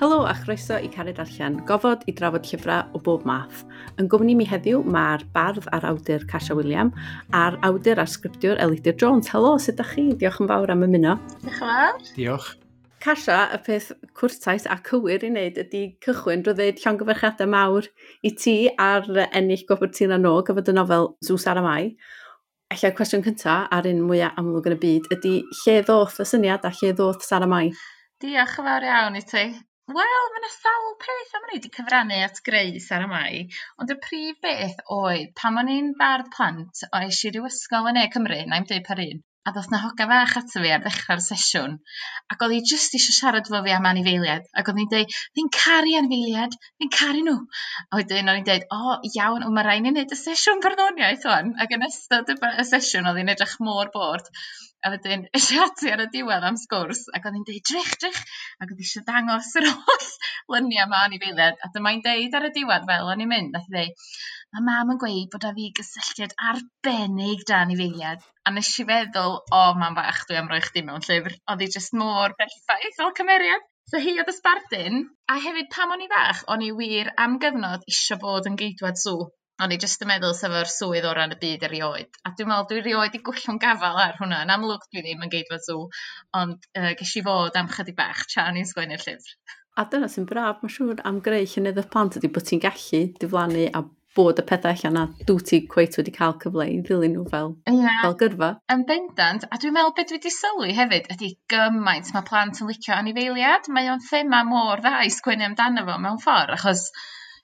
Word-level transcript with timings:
Helo 0.00 0.24
a 0.24 0.32
chroeso 0.32 0.78
i 0.80 0.88
Cared 0.88 1.18
Allan, 1.20 1.58
gofod 1.68 2.06
i 2.08 2.12
drafod 2.16 2.46
llyfrau 2.48 2.94
o 2.96 3.00
bob 3.04 3.26
math. 3.28 3.58
Yn 4.00 4.06
gwmni 4.08 4.32
mi 4.32 4.46
heddiw 4.48 4.78
mae'r 4.94 5.26
bardd 5.34 5.66
a'r 5.76 5.84
awdur 5.90 6.24
Casha 6.30 6.56
William 6.56 6.88
a'r 7.36 7.58
awdur 7.68 8.00
a'r 8.00 8.08
sgriptiwr 8.08 8.62
Elidir 8.64 8.96
Jones. 8.96 9.28
Helo, 9.28 9.50
sut 9.60 9.74
ydych 9.74 9.92
chi? 9.92 10.06
Diolch 10.22 10.40
yn 10.40 10.48
fawr 10.48 10.72
am 10.72 10.86
ymuno. 10.88 11.18
Diolch 11.44 11.44
yn 11.50 11.58
fawr. 11.58 12.00
Diolch. 12.16 12.48
Casha, 13.04 13.38
y 13.52 13.60
peth 13.68 13.92
cwrtais 14.16 14.64
a 14.72 14.80
cywir 14.88 15.28
i 15.28 15.34
wneud 15.34 15.60
ydy 15.66 15.84
cychwyn 16.08 16.48
drwy 16.48 16.56
ddweud 16.56 16.80
llongyfarchiadau 16.86 17.52
mawr 17.58 17.92
i 18.24 18.32
ti 18.40 18.58
ar 18.80 19.04
ennill 19.28 19.68
gofod 19.68 19.92
Tila 20.00 20.16
No 20.16 20.38
gyfod 20.48 20.72
y 20.72 20.78
nofel 20.80 21.10
Zeus 21.28 21.44
ar 21.44 21.60
y 21.60 21.66
Mai. 21.68 21.88
Alla, 22.72 22.96
cwestiwn 22.96 23.28
cyntaf 23.28 23.68
ar 23.68 23.92
un 23.92 24.06
mwyaf 24.08 24.40
amlwg 24.40 24.72
yn 24.72 24.80
y 24.80 24.84
byd 24.86 25.16
ydy 25.18 25.38
lle 25.60 25.80
ddoth 25.84 26.22
y 26.24 26.32
syniad 26.32 26.64
a 26.64 26.72
lle 26.80 26.96
ddoth 26.96 27.28
Sara 27.28 27.52
Mai? 27.52 27.66
Diolch 28.24 28.62
yn 28.62 28.70
fawr 28.70 28.94
iawn 28.94 29.20
i 29.20 29.28
ti. 29.28 29.50
Wel 29.90 30.26
mae 30.32 30.38
yna 30.38 30.48
sawl 30.54 30.92
peth 31.02 31.32
am 31.36 31.46
ni 31.46 31.56
wedi 31.56 31.68
cyfrannu 31.76 32.18
at 32.24 32.36
greu 32.48 32.76
Saramai 32.84 33.40
ond 33.82 33.90
y 33.90 33.96
prif 34.04 34.36
beth 34.44 34.84
oedd 34.96 35.32
pan 35.40 35.58
o'n 35.62 35.70
i'n 35.72 35.88
bardd 36.02 36.28
plant 36.36 36.82
o 36.86 37.00
eisiau 37.00 37.32
rhyw 37.34 37.48
ysgol 37.48 37.88
yn 37.90 37.98
e 37.98 38.04
Cymru 38.12 38.38
'nai'm 38.44 38.68
dweud 38.68 38.84
par 38.90 39.02
un 39.04 39.18
a 39.50 39.54
doth 39.56 39.66
'na 39.72 39.80
hogan 39.86 40.12
fach 40.12 40.36
ata 40.42 40.62
fi 40.66 40.70
ar 40.76 40.84
ddechrau'r 40.84 41.24
sesiwn 41.26 41.74
ac 42.34 42.46
oedd 42.46 42.54
hi 42.56 42.60
jyst 42.72 42.94
eisiau 43.00 43.16
siarad 43.18 43.50
fo 43.54 43.64
fi 43.66 43.74
am 43.80 43.90
anifeiliad 43.90 44.46
ac 44.62 44.70
oedd 44.72 44.80
hi'n 44.84 44.92
dweud, 44.94 45.18
fi'n 45.40 45.52
caru 45.58 45.98
anifeiliad 46.02 46.56
fi'n 46.62 46.94
caru 47.00 47.26
nhw. 47.26 47.36
a 47.90 48.00
wedyn 48.02 48.30
o'n 48.34 48.42
i'n 48.44 48.48
dweud, 48.50 48.70
o 48.78 48.96
iawn 49.10 49.46
wel 49.48 49.58
ma' 49.58 49.66
rai' 49.70 49.80
ni 49.82 49.96
neud 49.96 50.14
y 50.14 50.22
sesiwn 50.22 50.62
barddoniaeth 50.68 51.26
ŵan 51.32 51.54
ac 51.66 51.78
yn 51.78 51.86
ystod 51.90 52.30
y 52.36 52.68
sesiwn 52.74 53.10
oedd 53.10 53.24
hi'n 53.24 53.34
edrych 53.34 53.58
mor 53.70 53.90
bord. 53.96 54.30
A 54.80 54.90
wedyn 54.94 55.26
es 55.36 55.46
ati 55.64 55.90
ar 55.92 56.02
y 56.06 56.08
diwedd 56.14 56.44
am 56.48 56.56
sgwrs 56.60 57.02
ac 57.16 57.26
oedd 57.28 57.38
hi'n 57.38 57.46
dweud 57.48 57.64
drich, 57.70 57.94
drich, 58.04 58.20
ac 58.62 58.70
oedd 58.72 58.82
eisiau 58.84 59.06
dangos 59.08 59.50
yr 59.60 59.68
holl 59.70 60.06
lynia 60.54 60.86
'ma 60.88 61.02
anifeiliaid 61.08 61.64
a 61.66 61.70
dyma 61.74 61.94
hi'n 61.94 62.04
deud 62.06 62.36
ar 62.38 62.48
y 62.48 62.52
diwedd 62.58 62.86
fel 62.90 63.10
o'n 63.12 63.24
i'n 63.26 63.32
mynd 63.32 63.58
a 63.58 63.62
dweud, 63.66 64.06
mae 64.54 64.66
mam 64.68 64.94
yn 64.94 65.00
gweud 65.02 65.28
bod 65.34 65.44
'da 65.44 65.52
fi 65.58 65.66
gysylltiad 65.80 66.36
arbennig 66.52 67.44
'da 67.50 67.60
anifeiliaid 67.66 68.24
a 68.48 68.54
nes 68.56 68.70
i 68.82 68.86
feddwl 68.92 69.36
o 69.58 69.60
mam 69.82 69.98
bach 69.98 70.22
dwi 70.30 70.38
am 70.40 70.48
roi 70.52 70.62
chdi 70.68 70.82
mewn 70.86 71.04
llyfr 71.08 71.36
Oedd 71.52 71.66
hi 71.66 71.68
jyst 71.74 71.98
mor 72.02 72.34
berffaith 72.40 72.96
fel 73.02 73.12
cymeriad. 73.20 73.68
So 73.90 74.00
hi 74.02 74.16
oedd 74.22 74.32
y 74.32 74.34
sbardyn, 74.36 74.98
a 75.32 75.36
hefyd 75.44 75.68
pam 75.74 75.92
o'n 75.94 76.02
i 76.06 76.08
fach 76.14 76.40
o'n 76.54 76.64
i 76.66 76.70
wir 76.80 77.12
am 77.24 77.36
gyfnod 77.44 77.86
eisiau 77.92 78.20
bod 78.24 78.48
yn 78.50 78.58
geidwad 78.60 79.00
sŵ. 79.02 79.28
O'n 79.60 79.74
i 79.74 79.76
jyst 79.80 80.00
yn 80.04 80.08
meddwl 80.08 80.32
sef 80.36 80.54
o'r 80.56 80.70
swydd 80.72 81.04
o 81.04 81.12
ran 81.16 81.34
y 81.34 81.38
byd 81.40 81.64
erioed. 81.68 82.14
A 82.24 82.32
dwi'n 82.32 82.48
meddwl 82.48 82.68
dwi'n 82.70 82.84
rioed 82.86 83.16
i 83.18 83.22
gwllwng 83.26 83.60
gafel 83.60 83.98
ar 84.00 84.16
hwnna. 84.16 84.38
Yn 84.46 84.52
amlwg 84.54 84.86
dwi 84.88 85.04
ddim 85.04 85.26
yn 85.26 85.32
geidfa 85.34 85.58
sw, 85.60 85.82
ond 86.40 86.68
uh, 86.80 86.92
ges 86.96 87.12
i 87.20 87.24
fod 87.26 87.58
am 87.60 87.68
chydig 87.74 87.98
bach 87.98 88.24
tra 88.32 88.46
o'n 88.48 88.60
i'n 88.60 88.68
sgwennu'r 88.70 89.04
llyfr. 89.04 89.34
A 89.76 89.84
dyna 89.92 90.08
sy'n 90.12 90.28
braf, 90.30 90.62
mae'n 90.62 90.72
siŵr, 90.76 91.02
am 91.08 91.20
greu 91.24 91.44
llynydd 91.44 91.82
y 91.82 91.84
plant 91.92 92.16
ydy 92.18 92.32
bod 92.32 92.48
ti'n 92.48 92.62
gallu 92.64 93.02
diflannu 93.20 93.68
a 93.76 93.84
bod 94.16 94.40
y 94.42 94.46
pethau 94.48 94.74
allan 94.74 94.98
a 94.98 95.04
dwi 95.28 95.44
ti 95.46 95.60
cweith 95.70 96.00
wedi 96.00 96.12
cael 96.16 96.34
cyfle 96.42 96.66
i 96.66 96.80
ddilyn 96.86 97.12
nhw 97.14 97.28
fel, 97.30 97.52
yeah. 97.68 98.00
fel 98.02 98.16
gyrfa. 98.22 98.50
Yn 98.74 98.82
bendant, 98.88 99.46
a 99.46 99.60
dwi'n 99.60 99.76
meddwl 99.76 99.94
beth 99.98 100.10
dwi 100.10 100.18
wedi 100.18 100.32
sylwi 100.34 100.74
hefyd 100.74 101.12
ydy 101.14 101.30
gymaint 101.52 102.10
mae 102.16 102.26
plant 102.32 102.64
yn 102.64 102.72
licio 102.72 102.96
anifeiliad. 102.96 103.70
Mae 103.76 103.92
o'n 103.92 104.02
thema 104.08 104.42
mor 104.48 104.82
dda 104.82 105.04
i 105.06 105.12
sgwennu 105.14 105.46
amdano 105.52 105.86
fo 105.86 105.98
mewn 106.02 106.18
ffordd, 106.24 106.56
achos 106.56 106.88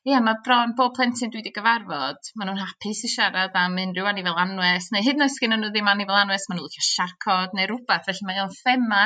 ie, 0.07 0.15
mae 0.23 0.39
bron 0.47 0.73
bob 0.79 0.93
plentyn 0.95 1.33
dwi 1.33 1.41
wedi 1.41 1.51
gyfarfod, 1.57 2.29
maen 2.39 2.51
nhw'n 2.53 2.61
hapus 2.62 3.01
i 3.07 3.09
siarad 3.11 3.57
am 3.59 3.75
unrhyw 3.83 4.07
anifel 4.07 4.37
anwes, 4.39 4.87
neu 4.95 5.03
hyd 5.03 5.19
yn 5.19 5.25
oed 5.27 5.33
sgyn 5.35 5.57
nhw 5.57 5.71
ddim 5.75 5.91
anifel 5.91 6.19
anwes, 6.21 6.45
maen 6.47 6.61
nhw'n 6.61 6.69
licio 6.69 6.85
siarcod 6.87 7.57
neu 7.59 7.67
rhywbeth, 7.67 8.05
felly 8.07 8.29
mae 8.29 8.39
o'n 8.45 8.55
thema 8.55 9.01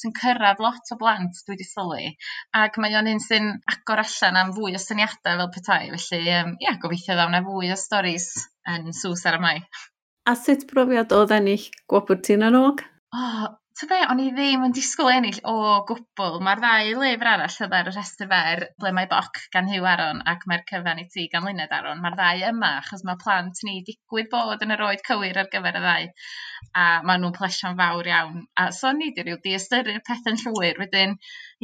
sy'n 0.00 0.14
cyrraedd 0.16 0.62
lot 0.64 0.94
o 0.94 0.98
blant 1.02 1.42
dwi 1.42 1.54
wedi 1.58 1.68
sylwi, 1.68 2.08
ac 2.62 2.80
mae 2.80 2.96
o'n 2.96 3.10
un 3.12 3.20
sy'n 3.26 3.52
agor 3.74 4.00
allan 4.06 4.40
am 4.44 4.54
fwy 4.56 4.78
o 4.78 4.80
syniadau 4.80 5.42
fel 5.42 5.52
petai, 5.58 5.82
felly 5.92 6.32
um, 6.38 6.56
ie, 6.64 6.72
gobeithio 6.86 7.18
ddaw 7.20 7.34
na 7.34 7.42
fwy 7.44 7.74
o 7.74 7.78
storis 7.82 8.30
yn 8.72 8.88
sws 8.96 9.28
ar 9.28 9.36
y 9.36 9.44
mai. 9.44 9.56
A 10.26 10.38
sut 10.40 10.64
brofiad 10.72 11.12
oedd 11.14 11.36
ennill 11.36 11.68
gwobr 11.92 12.24
ti'n 12.24 12.48
anog? 12.48 12.80
O, 13.12 13.20
oh, 13.20 13.46
Ta 13.76 13.84
be' 13.88 14.04
o'n 14.08 14.20
i 14.24 14.30
ddim 14.32 14.62
yn 14.64 14.74
disgwyl 14.76 15.10
ennill 15.12 15.38
o 15.52 15.54
gwbl. 15.88 16.38
Mae'r 16.46 16.60
ddau 16.62 16.92
lyfr 17.02 17.28
arall 17.28 17.50
sydd 17.52 17.74
ar 17.76 17.90
y 17.90 17.92
rhestr 17.92 18.28
fer 18.30 18.62
Ble 18.80 18.92
Mae 18.96 19.08
Boc 19.10 19.40
gan 19.56 19.68
Hugh 19.68 19.88
Aron 19.90 20.22
ac 20.32 20.46
Mae'r 20.48 20.62
Cyfan 20.70 21.02
i 21.02 21.04
Ti 21.12 21.26
gan 21.34 21.44
Luned 21.44 21.74
Aron. 21.78 22.00
Mae'r 22.00 22.16
ddau 22.16 22.44
yma 22.54 22.70
achos 22.78 23.04
mae 23.04 23.20
plant 23.24 23.60
ni 23.68 23.74
digwydd 23.90 24.30
bod 24.32 24.64
yn 24.64 24.72
yr 24.78 24.84
oed 24.86 25.04
cywir 25.10 25.42
ar 25.42 25.52
gyfer 25.52 25.76
y 25.76 25.84
ddau 25.84 26.08
a 26.08 26.86
maen 27.10 27.24
nhw'n 27.26 27.36
plesio'n 27.36 27.76
fawr 27.82 28.10
iawn. 28.14 28.40
A 28.64 28.70
so 28.78 28.96
ni 28.96 29.10
i 29.10 29.12
'di 29.12 29.28
ryw 29.28 29.42
diystyru 29.44 30.00
pethe'n 30.08 30.40
llwyr. 30.46 30.80
Wedyn 30.80 31.12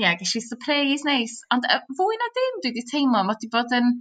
ie 0.04 0.14
gesh 0.20 0.36
i 0.36 0.46
surprise 0.50 1.08
neis. 1.08 1.40
Ond 1.56 1.64
yy 1.72 1.80
fwy 2.02 2.20
na 2.20 2.32
dim 2.36 2.60
dwi 2.60 2.74
wedi 2.74 2.88
teimlo 2.92 3.22
mae 3.22 3.32
wedi 3.32 3.54
bod 3.56 3.72
yn 3.80 3.94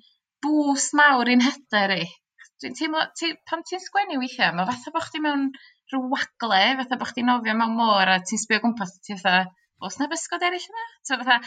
bŵst 0.44 1.00
mawr 1.00 1.32
i'n 1.32 1.48
hyder 1.48 1.96
i. 2.02 2.06
Dwi'n 2.60 2.76
teimlo 2.78 3.08
ti 3.18 3.32
pan 3.48 3.64
ti'n 3.66 3.80
sgwennu 3.88 4.20
weithiau, 4.22 4.52
mae 4.60 4.68
fatha 4.68 4.92
bod 4.98 5.08
chdi 5.08 5.24
mewn 5.24 5.48
rhyw 5.92 6.08
wagle, 6.14 6.62
fatha 6.82 7.00
bod 7.02 7.12
chdi'n 7.12 7.30
nofio 7.32 7.58
mewn 7.60 7.78
môr 7.78 8.14
a 8.14 8.18
ti'n 8.24 8.42
sbio 8.42 8.62
gwmpas, 8.64 8.98
ti 9.06 9.18
fatha, 9.20 9.52
os 9.86 10.00
na 10.00 10.10
bysgod 10.12 10.48
eraill 10.48 10.68
yna? 10.72 10.88
So 11.08 11.20
fatha, 11.22 11.38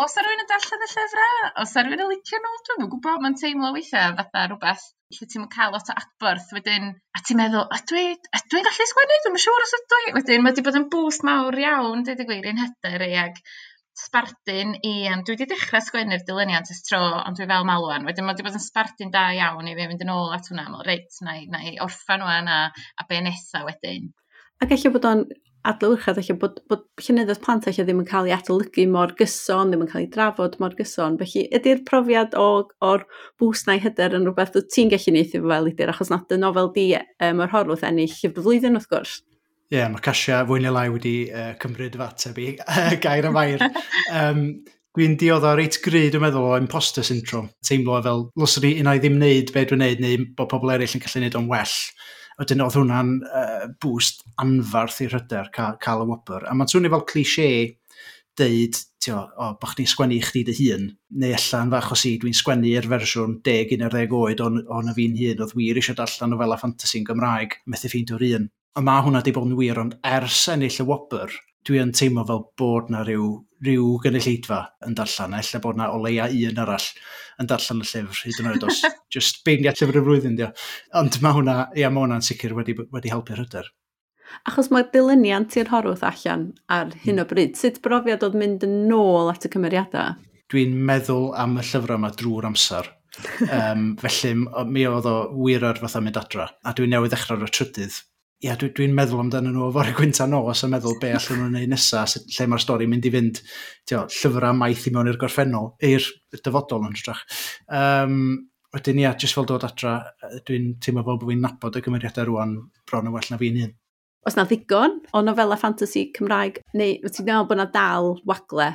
os 0.00 0.16
ar 0.18 0.26
rwy'n 0.26 0.42
yn 0.42 0.50
darllen 0.50 0.84
y 0.86 0.90
llyfrau, 0.90 1.40
os 1.62 1.76
ar 1.78 1.88
rwy'n 1.88 2.04
yn 2.04 2.12
licio 2.12 2.40
nhw, 2.40 2.54
dwi'n 2.68 2.90
gwybod, 2.94 3.22
mae'n 3.22 3.38
teimlo 3.40 3.72
weithiau 3.76 4.16
fatha 4.18 4.46
rhywbeth 4.48 4.86
lle 5.14 5.28
ti'n 5.30 5.46
cael 5.52 5.74
lot 5.74 5.90
o 5.92 5.94
adborth 6.00 6.50
wedyn, 6.56 6.88
a 7.14 7.22
ti'n 7.22 7.38
meddwl, 7.40 7.68
a 7.70 7.78
dwi'n 7.90 8.16
dwi 8.50 8.62
gallu 8.66 8.88
sgwennu, 8.90 9.20
dwi'n 9.26 9.42
siŵr 9.44 9.66
os 9.66 9.76
ydw 9.78 10.00
i. 10.00 10.14
Wedyn, 10.16 10.42
mae 10.42 10.54
wedi 10.54 10.64
bod 10.66 10.78
yn 10.80 10.88
bwst 10.94 11.26
mawr 11.28 11.58
iawn, 11.60 12.02
dweud 12.06 12.24
y 12.24 12.28
gwir, 12.30 12.48
i'n 12.50 12.62
hyder 12.64 13.06
i, 13.06 13.12
ag 13.26 13.38
sbardun 13.98 14.74
i 14.82 14.92
ond 15.12 15.26
dwi 15.26 15.36
wedi 15.36 15.48
dechrau 15.52 15.82
sgwennu'r 15.86 16.24
dilyniant 16.26 16.70
ys 16.74 16.82
tro 16.88 17.00
ond 17.20 17.38
dwi 17.38 17.46
fel 17.50 17.66
malwan. 17.68 18.06
wedyn 18.08 18.26
mae 18.26 18.34
wedi 18.34 18.46
bod 18.46 18.58
yn 18.58 18.66
sbardun 18.66 19.14
da 19.14 19.28
iawn 19.38 19.70
i 19.70 19.76
fi 19.78 19.88
fynd 19.90 20.04
yn 20.04 20.12
ôl 20.14 20.34
at 20.34 20.50
hwnna 20.50 20.66
a 20.66 20.72
me'wl 20.72 20.86
reit 20.88 21.22
na 21.22 21.62
i 21.62 21.78
orffan 21.84 22.26
o'n 22.26 22.50
a 22.50 22.60
a 22.74 23.08
be' 23.08 23.22
nesa 23.24 23.64
wedyn. 23.68 24.12
Ac 24.62 24.74
ella 24.74 24.94
bod 24.94 25.10
o'n 25.10 25.26
adlewyrchiad 25.68 26.18
ella 26.20 26.36
bod, 26.40 26.58
bod 26.68 26.82
llenyddiaeth 27.00 27.40
plant 27.44 27.68
eich 27.70 27.78
ddim 27.80 28.02
yn 28.02 28.08
cael 28.08 28.28
ei 28.28 28.34
adolygu 28.36 28.84
mor 28.90 29.14
gyson, 29.18 29.70
ddim 29.72 29.84
yn 29.86 29.90
cael 29.90 30.04
ei 30.04 30.10
drafod 30.16 30.58
mor 30.60 30.74
gyson. 30.76 31.16
Felly, 31.20 31.46
ydy'r 31.58 31.84
profiad 31.88 32.36
o, 32.38 32.48
o'r 32.84 33.06
bws 33.40 33.64
i 33.72 33.78
hyder 33.84 34.18
yn 34.18 34.26
rhywbeth 34.28 34.58
wyt 34.58 34.72
ti'n 34.74 34.92
gallu 34.92 35.14
neithio 35.16 35.44
fel 35.46 35.70
ydy'r 35.70 35.94
achos 35.94 36.12
nad 36.12 36.34
y 36.34 36.40
nofel 36.40 36.72
di 36.74 36.90
um, 36.98 37.40
yr 37.46 37.54
horwth 37.54 37.86
ennill 37.88 38.18
y 38.28 38.32
flwyddyn 38.36 38.76
wrth 38.80 38.90
gwrs? 38.92 39.22
Ie, 39.72 39.78
yeah, 39.78 39.90
mae 39.90 40.02
Casia 40.04 40.42
fwy 40.44 40.60
neu 40.60 40.74
lai 40.74 40.88
wedi 40.92 41.14
uh, 41.32 41.54
cymryd 41.62 41.96
fateb 41.96 42.40
i 42.42 42.50
gair 43.04 43.28
am 43.30 43.38
air. 43.40 43.64
um, 44.12 44.42
dwi'n 44.94 45.16
diodd 45.18 45.46
o 45.48 45.52
reit 45.58 45.80
gry, 45.82 46.04
dwi'n 46.12 46.22
meddwl, 46.22 46.50
o 46.52 46.58
imposter 46.60 47.06
syndrome. 47.06 47.50
Teimlo 47.66 47.96
fel, 48.04 48.26
loswn 48.38 48.68
i 48.68 48.74
un 48.82 48.90
o'i 48.92 49.00
ddim 49.02 49.16
wneud 49.18 49.50
be 49.54 49.64
dwi'n 49.66 49.80
wneud, 49.80 50.02
neu 50.04 50.26
bod 50.38 50.50
pobl 50.52 50.74
eraill 50.74 50.98
yn 50.98 51.02
gallu 51.02 51.22
wneud 51.22 51.38
o'n 51.40 51.48
well. 51.50 51.78
Wedyn 52.38 52.62
oedd 52.62 52.76
hwnna'n 52.78 53.14
uh, 53.26 53.64
boost 53.82 54.22
anfarth 54.42 55.00
i'r 55.02 55.16
hyder 55.16 55.50
cael, 55.54 55.78
cael 55.82 56.04
y 56.04 56.08
wobr. 56.12 56.46
A 56.46 56.54
mae'n 56.54 56.70
swnio 56.70 56.92
fel 56.94 57.06
cliché 57.10 57.48
deud, 58.38 58.78
tio, 59.02 59.20
o, 59.38 59.52
bo 59.60 59.70
chdi'n 59.70 59.90
sgwennu 59.90 60.18
i 60.18 60.22
chdi 60.22 60.42
dy 60.46 60.54
hun, 60.58 60.88
neu 61.22 61.34
allan 61.36 61.70
fach 61.74 61.92
o 61.94 61.98
si, 61.98 62.16
dwi'n 62.20 62.34
sgwennu'r 62.34 62.88
fersiwn 62.90 63.38
10-11 63.46 64.14
oed 64.18 64.42
o'n, 64.42 64.60
on 64.74 64.90
y 64.90 64.94
fi'n 64.96 65.16
hun, 65.20 65.42
oedd 65.44 65.54
wir 65.58 65.78
eisiau 65.80 65.98
darllen 65.98 66.34
o 66.34 66.40
fel 66.40 66.54
a 66.54 66.58
ffantasi'n 66.60 67.06
Gymraeg, 67.06 67.58
methu 67.70 67.90
ffeindio 67.90 68.18
un. 68.34 68.48
A 68.74 68.82
mae 68.82 69.04
hwnna 69.06 69.20
wedi 69.20 69.30
bod 69.30 69.44
yn 69.46 69.54
wir, 69.54 69.78
ond 69.78 69.92
ers 70.02 70.40
ennill 70.50 70.80
y 70.82 70.84
wobr, 70.88 71.30
dwi 71.62 71.78
yn 71.78 71.92
teimlo 71.94 72.24
fel 72.26 72.40
bod 72.58 72.88
na 72.90 73.04
rhyw, 73.04 73.28
rhyw 73.62 73.90
gynulleidfa 74.02 74.56
yn 74.88 74.96
darllen, 74.98 75.36
ella 75.38 75.58
bod 75.62 75.76
na 75.78 75.86
o 75.94 76.00
leia 76.02 76.24
un 76.26 76.56
arall 76.58 76.86
yn 77.38 77.50
darllen 77.52 77.84
y 77.84 77.86
llyfr, 77.86 78.22
hyd 78.24 78.40
yn 78.42 78.48
oed 78.50 78.64
os 78.66 78.80
just 79.14 79.44
beinia 79.46 79.70
llyfr 79.76 80.00
y 80.00 80.02
flwyddyn, 80.08 80.34
dio. 80.40 80.48
Ond 80.98 81.20
mae 81.22 81.36
hwnna, 81.36 81.54
ia, 81.78 81.86
mae 81.86 82.02
hwnna'n 82.02 82.26
sicr 82.26 82.56
wedi, 82.56 82.74
wedi 82.96 83.12
helpu'r 83.12 83.44
hyder. 83.44 83.68
Achos 84.50 84.72
mae 84.74 84.88
dilyniant 84.90 85.54
i'r 85.60 85.70
horwth 85.70 86.02
allan 86.08 86.48
ar 86.66 86.90
hyn 87.04 87.20
o 87.20 87.22
hmm. 87.22 87.30
bryd, 87.30 87.54
sut 87.60 87.78
brofiad 87.84 88.26
oedd 88.26 88.34
mynd 88.40 88.66
yn 88.66 88.90
ôl 88.96 89.30
at 89.30 89.46
y 89.46 89.52
cymeriadau? 89.52 90.16
Dwi'n 90.50 90.74
meddwl 90.90 91.28
am 91.38 91.54
y 91.60 91.64
llyfrau 91.68 92.00
yma 92.00 92.10
drwy'r 92.18 92.50
amser. 92.50 92.90
um, 93.60 93.86
felly 94.02 94.34
mi 94.66 94.82
oedd 94.90 95.06
o 95.06 95.14
wir 95.38 95.62
ar 95.70 95.78
fatha 95.78 96.02
mynd 96.02 96.18
adra, 96.18 96.48
a 96.66 96.74
dwi'n 96.74 96.90
newydd 96.96 97.14
ddechrau 97.14 97.38
ddechrau'r 97.38 97.54
trydydd 97.54 98.00
ia, 98.44 98.54
dwi'n 98.60 98.74
dwi, 98.76 98.88
meddwl 98.92 99.22
amdano 99.22 99.52
nhw 99.52 99.68
o'r 99.70 99.92
gwynta 99.96 100.26
nos 100.28 100.64
a 100.66 100.68
meddwl 100.70 100.98
be 101.00 101.12
allan 101.16 101.40
nhw'n 101.40 101.54
neud 101.56 101.70
nesaf, 101.72 102.16
lle 102.20 102.46
mae'r 102.50 102.62
stori 102.62 102.88
mynd 102.90 103.06
i 103.08 103.12
fynd 103.14 103.40
tio, 103.88 104.02
llyfrau 104.10 104.56
maith 104.58 104.84
i 104.88 104.92
mewn 104.92 105.08
i'r 105.12 105.20
gorffennol, 105.20 105.70
i'r 105.84 106.08
dyfodol 106.36 106.84
yn 106.90 106.98
strach. 106.98 107.22
Um, 107.72 108.18
wedyn 108.74 109.00
ia, 109.00 109.14
jyst 109.20 109.38
fel 109.38 109.48
dod 109.48 109.64
adra, 109.64 109.96
dwi'n 110.44 110.74
teimlo 110.82 111.06
fel 111.06 111.20
bod 111.22 111.30
fi'n 111.30 111.42
nabod 111.46 111.80
y 111.80 111.84
gymeriadau 111.86 112.28
rwan 112.28 112.54
bron 112.90 113.08
yn 113.08 113.16
well 113.16 113.32
na 113.32 113.40
fi'n 113.40 113.60
hun. 113.62 113.74
Os 114.28 114.36
na 114.36 114.46
ddigon 114.48 115.00
o 115.12 115.20
nofela 115.24 115.56
fantasy 115.60 116.06
Cymraeg, 116.16 116.60
neu 116.76 116.98
wyt 117.04 117.16
ti'n 117.16 117.28
meddwl 117.28 117.48
bod 117.48 117.60
na 117.60 117.68
dal 117.72 118.14
wagle? 118.28 118.70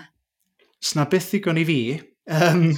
Os 0.79 0.95
na 0.97 1.05
beth 1.09 1.31
ddigon 1.33 1.61
i 1.61 1.65
fi, 1.69 1.79
um, 2.41 2.69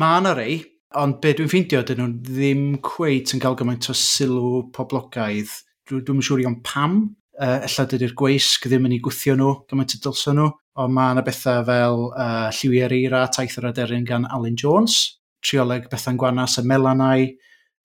mae 0.00 0.20
yna 0.20 0.36
rei, 0.36 0.62
ond 1.00 1.20
be 1.22 1.32
dwi'n 1.36 1.48
ffeindio, 1.50 1.84
dyn 1.86 2.00
nhw 2.02 2.10
ddim 2.28 2.64
cweith 2.84 3.32
yn 3.36 3.42
cael 3.42 3.56
gymaint 3.60 3.88
o 3.92 3.96
sylw 3.96 4.66
poblogaidd 4.74 5.52
Dwi'n 5.90 6.24
siŵr 6.24 6.44
iawn 6.44 6.60
pam. 6.66 6.98
Uh, 7.34 7.64
ella 7.66 7.84
dydy'r 7.90 8.14
gweisg 8.16 8.68
ddim 8.70 8.86
yn 8.86 8.94
ei 8.94 9.02
gwthio 9.02 9.34
nhw, 9.36 9.54
gymaint 9.70 9.96
y 9.96 9.98
dylsyn 10.04 10.38
nhw. 10.38 10.52
Ond 10.80 10.94
mae 10.94 11.14
yna 11.14 11.24
bethau 11.26 11.64
fel 11.66 12.06
uh, 12.10 12.50
lliwiau'r 12.54 12.94
eira, 12.94 13.24
Taith 13.34 13.58
yr 13.60 13.68
Aderyn 13.70 14.06
gan 14.06 14.28
Alan 14.34 14.56
Jones, 14.58 15.00
trioleg 15.44 15.90
Bethan 15.90 16.18
Gwanas 16.18 16.56
y 16.62 16.64
Melanau, 16.66 17.26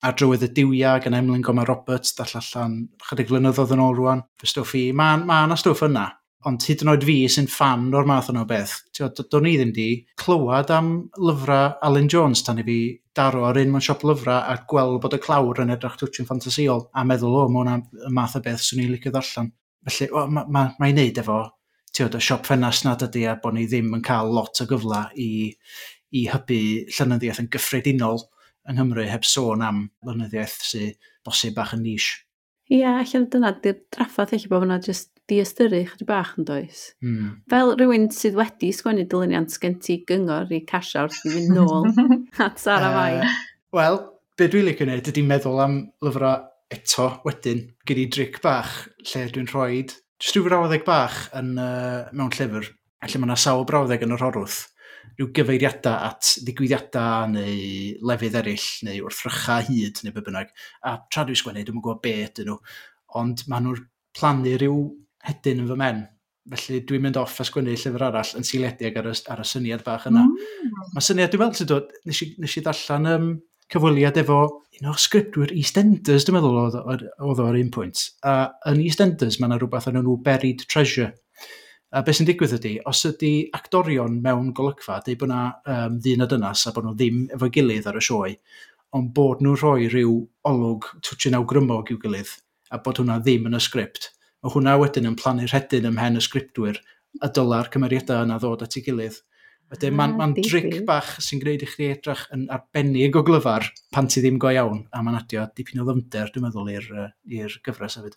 a 0.00 0.12
drywydd 0.16 0.46
y 0.46 0.50
diwiau 0.56 1.02
gan 1.04 1.18
Emlyn 1.18 1.44
Goma 1.44 1.66
Roberts, 1.68 2.14
dall 2.16 2.38
allan 2.40 2.78
chydig 3.08 3.28
flynyddoedd 3.28 3.74
yn 3.76 3.82
ôl 3.84 3.98
rwan, 3.98 4.24
fy 4.40 4.48
stwff 4.48 4.76
i. 4.78 4.86
Mae 4.96 5.20
ma 5.20 5.42
yna 5.44 5.52
ma 5.52 5.58
stwff 5.60 5.84
yna, 5.86 6.06
Ond 6.48 6.64
hyd 6.64 6.80
yn 6.80 6.88
oed 6.88 7.04
fi 7.04 7.14
sy'n 7.28 7.48
fan 7.52 7.90
o'r 7.92 8.06
math 8.08 8.30
yno 8.32 8.46
beth, 8.48 8.78
do'n 8.96 9.48
i 9.50 9.58
ddim 9.58 9.74
di 9.76 9.88
clywed 10.20 10.70
am 10.72 10.88
lyfrau 11.20 11.74
Alan 11.84 12.08
Jones 12.08 12.40
tan 12.46 12.62
i 12.62 12.64
fi 12.64 12.76
daro 13.16 13.42
ar 13.44 13.60
un 13.60 13.74
mewn 13.74 13.84
siop 13.84 14.06
lyfrau 14.08 14.38
a 14.40 14.54
gweld 14.70 15.02
bod 15.04 15.16
y 15.18 15.20
clawr 15.20 15.60
yn 15.66 15.74
edrych 15.74 15.98
twtio'n 16.00 16.28
ffantasiol 16.30 16.86
a 16.96 17.04
meddwl, 17.04 17.36
o, 17.42 17.44
mae 17.52 17.60
hwnna 17.60 18.06
y 18.08 18.12
math 18.16 18.38
o 18.40 18.42
beth 18.46 18.64
swn 18.64 18.86
i'n 18.86 18.94
licio 18.94 19.12
ddarllen. 19.12 19.52
Felly, 19.90 20.08
mae'n 20.14 20.32
ma, 20.32 20.46
ma, 20.48 20.64
ma 20.80 20.90
neud 20.96 21.20
efo 21.20 21.42
tiod, 21.92 22.16
y 22.16 22.24
siop 22.24 22.48
ffenast 22.48 22.88
nad 22.88 23.04
ydy 23.04 23.26
a 23.28 23.36
bod 23.42 23.58
ni 23.58 23.66
ddim 23.68 23.92
yn 23.98 24.04
cael 24.06 24.32
lot 24.32 24.64
o 24.64 24.68
gyfle 24.70 25.04
i, 25.20 25.30
i 26.16 26.26
hybu 26.32 26.60
llenyddiaeth 26.88 27.44
yn 27.44 27.52
gyffredinol 27.52 28.24
yng 28.68 28.80
Nghymru 28.80 29.06
heb 29.08 29.28
sôn 29.28 29.64
am 29.66 29.86
llenyddiaeth 30.06 30.58
sy'n 30.72 30.96
bosib 31.26 31.56
bach 31.56 31.76
yn 31.76 31.84
nish. 31.84 32.10
Ie, 32.70 32.80
yeah, 32.80 33.00
allan 33.02 33.26
dyna, 33.32 33.50
di'r 33.64 33.80
draffaeth 33.90 34.36
eich 34.36 34.46
bod 34.50 34.62
hwnna 34.64 34.78
jyst 34.84 35.10
diastyru 35.30 35.82
chyd 35.88 36.06
bach 36.08 36.34
yn 36.38 36.48
does. 36.48 36.82
Mm. 37.04 37.36
Fel 37.52 37.74
rhywun 37.76 38.08
sydd 38.14 38.38
wedi 38.38 38.72
sgwennu 38.76 39.06
dilyniant 39.10 39.56
gen 39.62 39.78
ti 39.82 40.00
gyngor 40.08 40.50
i 40.52 40.62
casio 40.68 41.06
wrth 41.06 41.22
i 41.24 41.34
fynd 41.36 41.54
nôl 41.56 41.88
at 42.46 42.60
Sara 42.62 42.90
Fai. 42.96 43.20
Uh, 43.22 43.38
Wel, 43.76 44.00
be 44.36 44.50
dwi'n 44.50 44.66
licio 44.66 44.84
gwneud 44.84 45.12
ydy 45.12 45.24
meddwl 45.26 45.62
am 45.62 45.80
lyfrau 46.04 46.44
eto 46.74 47.08
wedyn 47.26 47.64
gyda 47.88 48.10
dric 48.14 48.42
bach 48.44 48.74
lle 49.06 49.24
dwi'n 49.30 49.48
rhoi 49.50 49.72
jyst 49.86 50.36
rhyw 50.36 50.46
frawddeg 50.46 50.84
bach 50.86 51.24
yn, 51.38 51.54
uh, 51.58 52.10
mewn 52.12 52.34
llyfr 52.36 52.68
Felly 53.00 53.16
mae 53.16 53.30
yna 53.30 53.36
sawl 53.40 53.62
brawddeg 53.64 54.02
yn 54.04 54.12
yr 54.12 54.20
horwth 54.20 54.58
rhyw 55.16 55.30
gyfeiriadau 55.36 56.08
at 56.10 56.34
ddigwyddiadau 56.44 57.30
neu 57.32 57.54
lefydd 58.10 58.36
eraill 58.40 58.66
neu 58.84 59.06
wrthrycha 59.06 59.56
hyd 59.68 60.02
neu 60.04 60.12
be 60.12 60.24
bynnag. 60.26 60.50
A 60.84 60.98
tra 61.08 61.24
dwi'n 61.24 61.38
sgwennu, 61.40 61.64
dwi'n 61.64 61.80
gwybod 61.80 62.02
be 62.04 62.12
ydyn 62.26 62.50
nhw, 62.50 62.58
ond 63.20 63.46
maen 63.48 63.66
nhw'n 63.66 63.86
plannu 64.16 64.52
rhyw 64.60 64.76
hedyn 65.28 65.62
yn 65.64 65.68
fy 65.70 65.78
men. 65.80 66.02
Felly 66.50 66.80
dwi'n 66.88 67.04
mynd 67.04 67.18
off 67.20 67.36
a 67.42 67.44
sgwennu 67.46 67.76
llyfr 67.76 68.06
arall 68.08 68.32
yn 68.38 68.46
seiliedig 68.46 68.96
ar 68.96 69.10
y, 69.10 69.14
ar 69.30 69.42
y 69.42 69.46
syniad 69.46 69.84
bach 69.86 70.08
yna. 70.08 70.24
Mm. 70.24 70.82
Mae 70.96 71.04
syniad, 71.04 71.30
dwi'n 71.32 71.44
meddwl, 71.44 71.68
dod, 71.68 71.94
nes, 72.08 72.22
i, 72.24 72.30
nes 72.40 72.56
i 72.56 72.62
ddarllen 72.64 73.10
um, 73.10 73.30
cyfweliad 73.70 74.18
efo 74.22 74.40
un 74.80 74.90
o'r 74.90 75.00
sgriptwyr 75.00 75.52
EastEnders, 75.54 76.26
dwi'n 76.26 76.38
meddwl, 76.38 76.78
oedd 76.80 77.42
o'r 77.44 77.58
un 77.60 77.72
pwynt. 77.74 78.06
A 78.26 78.50
yn 78.70 78.80
EastEnders 78.82 79.38
mae 79.38 79.50
yna 79.50 79.60
rhywbeth 79.60 79.90
yn 79.92 80.00
nhw 80.00 80.16
buried 80.24 80.64
treasure. 80.70 81.12
A 81.90 82.04
beth 82.06 82.20
sy'n 82.20 82.28
digwydd 82.28 82.54
ydy, 82.54 82.76
os 82.86 83.02
ydy 83.08 83.32
actorion 83.56 84.20
mewn 84.22 84.52
golygfa, 84.56 85.00
dweud 85.04 85.18
bod 85.20 85.30
yna 85.30 85.40
um, 85.74 85.96
ddyn 86.02 86.22
a 86.22 86.28
dynas 86.30 86.62
a 86.70 86.72
bod 86.74 86.86
nhw 86.86 86.94
ddim 86.94 87.24
efo 87.34 87.50
gilydd 87.52 87.88
ar 87.90 87.98
y 87.98 88.02
sioe, 88.06 88.36
ond 88.94 89.10
bod 89.14 89.42
nhw'n 89.42 89.58
rhoi 89.58 89.88
rhyw 89.90 90.14
olwg 90.50 90.86
twtyn 91.06 91.38
awgrymog 91.38 91.90
i'w 91.90 91.98
gilydd 92.02 92.30
a 92.70 92.78
bod 92.78 93.02
hwnna 93.02 93.18
ddim 93.22 93.48
yn 93.50 93.58
y 93.58 93.62
sgript, 93.62 94.12
Mae 94.40 94.54
hwnna 94.54 94.76
wedyn 94.80 95.08
yn 95.10 95.16
plannu 95.20 95.48
rhedyn 95.48 95.88
ym 95.90 95.98
mhen 95.98 96.16
y 96.16 96.22
sgriptwyr 96.24 96.78
a 97.20 97.28
dyla'r 97.36 97.68
cymeriadau 97.74 98.24
yna 98.24 98.38
ddod 98.40 98.62
at 98.64 98.76
ei 98.78 98.84
gilydd. 98.86 99.18
Wedyn 99.70 99.94
mae'n 99.94 100.14
ma, 100.16 100.26
ma 100.30 100.42
dric 100.42 100.80
bach 100.88 101.10
sy'n 101.22 101.42
gwneud 101.42 101.62
i 101.62 101.68
chdi 101.68 101.90
edrych 101.94 102.22
yn 102.34 102.46
arbennig 102.50 103.18
o 103.18 103.22
glyfar 103.26 103.68
pan 103.94 104.08
ti 104.10 104.22
ddim 104.22 104.40
go 104.42 104.50
iawn, 104.50 104.80
a 104.90 105.02
mae'n 105.04 105.20
adio 105.20 105.44
dipyn 105.54 105.82
o 105.82 105.86
ddymder, 105.86 106.32
dwi'n 106.32 106.46
meddwl, 106.46 106.70
i'r 106.72 107.58
gyfres 107.66 107.98
hefyd. 108.00 108.16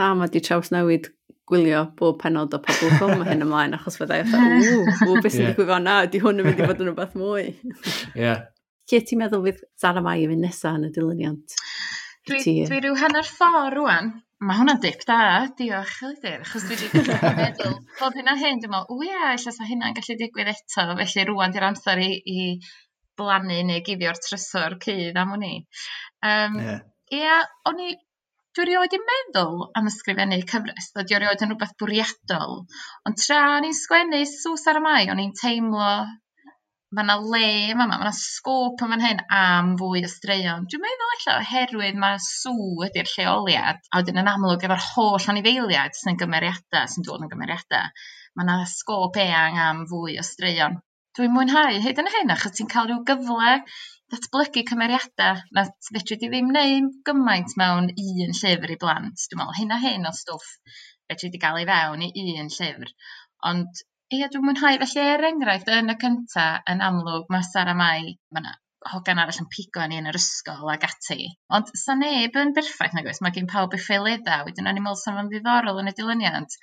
A 0.00 0.08
mae 0.18 0.32
di 0.32 0.42
traws 0.42 0.72
newid 0.74 1.10
gwylio 1.50 1.84
bob 1.98 2.18
penod 2.22 2.56
o 2.56 2.62
pobl 2.64 2.90
ffilm 2.96 3.20
mae 3.20 3.28
hyn 3.28 3.44
ymlaen, 3.46 3.76
achos 3.76 4.00
fydda 4.00 4.22
i 4.22 4.24
wrth, 4.24 5.04
ww, 5.04 5.20
beth 5.20 5.36
sy'n 5.36 5.52
digwydd 5.52 5.70
fan 5.74 5.92
di 6.10 6.22
hwn 6.24 6.42
yn 6.42 6.48
mynd 6.48 6.64
i 6.64 6.70
fod 6.70 6.82
yn 6.82 6.90
rhywbeth 6.90 7.14
mwy. 7.20 7.46
Ie. 8.16 8.34
Lle 8.90 9.02
ti'n 9.06 9.22
meddwl 9.22 9.44
fydd 9.46 9.62
Sara 9.78 10.02
Mai 10.02 10.24
i 10.24 10.26
fynd 10.30 10.46
nesaf 10.46 10.80
yn 10.80 10.88
y 10.88 10.92
dilyniant? 10.94 11.56
Dwi, 12.30 12.42
dwi 12.70 12.80
rhyw 12.80 12.98
hanner 12.98 13.26
ffordd 13.26 13.76
rwan, 13.76 14.12
mae 14.40 14.56
hwnna 14.56 14.76
dip 14.80 15.02
da 15.08 15.20
diolch 15.56 15.96
Elidir 16.06 16.44
achos 16.44 16.66
dwi 16.68 16.76
wedi 16.80 17.02
meddwl 17.40 17.74
bod 17.98 18.14
hynna 18.16 18.36
hyn 18.40 18.62
dwi'n 18.62 18.72
meddwl, 18.72 19.00
w 19.00 19.08
ia 19.08 19.32
ella 19.34 19.52
sa 19.56 19.66
hynna'n 19.68 19.96
gallu 19.98 20.16
digwydd 20.20 20.52
eto 20.54 20.86
felly 21.00 21.26
rwan 21.28 21.52
'di'r 21.56 21.66
amser 21.68 22.00
i 22.04 22.12
i 22.34 22.46
blannu 23.20 23.58
neu 23.68 23.82
gifio'r 23.88 24.20
trysor 24.24 24.78
cydd 24.84 25.18
am 25.20 25.34
hwnni. 25.34 25.56
Um, 26.24 26.56
yeah. 26.62 26.80
Ia 27.18 27.36
o'n 27.68 27.82
i 27.84 27.90
dwi 28.56 28.66
rioed 28.70 28.94
'di 28.94 29.02
meddwl 29.10 29.66
am 29.78 29.90
ysgrifennu 29.90 30.40
cyfres 30.52 30.88
dydi 30.96 31.18
o 31.18 31.20
rioed 31.22 31.44
yn 31.44 31.52
rhywbeth 31.52 31.76
bwriadol 31.82 32.56
ond 33.08 33.20
tra 33.20 33.42
o'n 33.58 33.68
i'n 33.68 33.76
sgwennu 33.76 34.22
sws 34.32 34.66
ar 34.72 34.80
y 34.80 34.84
Mai 34.86 35.12
o'n 35.12 35.22
i'n 35.26 35.36
teimlo 35.42 35.90
mae 36.90 37.04
yna 37.06 37.14
le 37.22 37.40
yma, 37.70 37.84
mae 37.86 38.02
yna 38.02 38.10
sgôp 38.16 38.80
yn 38.82 38.92
fan 38.92 39.02
hyn 39.04 39.20
am 39.40 39.68
fwy 39.78 40.00
o 40.02 40.08
straeon 40.10 40.64
dwi'n 40.70 40.82
meddwl 40.82 41.12
allan 41.16 41.44
oherwydd 41.44 42.00
mae 42.02 42.16
sŵ 42.24 42.86
ydy'r 42.88 43.10
lleoliad 43.12 43.78
a 43.78 44.00
wedyn 44.00 44.18
yn 44.22 44.30
amlwg 44.32 44.66
efo'r 44.66 44.82
holl 44.86 45.28
anifeiliad 45.32 45.94
sy'n 45.94 46.18
gymeriadau, 46.22 46.90
sy'n 46.90 47.06
dod 47.06 47.22
yn 47.22 47.30
gymeriadau, 47.30 47.92
mae 48.34 48.46
yna 48.48 48.56
sgôp 48.72 49.20
eang 49.22 49.60
am 49.66 49.84
fwy 49.92 50.18
o 50.18 50.26
straeon. 50.26 50.80
Dwi'n 51.18 51.34
mwynhau 51.36 51.78
hyd 51.84 52.02
yn 52.02 52.10
hyn 52.16 52.34
achos 52.34 52.58
ti'n 52.58 52.70
cael 52.74 52.90
rhyw 52.90 53.06
gyfle 53.06 53.54
datblygu 54.10 54.66
cymeriadau. 54.72 55.46
na 55.54 55.66
fedri 55.92 56.18
di 56.18 56.32
ddim 56.32 56.50
neud 56.56 56.90
gymaint 57.06 57.54
mewn 57.60 57.90
un 57.94 58.38
llyfr 58.40 58.74
i 58.74 58.80
blant 58.82 59.28
Dwi'n 59.28 59.44
meddwl, 59.44 59.58
hyn 59.62 59.76
a 59.76 59.78
hyn 59.86 60.10
o 60.10 60.14
stwff 60.18 60.78
fedri 61.06 61.30
di 61.30 61.42
gael 61.42 61.62
ei 61.62 61.70
fewn 61.70 62.02
i 62.08 62.26
un 62.42 62.50
llyfr 62.56 62.94
ond 63.50 63.82
Ie 64.16 64.26
dwi'n 64.26 64.42
mwynhau. 64.42 64.76
Felly 64.82 65.02
er 65.08 65.22
enghraifft 65.28 65.68
yn 65.70 65.92
y 65.92 65.94
cynta 66.02 66.44
yn 66.72 66.80
amlwg 66.82 67.28
mae 67.30 67.44
Sara 67.46 67.74
Mai 67.78 68.08
mae 68.34 68.42
'na 68.42 68.54
hogan 68.92 69.20
arall 69.22 69.36
yn 69.42 69.46
pigo 69.52 69.84
ni 69.86 69.98
yn 70.00 70.08
yr 70.10 70.16
ysgol 70.18 70.70
ag 70.72 70.86
ati. 70.86 71.26
Ond 71.58 71.68
sa 71.78 71.94
neb 72.00 72.38
yn 72.40 72.50
berffaith 72.56 72.96
nagoes 72.96 73.20
mae 73.22 73.36
gen 73.36 73.46
pawb 73.52 73.76
ei 73.76 73.82
ffeiledda. 73.84 74.38
Wedyn 74.48 74.66
o'n 74.66 74.80
i'n 74.80 74.84
meddwl 74.86 74.98
sa'n 74.98 75.28
ddiddorol 75.30 75.78
yn 75.82 75.92
y 75.92 75.94
dilyniant. 76.00 76.56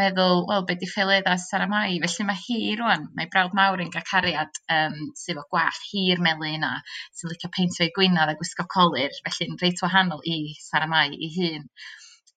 Meddwl 0.00 0.44
wel 0.50 0.66
beth 0.68 0.82
'di 0.82 0.88
ffeiledda 0.90 1.36
Sara 1.40 1.68
Mai? 1.70 1.96
Felly 2.02 2.26
mae 2.28 2.42
hi 2.42 2.58
rwan, 2.80 3.06
mae 3.16 3.30
brawd 3.32 3.56
mawr 3.56 3.84
yn 3.86 3.92
ga'l 3.94 4.04
cariad 4.10 4.60
um, 4.76 4.98
sydd 5.22 5.40
o 5.40 5.46
gwall 5.54 5.80
hir 5.86 6.20
melu 6.26 6.50
yna, 6.58 6.74
sy'n 7.16 7.32
licio 7.32 7.52
peintio'i 7.56 7.94
gwinadd 7.96 8.34
a 8.34 8.36
gwisgo 8.42 8.68
colir, 8.76 9.16
felly'n 9.30 9.56
reit 9.64 9.80
wahanol 9.86 10.20
i 10.28 10.42
Sara 10.66 10.92
Mai 10.92 11.08
'i 11.16 11.32
hun. 11.38 11.64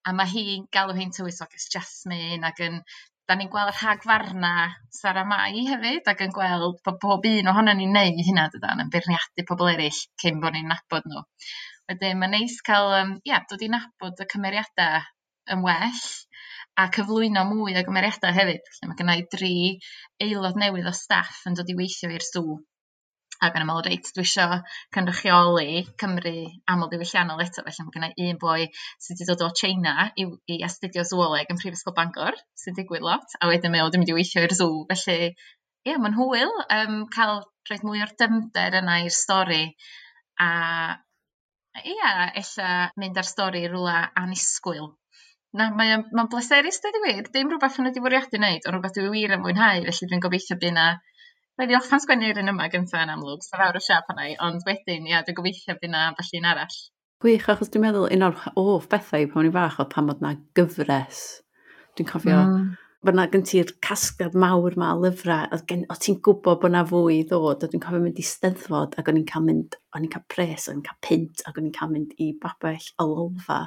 A 0.07 0.15
mae 0.15 0.31
hi'n 0.31 0.69
galw 0.77 0.95
hi'n 0.95 1.12
o 1.19 1.27
Jasmin 1.75 2.47
ac 2.51 2.63
yn 2.69 2.79
da 3.29 3.36
ni'n 3.38 3.50
gweld 3.53 3.74
rhagfarna 3.74 4.51
Sara 4.98 5.24
Mai 5.29 5.63
hefyd 5.70 6.10
ac 6.12 6.20
yn 6.25 6.34
gweld 6.36 6.77
bod 6.86 7.00
bob 7.03 7.25
un 7.29 7.50
ohono 7.51 7.74
ni'n 7.77 7.96
neud 7.98 8.20
hynna 8.27 8.46
dydan 8.53 8.84
yn 8.84 8.91
beirniadu 8.94 9.46
pobl 9.51 9.72
eraill 9.72 10.01
cyn 10.24 10.41
bod 10.44 10.53
ni'n 10.58 10.70
nabod 10.74 11.08
nhw. 11.10 11.24
Wedyn 11.89 12.22
mae'n 12.22 12.36
neis 12.38 12.60
cael, 12.67 12.91
um, 13.00 13.15
ia 13.29 13.41
dod 13.50 13.65
i 13.65 13.72
nabod 13.74 14.22
y 14.22 14.29
cymeriadau 14.36 15.01
yn 15.55 15.65
well 15.65 16.05
a 16.82 16.88
cyflwyno 16.98 17.46
mwy 17.50 17.75
o 17.79 17.84
gymeriadau 17.88 18.36
hefyd 18.38 18.70
felly 18.75 18.91
mae 18.91 19.01
gennau 19.01 19.25
dri 19.34 19.53
aelod 20.27 20.62
newydd 20.62 20.89
o 20.91 20.96
staff 21.01 21.41
yn 21.50 21.58
dod 21.58 21.70
i 21.72 21.77
weithio 21.82 22.13
i'r 22.13 22.25
sw. 22.29 22.58
Ag 23.44 23.56
o'n 23.58 23.65
i'n 23.65 23.68
me'wl 23.68 23.84
reit 23.84 24.08
dwi 24.15 24.24
eisiau 24.24 24.60
cynrychioli 24.96 25.82
Cymru 26.01 26.36
aml 26.72 26.92
diwylliannol 26.92 27.42
eto 27.44 27.63
felly 27.65 27.86
mae 27.86 27.96
gennau 27.96 28.27
un 28.30 28.38
boi 28.44 28.68
sydd 28.75 29.20
wedi 29.20 29.27
dod 29.30 29.44
o 29.44 29.50
China 29.62 29.96
i, 30.15 30.25
i 30.56 30.62
astudio 30.68 31.04
sŵoleg 31.10 31.51
yn 31.51 31.60
Prifysgol 31.60 31.96
Bangor 31.98 32.38
sy'n 32.62 32.77
digwydd 32.77 33.04
lot 33.08 33.36
a 33.42 33.50
wedyn 33.51 33.74
mae 33.74 33.84
o 33.84 33.89
'di 33.92 34.00
mynd 34.00 34.13
i 34.13 34.15
weithio 34.18 34.46
i'r 34.46 34.56
zoo, 34.60 34.86
felly 34.92 35.18
ie 35.27 35.92
yeah, 35.92 36.00
mae'n 36.01 36.15
hwyl 36.18 36.54
um, 36.77 37.01
cael 37.15 37.42
rhaid 37.70 37.84
mwy 37.88 38.04
o'r 38.06 38.13
dymder 38.22 38.80
yna 38.80 39.01
i'r 39.04 39.18
stori 39.18 39.63
a 40.46 40.50
ie, 41.84 41.92
yeah, 41.92 42.30
ella 42.42 42.70
mynd 43.04 43.20
ar 43.20 43.27
stori 43.27 43.65
rhywle 43.68 43.98
anisgwyl. 44.22 44.94
Na 45.60 45.68
mae'n 45.75 46.08
ma 46.15 46.25
bleserus 46.32 46.80
deud 46.84 46.98
y 47.00 47.04
gwir 47.04 47.27
dim 47.36 47.51
rhywbeth 47.51 47.82
o'n 47.84 47.92
i 47.92 47.94
bwriadu 48.00 48.39
wneud, 48.39 48.63
ond 48.63 48.77
rhywbeth 48.77 48.96
rwbath 48.96 48.98
dwi 49.01 49.12
wir 49.12 49.36
yn 49.36 49.44
mwynhau 49.44 49.84
felly 49.89 50.10
dwi'n 50.12 50.24
gobeithio 50.24 50.58
by' 50.63 50.72
'na 50.75 50.88
Wel 51.55 51.69
diolch 51.71 51.93
am 51.95 52.01
sgwennu'r 52.03 52.41
un 52.41 52.51
yma 52.51 52.65
gyntaf 52.71 53.00
yn 53.05 53.12
amlwg, 53.13 53.43
so 53.45 53.55
fawr 53.55 53.77
o 53.79 53.81
siap 53.83 54.09
hwnna 54.12 54.25
ond 54.43 54.65
wedyn, 54.67 55.05
ia, 55.07 55.21
dwi'n 55.24 55.38
gobeithio 55.38 55.77
bydd 55.77 55.88
yna 55.88 56.01
falle 56.17 56.41
un 56.41 56.47
arall. 56.51 56.79
Gwych, 57.24 57.45
achos 57.53 57.71
dwi'n 57.71 57.85
meddwl 57.85 58.09
un 58.12 58.25
o'r 58.27 58.41
hoff 58.57 58.89
bethau 58.91 59.29
pan 59.31 59.41
o'n 59.41 59.47
i'n 59.47 59.55
fach 59.55 59.77
o 59.79 59.85
pan 59.93 60.12
oedd 60.12 60.19
yna 60.19 60.33
gyfres. 60.59 61.21
Dwi'n 61.95 62.09
cofio 62.09 62.41
mm 62.41 62.65
bod 63.05 63.15
na 63.17 63.25
gen 63.31 63.43
ti'r 63.45 63.71
casgad 63.85 64.33
mawr 64.39 64.75
ma 64.81 64.91
o 64.95 65.01
lyfrau, 65.03 65.47
o, 65.53 65.59
o 65.93 65.97
ti'n 66.01 66.17
gwybod 66.25 66.59
bod 66.63 66.74
na 66.74 66.81
fwy 66.88 67.19
i 67.19 67.25
ddod, 67.29 67.63
a 67.63 67.69
dwi'n 67.69 67.83
cofio 67.83 68.01
mynd 68.01 68.19
i 68.21 68.25
steddfod, 68.25 68.97
ac 69.00 69.12
o'n 69.12 69.19
i'n 69.21 69.27
cael 69.29 69.45
mynd, 69.45 69.77
o'n 69.95 70.07
i'n 70.07 70.12
cael 70.12 70.25
pres, 70.31 70.65
o'n 70.71 70.79
i'n 70.79 70.85
cael 70.88 71.00
pint, 71.05 71.45
ac 71.45 71.59
o'n 71.59 71.69
i'n 71.69 71.75
cael 71.75 71.93
mynd 71.93 72.17
i 72.21 72.31
babell 72.41 72.89
o 73.01 73.07
lolfa, 73.12 73.62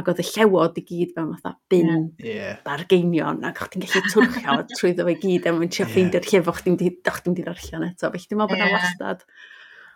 ac 0.00 0.12
oedd 0.12 0.24
y 0.24 0.26
llewod 0.32 0.82
i 0.82 0.84
gyd 0.90 1.14
fel 1.16 1.32
fatha 1.36 1.54
bin 1.72 2.10
yeah. 2.22 2.60
bargeinion, 2.66 3.42
ac 3.48 3.62
o'ch 3.64 3.72
ti'n 3.76 3.86
gallu 3.86 4.04
twrchio 4.10 4.58
trwyddo 4.76 5.08
fe 5.08 5.16
gyd, 5.24 5.48
a 5.48 5.56
mae'n 5.56 5.72
trio 5.72 5.86
yeah. 5.86 5.94
ffeindio'r 5.94 6.30
llef 6.32 6.52
o'ch 6.52 6.62
ti'n 6.66 6.78
di 6.82 6.92
ddarllen 6.98 7.88
eto, 7.92 8.12
felly 8.12 8.28
dwi'n 8.28 8.42
meddwl 8.42 8.54
bod 8.56 8.64
na 8.64 8.70
wastad. 8.76 9.26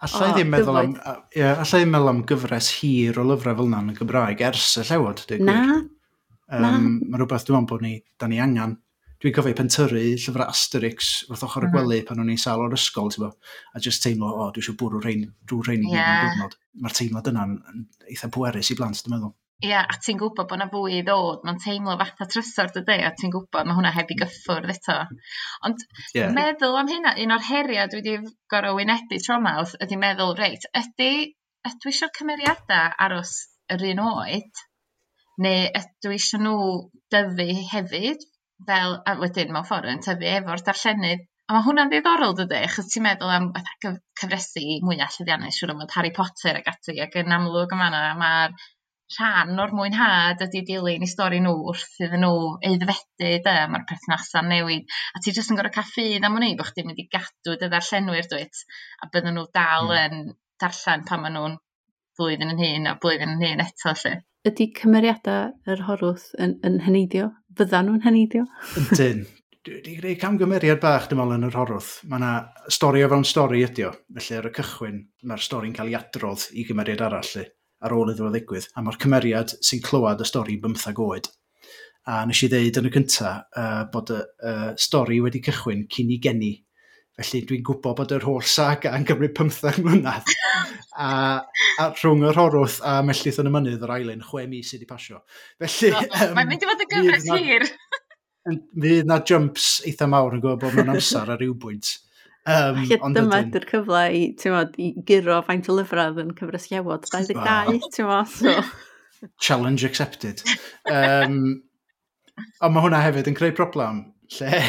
Alla 0.06 0.26
i 0.28 0.32
ddim 0.36 0.50
meddwl 0.52 0.76
am, 0.76 0.96
yeah, 1.32 1.60
alla 1.62 1.78
i 1.80 1.86
meddwl 1.88 2.10
am 2.12 2.24
gyfres 2.28 2.66
hir 2.82 3.16
o 3.16 3.24
lyfrau 3.24 3.56
fel 3.56 3.70
yna 3.70 3.78
yn 3.80 3.94
y 3.94 3.96
Gymraeg 3.96 4.42
ers 4.44 4.74
y 4.82 4.84
llewod. 4.90 5.22
Na, 5.40 5.60
Um, 6.52 7.00
Mae 7.10 7.20
rhywbeth 7.20 7.46
dwi'n 7.46 7.64
meddwl 7.64 7.70
bod 7.72 7.86
ni, 7.86 7.94
da 8.20 8.28
ni 8.30 8.42
angen. 8.42 8.76
Dwi'n 9.22 9.32
cofio 9.32 9.56
pentyru 9.56 10.02
llyfrau 10.12 10.44
Asterix 10.52 11.24
wrth 11.30 11.46
ochr 11.46 11.64
y 11.64 11.70
mm. 11.70 11.72
gwely 11.72 12.02
pan 12.06 12.20
o'n 12.20 12.28
i'n 12.34 12.40
sal 12.40 12.60
o'r 12.60 12.76
ysgol, 12.76 13.08
ti'n 13.12 13.24
bo, 13.24 13.30
a 13.72 13.80
just 13.82 14.04
teimlo, 14.04 14.28
o, 14.28 14.44
oh, 14.44 14.50
dwi 14.52 14.60
eisiau 14.60 14.76
bwrw 14.82 15.00
rhain, 15.00 15.24
drwy 15.48 15.64
rhain 15.64 15.86
i 15.86 15.94
yeah. 15.94 16.04
gyd 16.04 16.28
yn 16.28 16.36
diwrnod. 16.36 16.56
Mae'r 16.84 16.96
teimlad 16.98 17.30
yna'n 17.32 17.56
eitha 18.12 18.30
pwerus 18.36 18.70
i 18.70 18.76
blant, 18.76 19.00
dwi'n 19.00 19.16
meddwl. 19.16 19.32
Ie, 19.64 19.70
yeah, 19.70 19.88
a 19.88 19.96
ti'n 20.04 20.20
gwybod 20.20 20.50
bod 20.50 20.58
yna 20.58 20.66
fwy 20.68 20.98
i 20.98 21.02
ddod, 21.06 21.46
mae'n 21.48 21.62
teimlo 21.64 21.94
fatha 21.96 22.28
trysor 22.28 22.68
dydy, 22.74 22.98
a 23.08 23.14
ti'n 23.16 23.32
gwybod 23.32 23.64
mae 23.64 23.78
hwnna 23.78 23.94
heb 23.96 24.12
i 24.12 24.18
gyffwrdd 24.20 24.74
eto. 24.74 24.98
Ond 25.64 25.84
yeah. 26.12 26.28
meddwl 26.36 26.76
am 26.76 26.92
hynna, 26.92 27.14
un 27.24 27.32
o'r 27.38 27.46
heriau 27.48 27.88
dwi 27.88 28.02
wedi 28.02 28.34
gorau 28.52 28.76
wynebu 28.76 29.16
tro 29.16 29.24
tromawth, 29.30 29.72
ydy 29.80 29.96
meddwl, 30.02 30.36
reit, 30.36 30.68
ydy, 30.76 31.12
ydw 31.70 31.88
i 31.88 31.94
eisiau 31.94 32.12
cymeriadau 32.20 32.92
aros 33.06 33.32
yr 33.72 33.88
un 33.94 34.04
oed, 34.04 34.66
neu 35.44 35.64
ydw 35.80 36.12
i 36.12 36.18
eisiau 36.18 36.42
nhw 36.42 36.58
dyfu 37.12 37.48
hefyd 37.72 38.22
fel 38.68 39.00
a 39.04 39.16
wedyn 39.20 39.52
mewn 39.54 39.66
ffordd 39.68 39.90
yn 39.92 40.04
tyfu 40.04 40.30
efo'r 40.36 40.62
darllenydd. 40.68 41.26
A 41.46 41.54
mae 41.54 41.62
hwnna'n 41.66 41.90
ddiddorol 41.92 42.32
dydy, 42.38 42.62
achos 42.66 42.88
ti'n 42.90 43.04
meddwl 43.04 43.30
am 43.30 43.50
fatha 43.54 43.74
cyf- 43.84 44.00
cyfresi 44.20 44.80
mwyach 44.86 45.12
llwyddiannus 45.14 45.58
siŵr 45.60 45.74
o 45.74 45.76
fod 45.82 45.92
Harry 45.94 46.10
Potter 46.16 46.58
ac 46.58 46.72
ati 46.72 46.96
ac 47.04 47.20
yn 47.20 47.36
amlwg 47.36 47.74
yma 47.76 47.90
fan 47.92 47.94
'na 47.94 48.14
ma'r 48.22 48.56
rhan 49.14 49.60
o'r 49.62 49.74
mwynhad 49.78 50.40
ydy 50.48 50.64
dilyn 50.66 51.04
i 51.06 51.08
stori 51.10 51.38
nhw 51.44 51.52
wrth 51.70 52.00
iddyn 52.06 52.24
nhw 52.26 52.40
eiddfedu, 52.70 53.28
'de 53.44 53.54
mae'r 53.70 53.84
perthnasa'n 53.90 54.50
newid. 54.50 54.96
A 55.14 55.22
ti 55.22 55.34
jyst 55.36 55.52
yn 55.54 55.60
gorau 55.60 55.74
ca'l 55.76 55.86
ffydd 55.92 56.26
am 56.26 56.40
wnni 56.40 56.56
bod 56.58 56.72
chdi'n 56.72 56.88
mynd 56.90 57.04
i 57.04 57.06
gadw 57.12 57.54
dy 57.60 57.70
ddarllenwyr 57.70 58.26
dwyt? 58.32 58.64
A 59.04 59.10
bydden 59.12 59.38
nhw 59.38 59.46
dal 59.54 59.92
hmm. 59.92 60.02
yn 60.02 60.34
darllen 60.62 61.06
pan 61.06 61.22
maen 61.22 61.38
nhw'n 61.38 61.56
blwyddyn 62.18 62.52
yn 62.54 62.62
hun 62.62 62.90
a 62.90 62.96
blwyddyn 63.00 63.36
yn 63.36 63.44
hun 63.44 63.64
eto 63.64 63.94
lle. 64.02 64.14
Ydy 64.46 64.68
cymeriadau 64.78 65.72
yr 65.72 65.82
horwth 65.88 66.28
yn, 66.42 66.54
yn 66.66 66.78
hyneidio? 66.84 67.32
Fyddan 67.58 67.88
nhw'n 67.90 68.04
hyneidio? 68.04 68.44
Ydyn. 68.82 69.24
Dwi 69.66 69.80
wedi 69.80 69.94
gwneud 69.96 70.20
camgymeriad 70.22 70.78
bach, 70.78 71.08
dim 71.10 71.18
ond 71.24 71.34
yn 71.34 71.48
yr 71.48 71.56
horwth. 71.58 71.96
Mae 72.06 72.20
yna 72.20 72.32
stori 72.70 73.00
o 73.02 73.08
fewn 73.10 73.24
stori 73.26 73.64
ydi 73.66 73.88
o. 73.88 73.90
Felly 74.14 74.36
ar 74.38 74.46
y 74.46 74.52
cychwyn, 74.54 75.00
mae'r 75.26 75.42
stori'n 75.42 75.74
cael 75.74 75.90
ei 75.90 75.96
adrodd 75.98 76.44
i 76.54 76.62
gymeriad 76.68 77.02
arall 77.02 77.32
lle, 77.32 77.42
ar 77.82 77.96
ôl 77.96 78.12
iddo 78.12 78.28
fo 78.28 78.30
ddigwydd. 78.30 78.68
A 78.78 78.84
mae'r 78.86 79.00
cymeriad 79.02 79.56
sy'n 79.66 79.82
clywed 79.82 80.22
y 80.22 80.28
stori 80.30 80.60
bymthag 80.62 81.02
oed. 81.02 81.26
A 82.06 82.20
nes 82.30 82.44
i 82.46 82.50
ddeud 82.52 82.78
yn 82.78 82.86
y 82.86 82.94
cyntaf 82.94 83.58
uh, 83.58 83.82
bod 83.90 84.14
y 84.14 84.20
uh, 84.22 84.70
stori 84.78 85.18
wedi 85.24 85.42
cychwyn 85.42 85.82
cyn 85.90 86.14
i 86.14 86.20
geni 86.22 86.52
Felly 87.16 87.40
dwi'n 87.48 87.62
gwybod 87.64 87.96
bod 87.96 88.12
yr 88.12 88.24
holl 88.28 88.44
saga 88.44 88.92
yn 88.96 89.06
cymryd 89.08 89.32
15 89.38 89.78
mlynedd. 89.84 90.32
a, 91.00 91.10
a 91.80 91.86
rhwng 91.96 92.24
yr 92.28 92.36
horwth 92.36 92.80
a 92.84 92.98
mellith 93.04 93.38
yn 93.40 93.48
y 93.48 93.52
mynydd 93.54 93.84
yr 93.86 93.92
ailyn, 93.94 94.24
chwe 94.24 94.44
mis 94.50 94.68
sydd 94.68 94.82
wedi 94.82 94.90
pasio. 94.90 95.22
Felly... 95.62 95.92
No, 95.94 96.02
um, 96.04 96.34
Mae'n 96.36 96.50
mynd 96.50 96.66
i 96.66 96.68
fod 96.70 96.84
y 96.84 96.88
gyfres 96.92 97.28
hir. 97.32 97.64
Fydd 98.82 99.08
na 99.08 99.20
jumps 99.26 99.70
eitha 99.88 100.08
mawr 100.10 100.36
yn 100.36 100.42
gwybod 100.44 100.60
bod 100.62 100.76
mewn 100.76 100.92
amser 100.92 101.32
ar 101.32 101.40
ryw 101.40 101.56
bwynt. 101.62 101.94
Um, 102.46 102.84
Ie, 102.84 103.00
dyma 103.16 103.40
ydy'r 103.42 103.64
cyfle 103.66 104.02
i, 104.14 104.20
ti'n 104.38 104.54
modd, 104.54 104.76
i 104.78 104.92
giro 105.08 105.40
faint 105.48 105.66
o 105.72 105.74
lyfrau 105.74 106.20
yn 106.22 106.30
cyfres 106.36 106.68
iawod 106.70 107.08
22, 107.10 107.80
ti'n 107.96 108.06
modd, 108.06 108.30
so... 108.30 108.52
Challenge 109.42 109.88
accepted. 109.88 110.44
Um, 110.84 111.40
ond 112.60 112.76
mae 112.76 112.84
hwnna 112.84 113.00
hefyd 113.02 113.32
yn 113.32 113.38
creu 113.40 113.56
problem, 113.56 114.04
lle 114.36 114.60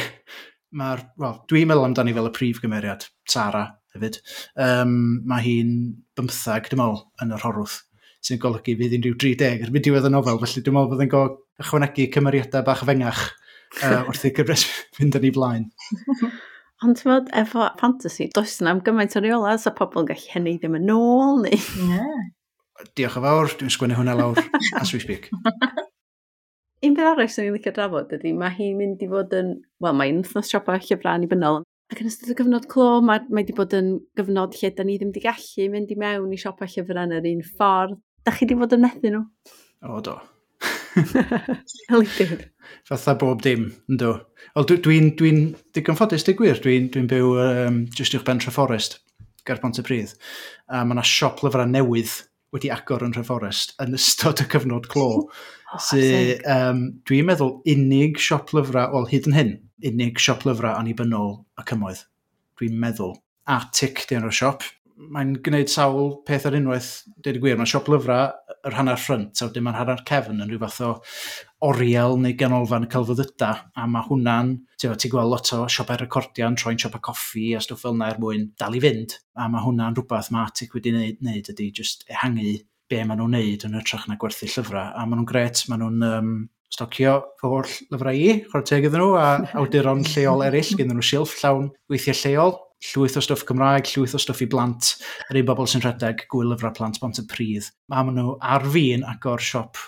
mae'r, 0.76 1.04
wel, 1.22 1.36
dwi'n 1.50 1.70
meddwl 1.70 1.88
amdani 1.88 2.16
fel 2.16 2.30
y 2.30 2.34
prif 2.36 2.62
gymeriad, 2.64 3.08
Sara, 3.30 3.66
hefyd. 3.96 4.20
Um, 4.60 4.96
mae 5.30 5.46
hi'n 5.46 5.74
bymthag, 6.18 6.70
dwi'n 6.72 6.82
meddwl, 6.82 7.04
yn 7.24 7.34
yr 7.38 7.46
horwth, 7.46 7.80
sy'n 8.26 8.42
golygu 8.44 8.76
fydd 8.80 8.96
hi'n 8.98 9.06
rhyw 9.06 9.18
30 9.24 9.68
erbyn 9.68 9.86
diwedd 9.86 10.10
y 10.10 10.12
nofel, 10.14 10.40
felly 10.44 10.64
dwi'n 10.66 10.78
meddwl 10.78 10.94
fydd 10.94 11.06
yn 11.06 11.14
go 11.14 11.24
ychwanegu 11.64 12.10
cymeriadau 12.14 12.66
bach 12.68 12.84
fengach 12.88 13.24
uh, 13.82 14.04
wrth 14.10 14.28
i 14.28 14.34
gyfres 14.36 14.68
fynd 14.98 15.18
yn 15.20 15.28
ei 15.30 15.34
blaen. 15.36 15.68
Ond 16.86 17.00
ti'n 17.00 17.10
fod, 17.10 17.30
efo 17.34 17.68
fantasy, 17.80 18.28
does 18.36 18.60
yna 18.62 18.76
am 18.76 18.84
gymaint 18.86 19.16
o 19.18 19.22
reola, 19.24 19.56
so 19.58 19.74
pobl 19.74 20.04
yn 20.04 20.12
gallu 20.12 20.34
hynny 20.36 20.58
ddim 20.62 20.78
yn 20.78 20.92
ôl, 20.94 21.42
neu... 21.48 21.62
Yeah. 21.88 22.28
Diolch 22.94 23.18
yn 23.18 23.26
fawr, 23.26 23.56
dwi'n 23.58 23.74
sgwennu 23.74 23.98
hwnna 23.98 24.14
lawr, 24.20 24.44
as 24.82 24.94
we 24.94 25.02
speak. 25.02 25.32
Un 26.86 26.94
beth 26.94 27.08
arall 27.10 27.30
sy'n 27.32 27.48
ni'n 27.48 27.56
licio 27.56 27.72
drafod 27.74 28.12
ydy, 28.14 28.36
mae 28.38 28.54
hi'n 28.54 28.76
mynd 28.78 29.02
i 29.02 29.08
fod 29.10 29.32
yn, 29.34 29.56
wel 29.82 29.96
mae'n 29.98 30.20
wythnos 30.22 30.52
siopa 30.52 30.76
llyfrau 30.78 31.18
annibynnol, 31.18 31.64
ac 31.90 32.04
yn 32.04 32.10
ystod 32.12 32.30
y 32.30 32.36
gyfnod 32.38 32.68
clo, 32.70 33.00
mae, 33.02 33.24
mae 33.32 33.42
wedi 33.42 33.56
bod 33.58 33.74
yn 33.74 33.96
gyfnod 34.20 34.54
lle 34.60 34.70
da 34.78 34.86
ni 34.86 35.00
ddim 35.00 35.10
wedi 35.10 35.24
gallu 35.24 35.66
mynd 35.74 35.94
i 35.94 35.98
mewn 35.98 36.36
i 36.36 36.38
siopa 36.38 36.68
llyfrau 36.70 37.08
yn 37.08 37.16
yr 37.18 37.30
un 37.32 37.42
ffordd. 37.48 37.98
Da 38.28 38.36
chi 38.36 38.46
wedi 38.46 38.60
bod 38.60 38.78
yn 38.78 38.84
methu 38.86 39.10
nhw? 39.10 39.24
O, 39.90 40.04
do. 40.06 40.20
Helidyr. 41.90 42.46
Fatha 42.86 43.18
bob 43.18 43.42
dim, 43.42 43.72
ynddo. 43.90 44.14
Wel, 44.54 44.70
dwi'n 44.70 44.86
dwi, 44.86 45.02
dwi, 45.18 45.34
dwi 45.42 45.74
digon 45.80 45.98
ffodus, 45.98 46.28
di 46.30 46.38
gwir. 46.38 46.62
Dwi'n 46.62 46.92
dwi 46.94 47.08
byw 47.10 47.34
um, 47.42 47.84
just 47.98 48.14
uwch 48.14 48.26
ben 48.28 48.44
Treforest, 48.44 49.00
ger 49.50 49.66
Pontypridd. 49.66 50.14
A 50.70 50.86
mae 50.86 51.00
yna 51.00 51.10
siop 51.10 51.42
lyfrau 51.42 51.66
newydd 51.74 52.20
wedi 52.56 52.72
agor 52.74 53.06
yn 53.06 53.14
Rheforest 53.16 53.76
yn 53.84 53.96
ystod 53.98 54.42
y 54.44 54.48
cyfnod 54.52 54.88
clo. 54.92 55.10
oh, 55.74 55.82
sy, 55.84 56.38
um, 56.50 56.84
dwi'n 57.10 57.28
meddwl 57.28 57.58
unig 57.74 58.22
siop 58.24 58.54
lyfrau, 58.56 58.94
wel 58.96 59.10
hyd 59.12 59.30
yn 59.30 59.38
hyn, 59.38 59.54
unig 59.92 60.22
siop 60.24 60.48
lyfrau 60.48 60.78
annibynnol 60.80 61.38
y 61.60 61.68
cymoedd. 61.70 62.06
Dwi'n 62.60 62.80
meddwl. 62.82 63.16
Arctic 63.52 64.06
di 64.08 64.18
enw'r 64.18 64.36
siop. 64.36 64.66
Mae'n 64.98 65.36
gwneud 65.46 65.70
sawl 65.70 66.16
peth 66.26 66.48
ar 66.50 66.58
unwaith, 66.58 66.92
dweud 67.22 67.38
y 67.38 67.44
gwir, 67.44 67.60
mae 67.60 67.70
siop 67.70 67.90
lyfrau 67.92 68.32
yr 68.68 68.78
hanner 68.80 68.98
ffrynt, 69.00 69.38
a 69.38 69.50
wedyn 69.50 69.68
mae'r 69.68 69.78
hanner 69.84 70.02
cefn 70.08 70.42
yn 70.42 70.50
rhyw 70.50 70.64
fath 70.64 70.82
o 70.88 70.92
oriel 71.66 72.18
neu 72.22 72.36
ganolfan 72.38 72.86
y 72.86 72.90
celfyddyda, 72.92 73.50
a 73.74 73.86
mae 73.90 74.06
hwnna'n, 74.06 74.52
ti'n 74.78 74.98
ti 75.02 75.10
gweld 75.10 75.32
lot 75.32 75.50
o 75.58 75.64
siopau 75.72 75.98
recordiau 76.02 76.54
troi'n 76.60 76.78
siopau 76.82 77.02
coffi 77.10 77.48
a 77.58 77.62
stwff 77.64 77.86
fel 77.86 77.96
yna 77.98 78.12
er 78.12 78.20
mwyn 78.22 78.52
dal 78.62 78.78
i 78.78 78.82
fynd, 78.84 79.18
a 79.38 79.48
mae 79.50 79.64
hwnna'n 79.66 79.98
rhywbeth 79.98 80.30
mae 80.34 80.46
Atic 80.46 80.76
wedi 80.78 80.94
wneud, 80.94 81.18
wneud 81.24 81.50
ydy 81.54 81.72
just 81.80 82.06
ehangu 82.12 82.60
be 82.88 83.02
maen 83.02 83.20
nhw'n 83.20 83.34
wneud 83.34 83.66
yn 83.68 83.80
ytrach 83.82 84.06
na 84.08 84.20
gwerthu 84.22 84.50
llyfrau, 84.52 84.94
a 84.94 85.08
maen 85.08 85.22
nhw'n 85.24 85.32
gret, 85.32 85.64
maen 85.72 85.84
nhw'n 85.84 86.08
um, 86.12 86.32
stocio 86.74 87.18
fy 87.42 87.52
holl 87.52 87.74
lyfrau 87.96 88.22
i, 88.22 88.30
chwarae 88.52 88.70
teg 88.70 88.88
iddyn 88.88 89.04
nhw, 89.04 89.18
a 89.18 89.28
awduron 89.60 90.06
lleol 90.14 90.46
eraill, 90.46 90.74
gyda 90.78 90.94
nhw 90.94 91.10
silff 91.10 91.36
llawn 91.42 91.72
weithiau 91.90 92.22
lleol, 92.22 92.58
llwyth 92.92 93.18
o 93.18 93.26
stwff 93.26 93.48
Cymraeg, 93.50 93.90
llwyth 93.96 94.14
o 94.14 94.22
stwff 94.22 94.46
i 94.46 94.50
blant, 94.52 94.94
yr 95.32 95.42
un 95.42 95.50
bobl 95.50 95.70
sy'n 95.70 95.82
rhedeg 95.82 96.28
gwyl 96.30 96.54
lyfrau 96.54 96.76
plant 96.78 97.02
bont 97.02 97.18
y 97.18 97.26
prydd. 97.26 97.72
Mae 97.90 98.06
maen 98.06 98.20
nhw 98.22 98.36
ar 98.46 98.68
fi'n 98.78 99.08
agor 99.10 99.42
siop 99.42 99.82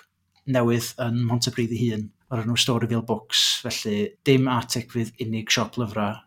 newydd 0.49 0.93
yn 1.03 1.21
Montebryd 1.29 1.73
ei 1.75 1.89
hun 1.89 2.07
o'r 2.29 2.43
enw 2.43 2.57
Storyville 2.59 3.05
Books, 3.05 3.43
felly 3.63 4.13
dim 4.27 4.47
atic 4.51 4.91
fydd 4.93 5.13
unig 5.23 5.49
siop 5.53 5.77
lyfrau 5.81 6.17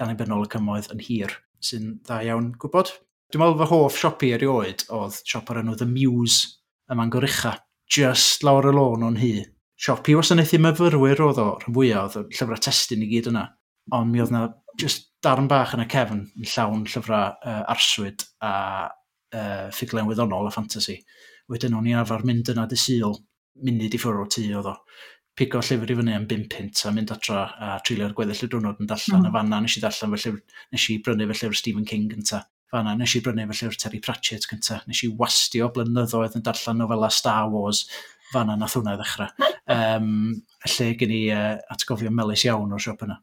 annibynnol 0.00 0.46
y 0.46 0.50
cymoedd 0.52 0.90
yn 0.94 1.02
hir, 1.04 1.34
sy'n 1.64 1.98
dda 2.06 2.22
iawn 2.28 2.52
gwybod. 2.60 2.92
Dwi'n 3.30 3.42
meddwl 3.42 3.60
fy 3.60 3.68
hoff 3.70 3.98
siopi 4.00 4.32
erioed 4.36 4.86
oedd 4.96 5.20
siop 5.20 5.52
o'r 5.52 5.60
enw 5.62 5.76
The 5.78 5.88
Muse 5.88 6.56
ym 6.90 7.00
Mangoricha, 7.00 7.58
just 7.90 8.44
lawr 8.46 8.70
y 8.70 8.74
lôn 8.74 9.04
o'n 9.06 9.20
hi. 9.20 9.34
Siop 9.80 10.08
i 10.10 10.16
wasanaethu 10.16 10.60
myfyrwyr 10.60 11.22
oedd 11.26 11.40
o, 11.40 11.50
rhan 11.60 11.76
fwyaf 11.76 12.16
oedd 12.16 12.32
y 12.32 12.38
llyfrau 12.38 12.64
testyn 12.64 13.04
i 13.04 13.10
gyd 13.12 13.30
yna, 13.30 13.46
ond 13.96 14.12
mi 14.12 14.24
oedd 14.24 14.32
na 14.34 14.46
just 14.80 15.10
darn 15.24 15.48
bach 15.48 15.76
yn 15.76 15.84
y 15.84 15.88
cefn 15.92 16.24
yn 16.40 16.48
llawn 16.48 16.86
llyfrau 16.88 17.36
uh, 17.36 17.62
arswyd 17.72 18.24
a 18.44 18.52
uh, 18.88 19.66
ffuglen 19.76 20.08
wyddonol 20.08 20.48
a 20.48 20.54
ffantasi. 20.54 20.98
Wedyn 21.50 21.76
o'n 21.76 21.88
i 21.90 21.96
arfer 21.98 22.24
mynd 22.26 22.48
yna 22.52 22.66
dy 22.70 22.78
syl 22.78 23.18
munud 23.64 23.96
i 23.96 24.00
ffwrdd 24.00 24.24
o 24.24 24.28
tŷ 24.34 24.44
oedd 24.58 24.70
o. 24.70 24.76
Pigo 25.38 25.60
llyfr 25.64 25.92
i 25.92 25.96
fyny 25.96 26.12
am 26.12 26.26
5 26.28 26.48
pint 26.52 26.82
a 26.84 26.90
mynd 26.92 27.12
adro 27.14 27.38
a 27.40 27.76
trilio'r 27.86 28.12
gweddill 28.16 28.44
y 28.44 28.48
diwrnod 28.50 28.80
yn 28.82 28.88
darllen. 28.90 29.22
Mm. 29.22 29.28
A 29.30 29.34
fanna 29.38 29.60
nes 29.64 29.76
i 29.78 29.82
darllen 29.84 30.12
fy 30.14 30.22
llyfr, 30.24 30.58
nes 30.74 30.86
i 30.92 30.96
brynu 31.06 31.28
fy 31.30 31.38
llyfr 31.38 31.60
Stephen 31.60 31.86
King 31.88 32.10
gynta. 32.10 32.42
Fanna 32.70 32.92
nes 32.98 33.14
i 33.16 33.22
brynu 33.24 33.46
fy 33.48 33.56
llyfr 33.60 33.78
Terry 33.80 34.02
Pratchett 34.04 34.48
gynta. 34.50 34.82
Nes 34.90 35.00
i 35.06 35.10
wastio 35.22 35.70
blynyddoedd 35.74 36.36
yn 36.38 36.44
darllen 36.46 36.82
nofela 36.82 37.10
Star 37.14 37.48
Wars. 37.54 37.86
Fanna 38.34 38.58
nath 38.58 38.76
hwnna 38.76 38.98
i 38.98 39.00
ddechrau. 39.00 39.48
um, 39.78 40.12
lle 40.74 40.92
gen 41.00 41.16
i 41.16 41.24
uh, 41.34 41.56
atgofio 41.72 42.12
melus 42.14 42.44
iawn 42.46 42.76
o'r 42.76 42.84
siop 42.84 43.08
yna. 43.08 43.20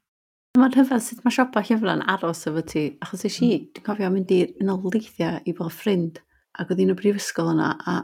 Mae'n 0.57 0.74
rhyfedd 0.74 1.03
sut 1.05 1.19
mae 1.22 1.36
siopau 1.36 1.62
llyfrau'n 1.69 2.05
aros 2.10 2.48
efo 2.50 2.63
ti, 2.65 2.88
achos 3.05 3.27
eisiau, 3.29 3.60
mm. 3.60 3.74
dwi'n 3.77 3.86
cofio 3.86 4.10
mynd 4.10 4.31
i'r 4.34 4.55
unol 4.63 4.88
leithiau 4.89 5.43
i 5.46 5.53
bod 5.53 5.69
ffrind, 5.75 6.17
ac 6.57 6.72
oedd 6.74 6.81
un 6.81 6.96
o 6.96 6.98
brifysgol 6.98 7.51
yna, 7.53 7.75
a 7.77 8.00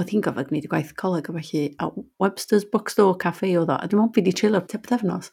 oedd 0.00 0.12
hi'n 0.12 0.24
gofod 0.24 0.48
gwneud 0.48 0.66
y 0.66 0.70
gwaith 0.72 0.92
coleg 1.00 1.28
a 1.28 1.34
felly, 1.36 1.62
a 1.82 1.88
Webster's 2.22 2.64
Bookstore 2.72 3.18
Cafe 3.20 3.50
oedd 3.60 3.72
o, 3.72 3.76
a 3.76 3.88
dwi'n 3.88 4.00
meddwl 4.00 4.14
fi 4.16 4.22
wedi 4.22 4.36
trilio 4.38 4.62
te 4.64 4.80
bythefnos, 4.80 5.28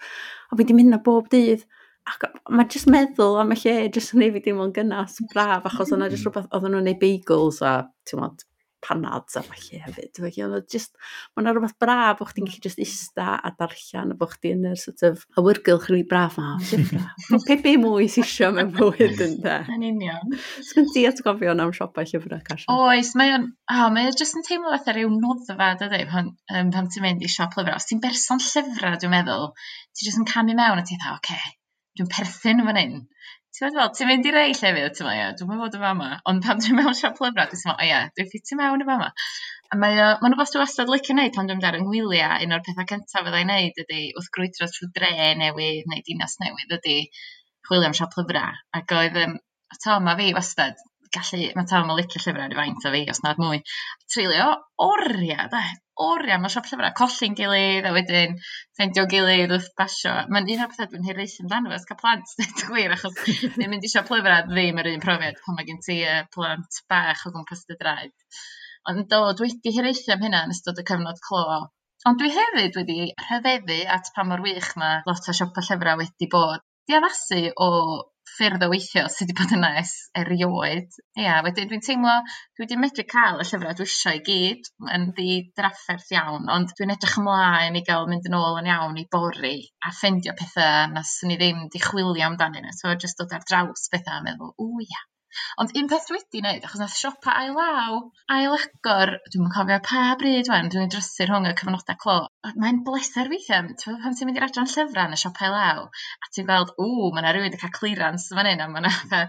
a 0.50 0.56
fi 0.56 0.64
wedi 0.64 0.76
mynd 0.76 0.94
na 0.94 1.00
bob 1.06 1.30
dydd, 1.32 1.64
ac 2.10 2.28
mae 2.52 2.68
jyst 2.74 2.90
meddwl 2.92 3.40
am 3.40 3.56
y 3.56 3.60
lle, 3.62 3.76
jyst 3.88 4.16
yn 4.18 4.26
ei 4.26 4.34
fi 4.36 4.44
dim 4.50 4.60
ond 4.64 4.76
gynnas 4.76 5.20
braf, 5.32 5.68
achos 5.70 5.94
o'na 5.96 6.10
jyst 6.12 6.28
rhywbeth, 6.28 6.50
oedden 6.52 6.76
nhw'n 6.76 6.90
neud 6.90 7.02
bagels 7.04 7.62
a, 7.64 7.76
ti'n 8.10 8.24
modd, 8.24 8.44
panads 8.86 9.38
a 9.40 9.44
falle 9.46 9.80
hefyd. 9.84 10.12
Felly, 10.20 10.44
ond 10.46 10.68
just, 10.72 10.96
mae 11.34 11.44
yna 11.44 11.54
rhywbeth 11.56 11.76
braf 11.82 12.20
bod 12.20 12.32
chdi'n 12.32 12.48
gallu 12.48 12.64
just 12.66 12.82
ista 12.84 13.36
a 13.38 13.52
darllen 13.60 14.14
a 14.14 14.18
bod 14.20 14.34
chdi 14.36 14.54
yn 14.56 14.68
yr 14.72 14.80
sort 14.80 15.04
of 15.08 15.26
awyrgylch 15.40 15.90
rili 15.90 16.06
braf 16.10 16.40
ma. 16.40 16.56
Pe 17.48 17.60
be 17.64 17.76
mwy 17.82 18.10
sy'n 18.12 18.28
isio 18.28 18.52
mewn 18.56 18.74
bywyd 18.76 19.24
yn 19.26 19.38
da. 19.44 19.60
Yn 19.76 19.86
union. 19.92 20.38
Sgyn 20.70 20.90
ti 20.94 21.06
atgofio 21.10 21.56
am 21.56 21.76
siopa 21.76 22.06
llyfrau, 22.08 22.42
Casia? 22.48 22.74
Oes, 22.76 23.14
mae 23.20 23.36
o'n, 23.36 23.48
oh, 23.76 23.86
mae 23.96 24.10
o'n 24.10 24.20
just 24.20 24.40
yn 24.40 24.48
teimlo 24.48 24.74
fatha 24.76 24.96
rhyw 24.96 25.12
noddfa, 25.16 25.74
dydy, 25.84 26.04
pan, 26.12 26.34
um, 26.56 26.74
pan 26.76 26.90
ti'n 26.92 27.06
mynd 27.06 27.26
i 27.26 27.32
siop 27.32 27.58
lyfrau. 27.60 27.78
Os 27.80 27.90
ti'n 27.90 28.04
berson 28.04 28.44
llyfrau, 28.44 29.00
dwi'n 29.02 29.16
meddwl, 29.16 29.50
ti'n 29.94 30.10
just 30.10 30.22
yn 30.22 30.30
camu 30.30 30.58
mewn 30.58 30.82
a 30.82 30.86
ti'n 30.88 31.02
dda, 31.02 31.16
oce, 31.18 31.38
okay, 31.40 31.56
dwi'n 32.00 32.12
perthyn 32.12 32.66
fan 32.68 32.80
hyn 32.80 33.00
Ti'n 33.60 33.74
meddwl, 33.76 33.90
ti'n 33.92 34.08
mynd 34.08 34.28
i 34.30 34.32
rei 34.32 34.54
llefydd, 34.56 34.94
ti'n 34.96 35.08
meddwl, 35.10 35.34
dwi'n 35.36 35.50
meddwl 35.50 35.66
fod 35.66 35.74
yn 35.76 35.82
fama. 35.84 36.06
Ond 36.32 36.46
pan 36.46 36.62
dwi'n 36.64 36.78
mewn 36.78 36.94
siop 36.96 37.18
lyfrau, 37.20 37.50
dwi'n 37.52 37.60
meddwl, 37.66 37.74
o 37.74 37.88
ia, 37.90 37.98
dwi'n 38.16 38.54
i 38.54 38.58
mewn 38.60 38.84
y 38.86 38.88
fama. 38.88 39.10
A 39.76 39.80
mae 39.82 39.98
o, 40.00 40.06
ma'n 40.22 40.36
rhywbeth 40.36 40.54
dwi'n 40.54 40.64
wastad 40.64 40.92
licio 40.94 41.16
wneud 41.18 41.34
pan 41.36 41.50
dwi'n 41.50 41.60
dar 41.66 41.76
yng 41.76 41.84
ngwyliau, 41.90 42.46
un 42.46 42.56
o'r 42.56 42.64
pethau 42.64 42.88
cyntaf 42.94 43.26
fyddai'n 43.26 43.52
neud 43.52 43.82
ydy 43.84 44.00
wrth 44.16 44.32
grwydro 44.38 44.70
trwy 44.72 44.88
dre 44.96 45.12
newydd 45.42 45.92
neu 45.92 46.06
dinas 46.08 46.38
newydd 46.40 46.78
ydy 46.78 46.96
chwilio 47.68 47.90
am 47.90 47.98
siop 48.00 48.16
lyfrau. 48.22 48.64
Ac 48.80 48.96
oedd, 49.02 49.20
um, 49.26 49.36
to, 49.76 50.00
mae 50.08 50.22
fi 50.22 50.32
wastad 50.40 50.80
gallu 51.16 51.50
mae 51.58 51.68
taw 51.70 51.84
yn 51.84 51.92
licio 51.98 52.22
llyfrau 52.22 52.50
ryw 52.52 52.60
faint 52.60 52.86
o 52.88 52.92
fi 52.94 53.02
os 53.14 53.22
nad 53.26 53.40
mwy 53.42 53.62
treulio 54.14 54.48
oriau, 54.86 55.48
da, 55.54 55.62
oriau, 56.06 56.42
mae 56.44 56.54
siop 56.54 56.70
llyfrau, 56.70 56.94
colli'n 57.00 57.38
gilydd 57.40 57.88
a 57.90 57.94
wedyn 57.96 58.36
ffendio 58.44 59.06
gilydd 59.14 59.56
wrth 59.56 59.72
basio 59.80 60.14
Mae'n 60.30 60.52
un 60.54 60.64
o'r 60.66 60.72
pethau 60.74 60.92
dwi'n 60.92 61.10
hiraethu 61.10 61.46
amdano 61.46 61.74
fo 61.74 61.80
ers 61.80 62.00
plant 62.04 62.36
deud 62.42 62.64
gwir 62.70 62.96
achos 62.96 63.18
ddim 63.58 63.74
mynd 63.74 63.90
i 63.90 63.92
siop 63.94 64.14
llyfrau 64.14 64.48
ddim 64.52 64.84
yr 64.84 64.92
un 64.94 65.04
profiad 65.08 65.42
pan 65.46 65.58
mae 65.58 65.68
gen 65.72 65.84
ti 65.88 66.00
yy 66.04 66.22
plant 66.36 66.82
bach 66.94 67.26
o 67.26 67.34
gwmpas 67.36 67.66
dy 67.72 67.80
draed. 67.82 68.16
Ond 68.90 69.06
do 69.12 69.26
dwi 69.42 69.52
wedi 69.52 69.76
hiraethu 69.76 70.16
am 70.16 70.26
hynna 70.26 70.46
yn 70.48 70.56
ystod 70.56 70.80
y 70.82 70.88
cyfnod 70.88 71.20
clo. 71.26 71.60
Ond 72.10 72.22
dwi 72.22 72.32
hefyd 72.32 72.78
wedi 72.80 73.12
rhyfeddu 73.26 73.82
at 73.98 74.14
pa 74.16 74.24
mor 74.24 74.46
wych 74.46 74.72
mae 74.80 75.04
lot 75.10 75.30
o 75.30 75.36
siopa' 75.36 75.66
llyfrau 75.68 76.00
wedi 76.00 76.30
bod 76.32 76.64
Di 76.90 76.96
addasu 76.98 77.52
o 77.62 77.66
ffyrdd 78.40 78.64
o 78.64 78.70
weithio 78.72 79.06
sydd 79.12 79.30
wedi 79.30 79.38
bod 79.40 79.54
yna 79.58 79.70
ers 79.82 79.94
erioed. 80.22 80.98
Ia 81.20 81.40
wedyn 81.46 81.70
dwi'n 81.72 81.84
teimlo 81.86 82.16
dwi 82.24 82.64
wedi 82.64 82.80
medru 82.80 83.06
cael 83.14 83.44
y 83.44 83.48
llyfrau 83.50 83.78
dwi 83.80 83.88
eisiau 83.90 84.20
i 84.20 84.24
gyd 84.30 84.72
yn 84.96 85.08
ddidrafferth 85.18 86.14
iawn 86.16 86.48
ond 86.56 86.74
dwi'n 86.78 86.96
edrych 86.96 87.20
ymlaen 87.22 87.80
i 87.80 87.84
gael 87.92 88.08
mynd 88.12 88.32
yn 88.32 88.40
ôl 88.40 88.62
yn 88.62 88.72
iawn 88.72 89.00
i 89.04 89.06
bori 89.18 89.56
a 89.84 89.94
ffeindio 90.00 90.38
pethau 90.40 90.90
na 90.96 91.04
swn 91.14 91.36
i 91.36 91.40
ddim 91.44 91.68
'di 91.68 91.84
chwilio 91.84 92.32
amdanyn 92.32 92.70
nhw. 92.70 92.78
So, 92.80 92.96
jyst 92.96 93.20
dod 93.20 93.36
ar 93.36 93.48
draws 93.52 93.88
pethau 93.92 94.22
a 94.22 94.26
meddwl 94.30 94.56
w 94.56 94.86
ia 94.88 95.09
Ond 95.62 95.74
un 95.80 95.90
peth 95.92 96.08
dwi 96.10 96.18
wedi 96.18 96.42
wneud, 96.42 96.66
achos 96.68 96.82
nath 96.82 96.98
siopa 96.98 97.36
ail 97.42 97.56
law 97.58 97.98
ail 98.36 98.56
agor, 98.58 99.14
dwi'n 99.28 99.46
mynd 99.46 99.56
cofio 99.56 99.80
pa 99.88 100.04
bryd 100.22 100.52
wan, 100.52 100.70
dwi'n 100.74 100.92
drysu 100.94 101.28
rhwng 101.28 101.50
y 101.50 101.56
cyfnodau 101.60 102.00
clo, 102.04 102.18
mae'n 102.64 102.82
bleser 102.88 103.32
weithiau, 103.32 103.72
t'mod 103.82 104.04
pan 104.04 104.18
ti'n 104.20 104.30
mynd 104.30 104.40
i'r 104.42 104.48
adran 104.48 104.70
llyfrau 104.74 105.10
yn 105.10 105.18
y 105.18 105.22
siop 105.24 105.42
ail 105.46 105.56
law 105.56 105.82
a 105.90 106.32
ti'n 106.36 106.48
gweld 106.50 106.76
ww, 106.78 107.10
mae 107.14 107.24
yna 107.24 107.34
rhywun 107.36 107.50
wedi 107.50 107.62
cael 107.64 107.76
clearance 107.80 108.30
fan 108.36 108.52
hyn, 108.52 108.64
a 108.64 108.70
mae 108.72 108.84
yna 108.84 108.94
fatha 108.96 109.24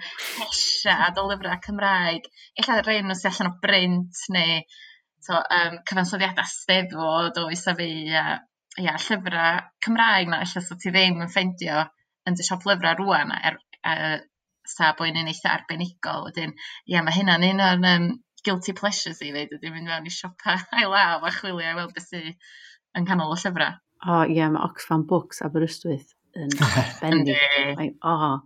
hesiad 0.45 1.19
o 1.21 1.27
lyfra' 1.31 1.59
Cymraeg. 1.67 2.31
Ella 2.61 2.79
rei 2.87 3.03
o 3.03 3.19
sy'n 3.19 3.33
allan 3.33 3.51
o 3.51 3.57
brint 3.65 4.23
neu 4.37 4.61
so, 5.27 5.37
um, 5.37 5.81
cyfansoddiadau 5.89 6.49
Steddfod 6.49 7.41
o 7.43 7.49
isa 7.55 7.75
fi 7.79 7.91
a 8.17 8.25
ia 8.81 8.95
llyfrau 8.97 9.65
Cymraeg 9.85 10.31
'na 10.31 10.43
ella 10.45 10.63
sa 10.67 10.79
ti 10.79 10.93
ddim 10.95 11.21
yn 11.25 11.33
ffeindio 11.33 11.83
yn 12.29 12.37
dy 12.39 12.47
siop 12.47 12.67
lyfrau 12.69 13.01
rwan, 13.01 13.35
er 13.37 13.59
yy 13.81 14.19
atab 14.75 15.01
o 15.03 15.09
un 15.09 15.19
yn 15.21 15.31
eitha 15.31 15.55
arbenigol. 15.55 16.27
Wedyn, 16.29 16.55
ia, 16.91 17.03
mae 17.05 17.17
hynna'n 17.17 17.47
un 17.51 17.65
o'n 17.67 17.89
um, 17.91 18.09
guilty 18.47 18.75
pleasures 18.77 19.21
i 19.25 19.33
fi, 19.35 19.47
dwi'n 19.51 19.75
mynd 19.75 19.91
mewn 19.91 20.09
i 20.09 20.15
siopa 20.15 20.57
a'i 20.77 20.89
law 20.89 21.27
a 21.27 21.33
chwilio 21.35 21.73
a 21.73 21.77
weld 21.79 21.95
beth 21.97 22.09
sy'n 22.09 22.31
yng 22.31 23.07
nghanol 23.07 23.35
y 23.37 23.41
llyfrau. 23.43 23.77
O, 24.01 24.15
oh, 24.15 24.23
ie, 24.25 24.39
yeah, 24.39 24.53
mae 24.53 24.65
Oxfam 24.65 25.05
Books 25.09 25.43
Aberystwyth 25.45 26.15
yn 26.39 26.55
bendig. 27.03 27.37
o, 27.77 28.15
oh. 28.15 28.39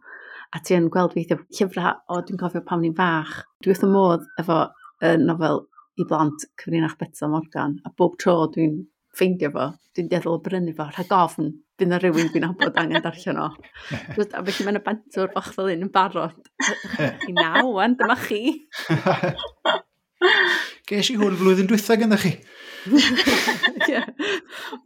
a 0.54 0.62
ti 0.64 0.76
yn 0.78 0.90
gweld 0.92 1.14
weithio 1.18 1.38
llyfrau, 1.44 2.00
o, 2.10 2.22
dwi'n 2.24 2.40
cofio 2.40 2.64
pam 2.66 2.82
ni'n 2.82 2.96
fach. 2.98 3.36
Dwi 3.62 3.74
wrth 3.74 3.86
y 3.86 3.92
modd 3.92 4.26
efo 4.42 4.64
y 5.04 5.14
nofel 5.22 5.62
i 6.00 6.06
blant 6.10 6.48
cyfrinach 6.58 6.96
Betsa 6.98 7.30
Morgan, 7.30 7.78
a 7.86 7.92
bob 7.94 8.18
tro 8.18 8.40
dwi'n 8.54 8.80
ffeindio 9.14 9.52
fo, 9.54 9.68
dwi'n 9.94 10.10
deddol 10.10 10.40
o 10.40 10.42
brynu 10.42 10.74
fo 10.74 10.88
rhag 10.90 11.12
ofn 11.14 11.52
bydd 11.78 11.90
na 11.90 11.98
rhywun 11.98 12.30
dwi'n 12.30 12.46
abod 12.48 12.76
angen 12.80 13.02
darllen 13.04 13.40
o. 13.42 13.48
A 13.50 14.14
felly 14.16 14.66
mae'n 14.66 14.78
y 14.78 14.82
bantwr 14.84 15.32
bach 15.34 15.50
fel 15.56 15.72
un 15.72 15.86
yn 15.86 15.92
barod. 15.94 16.36
I 17.28 17.34
naw, 17.34 17.72
an, 17.82 17.96
dyma 17.98 18.16
chi. 18.20 18.42
Ges 20.88 21.10
i 21.10 21.18
hwn 21.20 21.38
flwyddyn 21.40 21.70
dwytha 21.70 21.98
gyda 22.00 22.18
chi. 22.22 22.34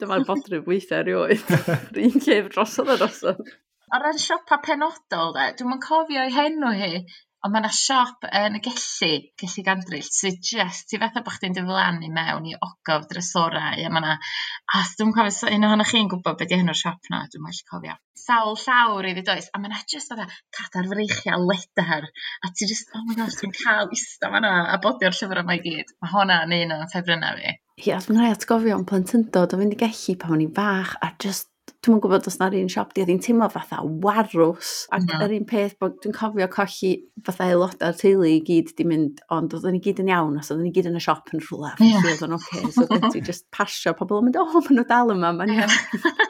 Dyma'r 0.00 0.26
bodryb 0.28 0.68
weithiau 0.70 1.04
rhywun. 1.04 1.40
Rhyn 1.96 2.20
llyfr 2.24 2.52
drosodd 2.54 2.94
a 2.94 2.98
drosodd. 3.00 3.42
Ar 3.94 4.04
ran 4.04 4.20
siopa 4.20 4.58
penodol, 4.64 5.36
dwi'n 5.56 5.80
cofio 5.84 6.24
ei 6.24 6.32
henw 6.34 6.72
hi, 6.76 6.92
Ond 7.48 7.54
mae 7.56 7.62
yna 7.64 7.68
siop 7.72 8.26
yn 8.28 8.58
y 8.58 8.60
gellu, 8.60 9.08
gellu 9.40 9.62
gandryll, 9.64 10.08
sy 10.12 10.34
just, 10.44 10.84
ti 10.90 10.98
fatha 11.00 11.22
bod 11.24 11.32
chdi'n 11.38 11.54
diflannu 11.56 12.10
mewn 12.12 12.50
i 12.50 12.52
ogof 12.66 13.06
dresorau, 13.08 13.78
a 13.86 13.88
mae 13.88 14.02
yna, 14.02 14.16
a 14.76 14.80
dwi'n 14.98 15.14
cofio 15.16 15.32
os 15.32 15.38
un 15.48 15.64
ohonoch 15.64 15.94
chi'n 15.94 16.10
gwbo 16.12 16.34
be' 16.36 16.44
'di 16.50 16.58
enw'r 16.58 16.76
siop 16.76 17.08
'na 17.08 17.22
dwi'n 17.32 17.48
well 17.48 17.62
cofio. 17.72 17.96
Sawl 18.20 18.52
llawr 18.66 19.08
i 19.08 19.14
iddi 19.14 19.24
does? 19.30 19.48
A 19.56 19.62
ma' 19.62 19.72
'na 19.72 19.80
jyst 19.94 20.12
fatha 20.12 20.28
cadar 20.58 20.92
freichial 20.92 21.48
ledar 21.48 22.10
a 22.44 22.52
ti 22.52 22.68
just, 22.68 22.92
oh 22.92 23.06
my 23.08 23.16
gosh 23.16 23.40
dwi'n 23.40 23.56
cael 23.56 23.88
ista 23.96 24.28
fan 24.34 24.44
'na 24.44 24.54
a 24.74 24.76
bodio'r 24.84 25.16
llyfr 25.16 25.40
yma 25.46 25.56
i 25.56 25.64
gyd. 25.64 25.96
Ma' 26.04 26.12
honna'n 26.18 26.56
un 26.58 26.76
o'n 26.76 26.90
ffefrynna 26.92 27.32
fi. 27.38 27.56
Ie, 27.86 27.94
os 27.96 28.10
ma' 28.12 28.26
rai 28.26 28.34
atgofion 28.36 28.84
plentyndod 28.92 29.56
o 29.56 29.62
fynd 29.62 29.78
i 29.78 29.84
gellu 29.86 30.20
pan 30.20 30.36
o'n 30.36 30.44
i'n 30.50 30.56
fach 30.60 30.98
a 31.00 31.14
just 31.24 31.48
Dwi'n 31.82 31.94
mwyn 31.94 32.02
gwybod 32.04 32.28
os 32.30 32.38
na'r 32.40 32.56
un 32.58 32.70
siop 32.72 32.94
di, 32.96 33.04
oedd 33.04 33.22
teimlo 33.24 33.48
fatha 33.52 33.80
warws. 34.04 34.72
Ac 34.94 35.04
no. 35.06 35.20
yr 35.26 35.34
un 35.36 35.46
peth 35.48 35.76
dwi'n 35.78 36.16
cofio 36.16 36.48
colli 36.52 36.92
fatha 37.26 37.48
aelodau'r 37.48 37.98
teulu 38.00 38.28
i 38.28 38.40
gyd 38.46 38.74
di 38.78 38.86
mynd, 38.88 39.22
ond 39.34 39.54
oedden 39.56 39.76
ni 39.76 39.82
gyd 39.84 40.02
yn 40.04 40.10
iawn, 40.12 40.40
os 40.40 40.50
oedden 40.52 40.66
ni 40.68 40.74
gyd 40.74 40.90
yn 40.90 40.98
y 40.98 41.04
siop 41.04 41.32
yn 41.34 41.44
rhywle, 41.44 41.74
yeah. 41.76 42.00
felly 42.00 42.14
oedden 42.14 42.34
nhw'n 42.34 42.38
oce. 42.40 42.58
Okay. 42.58 42.74
So 42.74 42.86
oedden 42.88 43.14
ti 43.14 43.24
just 43.28 43.46
pasio, 43.54 43.94
pobl 43.98 44.20
yn 44.22 44.28
mynd, 44.28 44.40
o, 44.40 44.46
oh, 44.48 44.64
maen 44.64 44.80
nhw 44.80 44.88
dal 44.88 45.14
yma, 45.14 45.32
maen 45.36 45.54
nhw. 45.54 45.68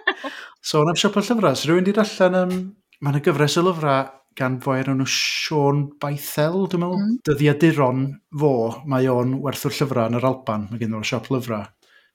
so, 0.70 0.84
am 0.84 0.98
siop 0.98 1.18
o 1.18 1.24
llyfrau, 1.24 1.58
so 1.58 1.70
rhywun 1.70 1.88
di 1.88 1.96
allan, 2.04 2.38
um, 2.42 2.62
mae 3.00 3.14
yna 3.14 3.24
gyfres 3.24 3.58
o 3.60 3.66
lyfrau 3.68 4.14
gan 4.38 4.60
fwy 4.62 4.82
ar 4.82 4.92
nhw 4.94 5.06
Sean 5.10 5.86
Baithel, 6.02 6.66
dwi'n 6.70 6.82
meddwl. 6.84 7.00
Mm. 7.02 7.16
Dyddiaduron 7.26 8.04
fo, 8.42 8.52
mae 8.90 9.08
o'n 9.10 9.38
werthwr 9.42 9.74
llyfrau 9.74 10.10
yn 10.10 10.18
yr 10.20 10.28
Alban, 10.28 10.68
mae 10.70 10.82
gen 10.82 10.94
o'r 10.98 11.06
siop 11.08 11.30
lyfrau 11.32 11.66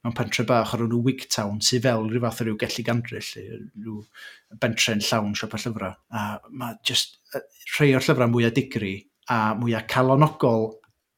mewn 0.04 0.16
pentre 0.18 0.44
bach 0.48 0.74
ar 0.76 0.84
enw 0.84 1.00
Wigtown, 1.06 1.62
sydd 1.64 1.86
fel 1.86 2.08
rhyw 2.10 2.24
fath 2.26 2.44
o 2.44 2.48
ryw 2.48 2.60
gellu 2.60 2.84
gandryll, 2.88 3.32
rhyw 3.32 4.00
bentre'n 4.64 5.04
llawn 5.08 5.36
siop 5.40 5.56
a 5.56 5.62
llyfrau. 5.64 5.98
A 6.12 6.24
mae 6.52 6.80
just 6.88 7.20
rhai 7.78 7.94
o'r 7.96 8.04
llyfrau 8.04 8.32
mwyaf 8.32 8.56
digri 8.58 8.96
a 9.32 9.54
mwyaf 9.56 9.88
calonogol 9.92 10.74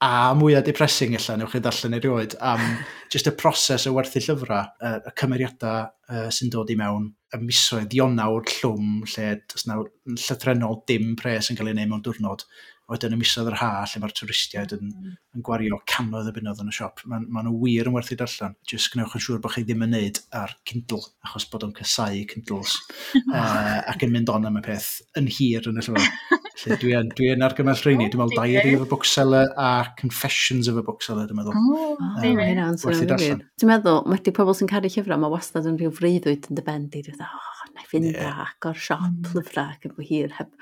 a 0.06 0.36
mwyaf 0.38 0.66
depressing 0.68 1.16
illa, 1.18 1.38
newch 1.40 1.56
chi 1.56 1.62
ddarllen 1.64 1.98
erioed, 1.98 2.36
am 2.44 2.62
just 3.14 3.30
y 3.32 3.34
proses 3.40 3.88
o 3.90 3.96
werthu 3.96 4.22
llyfrau, 4.22 4.70
y 4.84 5.14
cymeriadau 5.18 5.88
uh, 6.12 6.28
sy'n 6.30 6.52
dod 6.54 6.70
i 6.70 6.78
mewn, 6.78 7.10
y 7.34 7.42
misoedd 7.42 7.96
ionawr 7.98 8.46
llwm 8.52 9.02
lle 9.16 9.30
does 9.50 9.66
na 9.66 9.80
llythrenol 9.82 10.84
dim 10.90 11.16
pres 11.20 11.50
yn 11.50 11.58
cael 11.58 11.72
ei 11.72 11.78
wneud 11.78 11.94
mewn 11.94 12.06
diwrnod, 12.06 12.46
Oedden 12.86 13.16
y 13.16 13.18
misoedd 13.18 13.48
yr 13.50 13.56
ha, 13.58 13.70
lle 13.90 14.00
mae'r 14.02 14.12
twristiaid 14.14 14.76
yn, 14.76 14.90
mm. 14.92 15.14
yn 15.34 15.46
gwario 15.46 15.80
canoedd 15.90 16.28
y 16.30 16.34
bunodd 16.36 16.60
yn 16.62 16.70
y 16.70 16.76
siop. 16.78 17.02
Maen 17.10 17.24
ma 17.34 17.42
nhw 17.42 17.56
wir 17.64 17.90
yn 17.90 17.96
werth 17.96 18.12
ei 18.14 18.20
darllen. 18.20 18.54
Jyst 18.70 18.92
gwnewch 18.94 19.16
yn 19.18 19.24
siŵr 19.26 19.40
bod 19.42 19.56
chi 19.56 19.64
ddim 19.66 19.82
yn 19.88 19.96
neud 19.96 20.20
ar 20.38 20.54
Kindle, 20.70 21.02
achos 21.26 21.48
bod 21.50 21.66
o'n 21.66 21.74
cysau 21.80 22.22
Kindles, 22.30 22.76
uh, 23.34 23.82
ac 23.90 24.06
yn 24.06 24.14
mynd 24.14 24.30
on 24.30 24.46
am 24.52 24.62
y 24.62 24.64
peth 24.68 24.92
yn 25.18 25.32
hir 25.34 25.66
yn 25.72 25.82
y 25.82 25.86
llyfr. 25.88 26.46
Felly 26.62 26.78
dwi 26.84 26.94
yn, 27.00 27.10
dwi 27.18 27.32
yn 27.34 27.48
argymell 27.48 27.82
rheini. 27.82 28.06
Dwi'n 28.14 28.22
meddwl 28.22 28.38
Diary 28.38 28.78
of 28.78 28.86
a 28.86 28.90
Bookseller 28.94 29.50
a 29.58 29.72
Confessions 29.98 30.70
of 30.70 30.78
a 30.78 30.86
Bookseller, 30.86 31.26
dwi'n 31.26 31.42
meddwl. 31.42 31.58
Oh, 31.58 31.98
um, 31.98 32.22
hynna'n 32.22 32.80
swnio'n. 32.80 33.44
Dwi'n 33.58 33.74
meddwl, 33.74 34.06
mae 34.08 34.22
di 34.24 34.38
pobl 34.38 34.56
sy'n 34.56 34.70
caru 34.72 34.94
llyfrau, 34.94 35.20
mae 35.26 35.34
wastad 35.34 35.68
yn 35.68 35.82
rhyw 35.82 35.92
freuddwyd 35.98 36.52
yn 36.52 36.62
dy 36.62 36.70
bendi. 36.70 37.02
Dwi'n 37.10 37.18
meddwl, 37.18 37.44
oh, 37.50 37.68
na 37.74 37.84
i 37.84 37.90
fynd 37.90 38.14
yeah. 38.14 38.46
ac 38.46 38.70
o'r 38.70 38.82
siop 38.88 39.36
lyfrau 39.36 39.74
ac 39.74 39.90
yn 39.90 39.98
fwy 39.98 40.12
hir 40.14 40.38
heb 40.38 40.54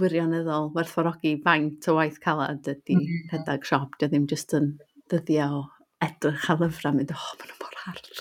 wirioneddol 0.00 0.72
werthfawrogi 0.76 1.32
faint 1.44 1.88
o 1.90 1.92
waith 1.98 2.20
calad 2.22 2.62
ydy 2.66 2.94
mm. 2.96 3.00
Mm-hmm. 3.00 3.28
rhedeg 3.32 3.62
siop. 3.68 3.90
Dio 4.00 4.08
ddim 4.12 4.26
jyst 4.30 4.50
yn 4.58 4.66
dyddio 5.12 5.46
o 5.60 5.62
edrych 6.04 6.50
a 6.52 6.54
lyfrau 6.60 6.94
mynd, 6.96 7.12
oh, 7.14 7.28
maen 7.40 7.50
nhw 7.50 7.58
mor 7.62 7.76
hard. 7.86 8.06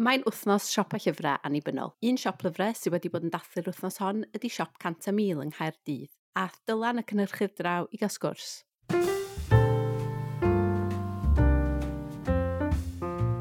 Mae'n 0.00 0.22
wythnos 0.24 0.64
siop 0.72 0.94
a 0.96 0.98
llyfrau 1.02 1.36
annibynnol. 1.44 1.90
Un 2.08 2.16
siop 2.20 2.40
lyfrau 2.46 2.72
sydd 2.76 2.94
wedi 2.94 3.10
bod 3.12 3.24
yn 3.26 3.34
dathlu'r 3.34 3.68
wythnos 3.68 4.00
hon 4.00 4.18
ydy 4.36 4.48
siop 4.52 4.72
Canta 4.80 5.12
Mil 5.12 5.42
yng 5.44 5.52
Nghaerdydd, 5.52 6.12
a 6.40 6.42
dylan 6.68 7.02
y 7.02 7.04
cynnyrchydd 7.10 7.58
draw 7.60 7.82
i 7.92 7.96
gael 8.00 8.12
sgwrs. 8.12 8.50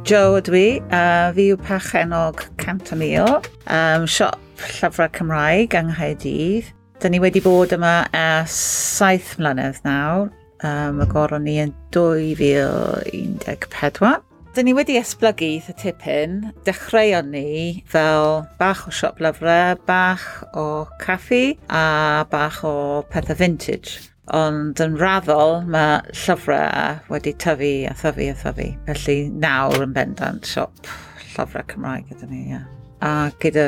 Joe 0.09 0.39
ydw 0.39 0.55
a 0.57 0.81
uh, 0.89 1.29
fi 1.35 1.43
yw 1.53 1.57
pachenog 1.61 2.39
Cantamio, 2.57 3.27
um, 3.69 4.09
siop 4.09 4.57
llyfrau 4.79 5.05
Cymraeg 5.13 5.69
yng 5.77 5.91
Nghaerdydd. 5.91 6.71
Da 6.97 7.05
ni 7.13 7.21
wedi 7.21 7.37
bod 7.45 7.69
yma 7.77 8.09
ers 8.17 8.55
saith 8.97 9.37
mlynedd 9.37 9.77
nawr, 9.85 10.33
um, 10.65 11.05
y 11.05 11.07
goron 11.13 11.45
ni 11.45 11.61
yn 11.61 11.77
2014. 11.93 14.17
Dyn 14.57 14.65
ni 14.65 14.73
wedi 14.73 14.97
esblygu 14.97 15.45
eitha 15.45 15.77
tipyn. 15.77 16.57
Dechreuon 16.65 17.29
ni 17.35 17.85
fel 17.85 18.49
bach 18.57 18.89
o 18.89 18.91
siop 19.03 19.21
lyfrau, 19.21 19.77
bach 19.85 20.41
o 20.57 20.89
caffi 21.05 21.53
a 21.69 22.25
bach 22.33 22.65
o 22.65 23.05
pethau 23.13 23.37
vintage 23.45 24.08
ond 24.35 24.81
yn 24.83 24.97
raddol 24.99 25.59
mae 25.69 25.99
llyfrau 26.13 26.99
wedi 27.11 27.33
tyfu 27.41 27.71
a 27.89 27.93
thyfu 27.97 28.29
a 28.31 28.37
thyfu. 28.43 28.67
Felly 28.89 29.17
nawr 29.45 29.85
yn 29.85 29.95
bendant 29.95 30.49
siop 30.49 30.89
llyfrau 31.35 31.65
Cymraeg 31.71 32.13
ydyn 32.15 32.33
ni, 32.33 32.43
ia. 32.53 32.63
A 33.05 33.31
gyda 33.41 33.67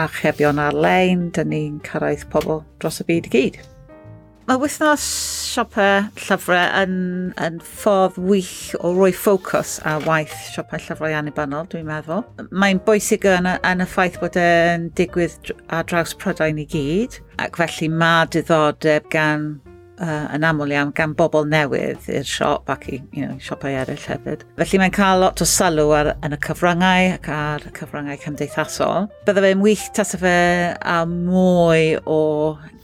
archebion 0.00 0.60
ar-lein, 0.62 1.28
dyn 1.36 1.52
ni'n 1.52 1.76
cyrraedd 1.86 2.24
pobl 2.32 2.64
dros 2.80 3.02
y 3.02 3.08
byd 3.08 3.28
i 3.28 3.34
gyd. 3.36 3.60
Mae 4.48 4.58
wythnos 4.58 5.02
siopau 5.52 6.08
llyfrau 6.18 6.62
yn, 6.80 6.94
yn 7.38 7.60
ffordd 7.62 8.16
wych 8.18 8.72
o 8.82 8.90
roi 8.96 9.12
ffocws 9.14 9.76
ar 9.86 10.02
waith 10.08 10.34
siopau 10.50 10.82
llyfrau 10.82 11.14
annibynnol, 11.14 11.68
dwi'n 11.70 11.86
meddwl. 11.86 12.24
Mae'n 12.50 12.82
bwysig 12.82 13.28
yn, 13.30 13.46
yn 13.54 13.84
y 13.84 13.86
ffaith 13.86 14.18
bod 14.20 14.38
e'n 14.40 14.88
digwydd 14.98 15.52
ar 15.70 15.86
draws 15.86 16.16
prydain 16.18 16.58
i 16.58 16.66
gyd, 16.74 17.20
ac 17.38 17.60
felly 17.60 17.92
mae 17.92 18.26
diddordeb 18.34 19.06
gan 19.14 19.52
uh, 20.02 20.26
yn 20.34 20.44
aml 20.46 20.72
iawn 20.74 20.92
gan 20.96 21.14
bobl 21.18 21.46
newydd 21.48 22.08
i'r 22.10 22.26
siop 22.28 22.70
ac 22.72 22.88
i 22.90 22.98
you 23.14 23.24
know, 23.24 23.38
siopau 23.42 23.72
eraill 23.72 24.08
hefyd. 24.10 24.44
Felly 24.58 24.82
mae'n 24.82 24.94
cael 24.96 25.22
lot 25.22 25.42
o 25.42 25.48
sylw 25.48 25.94
ar, 25.96 26.12
yn 26.26 26.36
y 26.36 26.40
cyfryngau 26.46 27.08
ac 27.16 27.30
ar 27.36 27.66
y 27.68 27.72
cyfryngau 27.78 28.20
cymdeithasol. 28.24 29.08
Bydde 29.26 29.44
fe'n 29.46 29.64
wych 29.64 29.88
tas 29.96 30.14
fe 30.18 30.36
a 30.74 30.98
mwy 31.08 31.96
o 32.02 32.20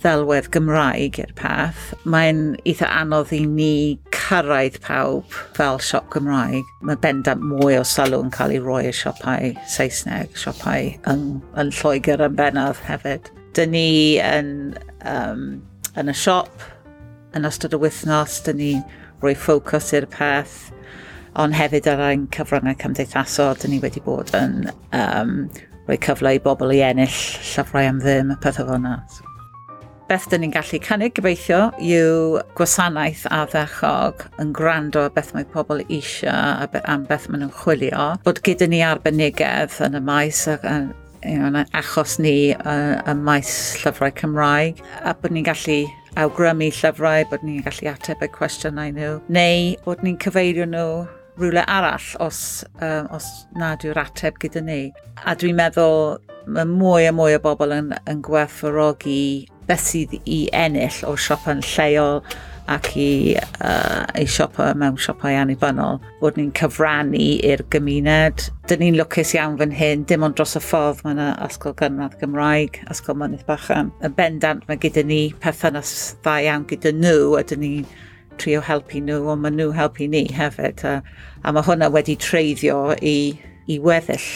ddelwedd 0.03 0.51
Gymraeg 0.55 1.19
i'r 1.23 1.35
peth. 1.39 1.93
Mae'n 2.09 2.43
eitha 2.63 2.91
anodd 3.01 3.33
i 3.35 3.43
ni 3.47 3.73
cyrraedd 4.15 4.79
pawb 4.85 5.35
fel 5.59 5.81
siop 5.83 6.11
Gymraeg. 6.15 6.67
Mae 6.87 7.01
bendant 7.03 7.43
mwy 7.43 7.81
o 7.81 7.85
sylw 7.87 8.23
yn 8.23 8.33
cael 8.35 8.55
ei 8.55 8.63
roi 8.63 8.85
i 8.89 8.95
siopau 8.95 9.55
Saesneg, 9.69 10.37
siopau 10.39 10.93
yn, 11.11 11.27
yn 11.59 11.75
Lloegr 11.81 12.23
yn 12.29 12.39
bennaf 12.39 12.85
hefyd. 12.87 13.33
Dyn 13.59 13.75
ni 13.75 13.89
yn, 14.23 14.53
um, 15.09 15.49
yn 15.99 16.13
y 16.13 16.15
siop 16.15 16.69
yn 17.37 17.49
ystod 17.49 17.77
y 17.77 17.81
wythnos, 17.83 18.41
dyn 18.47 18.61
ni 18.61 18.73
rhoi 19.23 19.35
ffocws 19.37 19.93
i'r 19.97 20.09
peth, 20.13 20.59
ond 21.39 21.57
hefyd 21.59 21.89
ar 21.91 22.05
ein 22.09 22.27
cyfryngau 22.35 22.79
cymdeithasol, 22.81 23.57
dyn 23.61 23.75
ni 23.75 23.81
wedi 23.83 24.03
bod 24.05 24.33
yn 24.39 24.71
um, 24.97 25.35
rhoi 25.89 25.99
cyfle 26.05 26.37
i 26.37 26.43
bobl 26.45 26.75
i 26.75 26.83
ennill 26.87 27.19
llyfrau 27.53 27.89
am 27.89 28.03
ddim, 28.05 28.33
y 28.35 28.39
pethau 28.45 28.69
fel 28.69 28.79
yna. 28.81 29.01
Beth 30.09 30.25
dyn 30.33 30.41
ni'n 30.41 30.55
gallu 30.55 30.79
cynnig 30.81 31.13
gobeithio 31.19 31.59
yw 31.85 32.39
gwasanaeth 32.57 33.27
a 33.29 33.43
ddechog 33.53 34.23
yn 34.41 34.55
gwrando 34.57 35.03
beth 35.13 35.35
mae 35.37 35.45
pobl 35.53 35.83
eisiau 35.85 36.65
a 36.65 36.81
am 36.89 37.05
beth 37.11 37.27
maen 37.29 37.45
nhw'n 37.45 37.53
chwilio. 37.59 38.07
Bod 38.25 38.41
gyda 38.47 38.71
ni 38.73 38.81
arbenigedd 38.87 39.77
yn 39.85 39.99
y 40.01 40.03
maes 40.07 40.47
ac 40.49 40.65
yn 40.65 40.89
you 41.25 41.37
know, 41.37 41.65
achos 41.75 42.19
ni 42.19 42.55
y, 42.55 42.77
y 43.05 43.15
maes 43.21 43.53
llyfrau 43.83 44.15
Cymraeg 44.17 44.81
a 45.03 45.13
bod 45.13 45.35
ni'n 45.35 45.45
gallu 45.45 45.83
awgrymu 46.19 46.71
llyfrau, 46.75 47.27
bod 47.31 47.45
ni'n 47.47 47.63
gallu 47.67 47.93
ateb 47.93 48.25
eu 48.27 48.33
cwestiynau 48.35 48.91
nhw, 48.97 49.13
neu 49.33 49.77
bod 49.85 50.03
ni'n 50.03 50.19
cyfeirio 50.23 50.67
nhw 50.67 50.89
rhywle 51.39 51.63
arall 51.71 52.09
os, 52.25 52.65
um, 52.83 53.07
os 53.15 53.29
nad 53.59 53.85
yw'r 53.87 54.01
ateb 54.03 54.41
gyda 54.43 54.63
ni. 54.67 54.81
A 55.23 55.37
dwi'n 55.39 55.59
meddwl 55.59 56.19
mae 56.51 56.67
mwy 56.67 57.07
a 57.07 57.15
mwy 57.15 57.37
o 57.37 57.43
bobl 57.45 57.75
yn, 57.77 57.93
yn 58.11 58.23
gwerthfawrogi 58.27 59.47
beth 59.69 59.85
sydd 59.85 60.17
i 60.25 60.41
ennill 60.57 61.03
o 61.07 61.15
siopa'n 61.21 61.63
lleol 61.75 62.23
ac 62.69 62.91
i, 63.01 63.35
uh, 63.65 64.05
i 64.19 64.27
siopa 64.29 64.69
mewn 64.79 64.99
siopau 65.01 65.37
annibynnol, 65.41 66.01
bod 66.21 66.37
ni'n 66.39 66.51
cyfrannu 66.59 67.21
i'r 67.49 67.63
gymuned. 67.73 68.49
Dyn 68.69 68.83
ni'n 68.85 68.99
lwcus 68.99 69.33
iawn 69.37 69.57
fan 69.61 69.73
hyn, 69.79 70.05
dim 70.09 70.27
ond 70.27 70.37
dros 70.37 70.57
y 70.59 70.63
ffordd 70.63 71.01
mae 71.05 71.17
yna 71.17 71.31
ysgol 71.47 71.77
gynradd 71.79 72.19
Gymraeg, 72.21 72.83
ysgol 72.93 73.19
mynydd 73.21 73.47
Bachan. 73.49 73.93
Yn 74.05 74.15
bendant 74.19 74.69
mae 74.69 74.81
gyda 74.83 75.07
ni 75.09 75.23
perthynas 75.43 75.95
dda 76.21 76.37
iawn 76.45 76.69
gyda 76.69 76.93
nhw 76.97 77.39
a 77.41 77.43
dyn 77.49 77.65
ni'n 77.65 77.89
trio 78.39 78.63
helpu 78.65 79.03
nhw, 79.03 79.25
ond 79.33 79.45
mae 79.45 79.57
nhw 79.57 79.73
helpu 79.77 80.09
ni 80.11 80.27
hefyd. 80.37 80.85
A, 80.85 81.01
a 81.43 81.57
mae 81.57 81.67
hwnna 81.67 81.91
wedi 81.95 82.19
treiddio 82.21 82.93
i, 83.01 83.19
i 83.67 83.81
weddill 83.83 84.31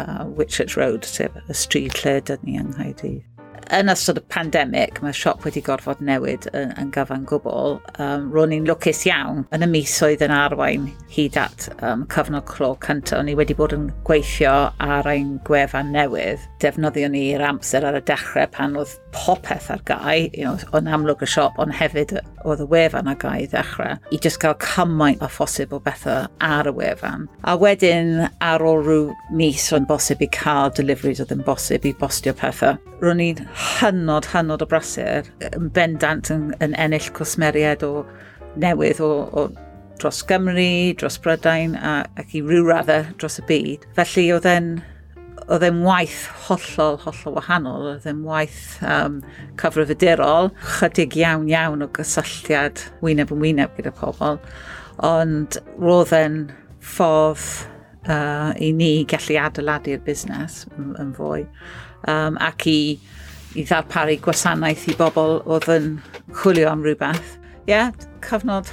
uh, 0.00 0.24
Whitchurch 0.32 0.80
Road, 0.80 1.06
sef 1.06 1.36
y 1.44 1.62
stryd 1.64 2.02
lle 2.02 2.20
dyn 2.26 2.46
ni 2.46 2.60
yng 2.62 2.72
Nghaerdydd 2.74 3.35
yn 3.74 3.90
ystod 3.92 4.20
y 4.20 4.22
pandemig, 4.32 5.00
mae 5.02 5.14
siop 5.16 5.44
wedi 5.46 5.62
gorfod 5.64 6.02
newid 6.04 6.46
yn, 6.52 6.72
yn 6.80 6.92
gyfan 6.94 7.26
gwbl. 7.28 7.78
Um, 8.02 8.28
Ro'n 8.34 8.54
i'n 8.56 8.68
lwcus 8.68 9.04
iawn 9.08 9.44
yn 9.54 9.66
y 9.66 9.70
misoedd 9.70 10.24
yn 10.26 10.34
arwain 10.34 10.88
hyd 11.12 11.38
at 11.40 11.68
um, 11.80 12.04
cyfnod 12.12 12.46
clo 12.50 12.74
cyntaf. 12.84 13.24
Ni 13.26 13.36
wedi 13.38 13.56
bod 13.56 13.74
yn 13.76 13.88
gweithio 14.06 14.54
ar 14.82 15.10
ein 15.10 15.36
gwefan 15.46 15.92
newydd. 15.94 16.44
Defnyddio 16.62 17.10
ni'r 17.12 17.44
amser 17.48 17.86
ar 17.86 17.98
y 17.98 18.04
dechrau 18.06 18.48
pan 18.52 18.78
oedd 18.80 18.94
popeth 19.16 19.70
ar 19.72 19.82
gau, 19.88 20.26
you 20.32 20.44
know, 20.44 20.56
o'n 20.76 20.90
amlwg 20.92 21.24
y 21.24 21.30
siop, 21.30 21.56
ond 21.62 21.74
hefyd 21.74 22.16
oedd 22.46 22.62
y 22.62 22.68
wefan 22.70 23.08
ar 23.10 23.18
gau 23.20 23.42
i 23.42 23.48
ddechrau, 23.50 23.96
i 24.12 24.20
just 24.22 24.40
cael 24.42 24.56
cymaint 24.62 25.22
o 25.24 25.28
phosib 25.32 25.72
o 25.74 25.80
bethau 25.82 26.26
ar 26.44 26.68
y 26.68 26.74
wefan. 26.76 27.26
A 27.48 27.56
wedyn 27.60 28.26
ar 28.44 28.64
ôl 28.64 28.82
rhyw 28.84 29.08
mis 29.36 29.66
o'n 29.74 29.88
bosib 29.88 30.22
i 30.24 30.30
cael 30.36 30.74
deliveries 30.76 31.22
oedd 31.24 31.34
yn 31.34 31.44
bosib 31.46 31.88
i 31.88 31.94
bostio 32.00 32.36
pethau. 32.36 32.76
Ro'n 33.02 33.20
i'n 33.20 33.42
hynod, 33.56 34.28
hynod 34.32 34.64
o 34.64 34.68
brasur 34.68 35.28
yn 35.52 35.70
bendant 35.76 36.30
yn, 36.32 36.50
yn 36.64 36.74
ennill 36.80 37.08
cwsmeriad 37.16 37.84
o 37.86 38.04
newydd 38.60 39.00
o, 39.04 39.12
o 39.32 39.46
dros 40.00 40.22
Gymru, 40.28 40.94
dros 41.00 41.16
Brydain 41.22 41.76
a, 41.80 42.02
ac 42.20 42.34
i 42.36 42.42
ryw 42.44 42.66
raddau 42.68 43.06
dros 43.20 43.40
y 43.40 43.46
byd. 43.48 43.88
Felly 43.96 44.28
oedd 44.34 44.48
e'n 44.50 44.76
oedd 45.46 45.62
e'n 45.62 45.82
waith 45.86 46.24
hollol, 46.48 46.96
hollol 47.04 47.36
wahanol, 47.36 47.84
oedd 47.92 48.06
e'n 48.10 48.24
waith 48.26 48.80
um, 48.82 49.20
cyfrifydurol, 49.60 50.50
chydig 50.78 51.14
iawn 51.20 51.46
iawn 51.52 51.84
o 51.86 51.88
gysylltiad 51.94 52.82
wyneb 53.04 53.30
yn 53.34 53.42
wyneb 53.44 53.76
gyda 53.78 53.92
pobl, 53.94 54.40
ond 55.06 55.60
roedd 55.78 56.14
e'n 56.18 56.40
ffordd 56.82 57.46
uh, 58.10 58.50
i 58.58 58.72
ni 58.74 58.90
gallu 59.08 59.38
adeiladu'r 59.44 60.02
busnes 60.06 60.64
yn, 60.74 60.96
yn 61.02 61.14
fwy. 61.14 61.44
Um, 62.10 62.40
ac 62.42 62.66
i 62.70 62.80
i 63.56 63.64
ddarparu 63.64 64.18
gwasanaeth 64.24 64.86
i 64.92 64.96
bobl 64.98 65.40
oedd 65.44 65.68
yn 65.72 65.88
chwilio 66.40 66.68
am 66.70 66.84
rhywbeth. 66.84 67.36
Ie, 67.66 67.72
yeah, 67.72 67.94
cyfnod 68.24 68.68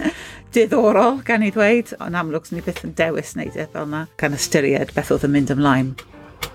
diddorol 0.54 1.20
gan 1.26 1.44
i 1.46 1.52
ddweud, 1.54 1.92
ond 2.02 2.18
amlwg 2.18 2.48
ni 2.52 2.64
byth 2.64 2.82
yn 2.86 2.96
dewis 2.98 3.36
wneud 3.36 3.58
e 3.58 3.68
fel 3.74 3.86
yna, 3.86 4.06
gan 4.20 4.36
ystyried 4.36 4.94
beth 4.96 5.12
oedd 5.14 5.28
yn 5.28 5.36
mynd 5.36 5.52
ymlaen. 5.54 5.92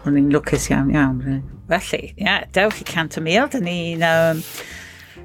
Ond 0.03 0.17
ni'n 0.17 0.33
lwcus 0.33 0.67
iawn 0.71 0.91
iawn. 0.93 1.21
Felly, 1.69 2.03
ie, 2.09 2.25
yeah, 2.25 2.43
dewch 2.55 2.81
i 2.83 2.87
cant 2.87 3.17
y 3.19 3.23
mil, 3.23 3.47
dyn 3.53 3.65
ni'n 3.67 4.03
um, 4.07 4.43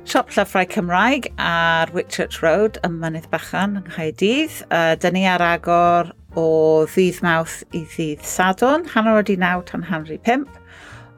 Siop 0.03 0.33
Llyfrau 0.35 0.67
Cymraeg 0.67 1.29
ar 1.39 1.93
Whitchurch 1.95 2.41
Road 2.43 2.81
ym 2.87 2.97
Mynydd 3.03 3.29
Bachan 3.31 3.77
yng 3.79 3.87
Nghaedydd. 3.87 4.57
Uh, 4.67 4.95
dyn 4.99 5.15
ni 5.15 5.23
ar 5.31 5.45
agor 5.47 6.11
o 6.39 6.47
ddydd 6.91 7.21
mawth 7.23 7.61
i 7.77 7.85
ddydd 7.93 8.25
sadwn, 8.27 8.89
hanner 8.95 9.19
wedi 9.21 9.37
naw 9.39 9.63
tan 9.69 9.85
hanner 9.87 10.11
i 10.17 10.19
pimp 10.27 10.51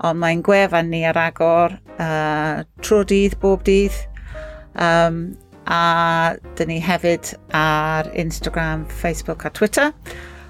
ond 0.03 0.21
mae'n 0.21 0.43
gwefan 0.45 0.91
ni 0.91 1.05
ar 1.07 1.19
agor 1.21 1.77
uh, 2.03 2.65
trwy 2.83 3.07
dydd, 3.11 3.39
bob 3.43 3.65
dydd. 3.67 3.97
Um, 4.75 5.37
a 5.71 6.37
dyn 6.59 6.69
ni 6.69 6.81
hefyd 6.83 7.35
ar 7.57 8.11
Instagram, 8.13 8.87
Facebook 8.91 9.45
a 9.45 9.51
Twitter. 9.51 9.93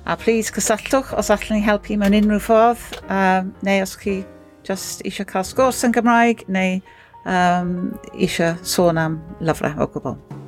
A 0.07 0.17
please 0.17 0.53
cysylltwch 0.53 1.15
os 1.17 1.31
allwn 1.33 1.59
ni 1.59 1.65
helpu 1.65 1.97
mewn 2.01 2.17
unrhyw 2.19 2.43
ffordd, 2.43 3.01
um, 3.09 3.53
neu 3.65 3.85
os 3.85 3.97
chi 4.01 4.19
just 4.65 5.05
eisiau 5.05 5.29
cael 5.29 5.47
sgwrs 5.49 5.85
yn 5.87 5.97
Gymraeg, 5.97 6.45
neu 6.49 6.81
um, 7.25 7.75
eisiau 8.13 8.59
sôn 8.65 9.01
am 9.01 9.21
lyfrau 9.41 9.81
o 9.81 9.93
gwbl. 9.97 10.44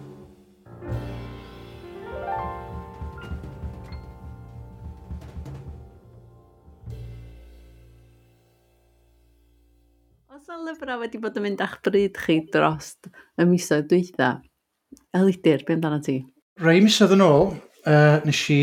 lyfrau 10.66 10.98
wedi 10.98 11.20
bod 11.22 11.36
yn 11.38 11.44
mynd 11.46 11.62
a'ch 11.62 11.76
bryd 11.86 12.16
chi 12.18 12.40
dros 12.52 12.94
y 13.38 13.44
misoedd 13.46 13.86
dwytha? 13.90 14.30
Elidir, 15.14 15.62
be 15.66 15.76
amdano 15.76 16.00
ti? 16.02 16.16
Rai 16.62 16.80
misoedd 16.82 17.14
yn 17.14 17.22
ôl, 17.22 17.52
uh, 17.86 18.18
nes 18.26 18.40
i 18.50 18.58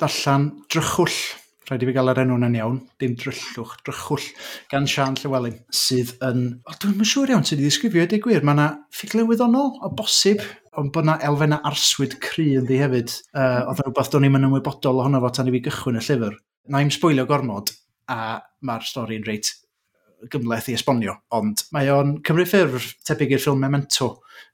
darllen 0.00 0.50
drychwll. 0.72 1.16
Rhaid 1.64 1.80
i 1.80 1.88
fi 1.88 1.94
gael 1.96 2.12
yr 2.12 2.20
enw 2.20 2.36
yn 2.36 2.58
iawn. 2.58 2.76
Dim 3.00 3.14
dryllwch, 3.16 3.72
drychwll 3.86 4.26
gan 4.72 4.88
Sian 4.90 5.16
Llywelyn, 5.16 5.56
sydd 5.72 6.12
yn... 6.26 6.44
O, 6.68 6.76
dwi'n 6.76 7.00
yn 7.00 7.08
siŵr 7.08 7.32
iawn 7.32 7.46
sydd 7.48 7.62
wedi 7.62 7.70
ddisgrifio 7.70 8.04
ydy 8.04 8.20
gwir. 8.26 8.44
Mae 8.44 8.58
yna 8.58 8.68
ffiglau 8.92 9.30
wyddonol 9.30 9.72
o 9.80 9.92
bosib, 9.96 10.44
ond 10.76 10.92
bod 10.92 11.08
yna 11.08 11.16
elfennau 11.24 11.64
arswyd 11.70 12.18
cry 12.24 12.50
yn 12.60 12.68
ddi 12.68 12.82
hefyd. 12.82 13.16
Uh, 13.32 13.64
oedd 13.70 13.80
yn 13.80 13.88
rhywbeth 13.88 14.12
do'n 14.12 14.28
i'n 14.28 14.50
ymwybodol 14.50 15.00
ohono 15.06 15.24
fo 15.24 15.32
tan 15.38 15.48
i 15.48 15.56
fi 15.56 15.64
gychwyn 15.70 16.02
y 16.02 16.04
llyfr. 16.04 16.36
Na 16.68 16.84
i'm 16.84 16.92
sbwylio 16.92 17.24
gormod, 17.30 17.72
a 18.12 18.42
mae'r 18.60 18.84
stori'n 18.84 19.24
reit 19.24 19.54
gymleth 20.32 20.70
i 20.72 20.76
esbonio, 20.78 21.16
ond 21.36 21.66
mae 21.74 21.90
o'n 21.92 22.16
cymryd 22.26 22.50
ffurf 22.50 22.90
tebyg 23.06 23.36
i'r 23.36 23.42
ffilm 23.42 23.62
Memento, 23.64 24.10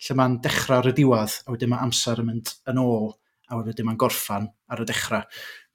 lle 0.07 0.19
mae'n 0.19 0.41
dechrau 0.45 0.83
ar 0.83 0.91
y 0.91 0.95
diwad, 0.97 1.39
a 1.47 1.55
wedyn 1.55 1.73
mae 1.73 1.85
amser 1.87 2.23
yn 2.23 2.31
mynd 2.31 2.53
yn 2.71 2.83
ôl, 2.83 3.11
a 3.51 3.59
wedyn 3.59 3.89
mae'n 3.89 4.01
gorffan 4.01 4.51
ar 4.71 4.85
y 4.85 4.87
dechrau. 4.89 5.27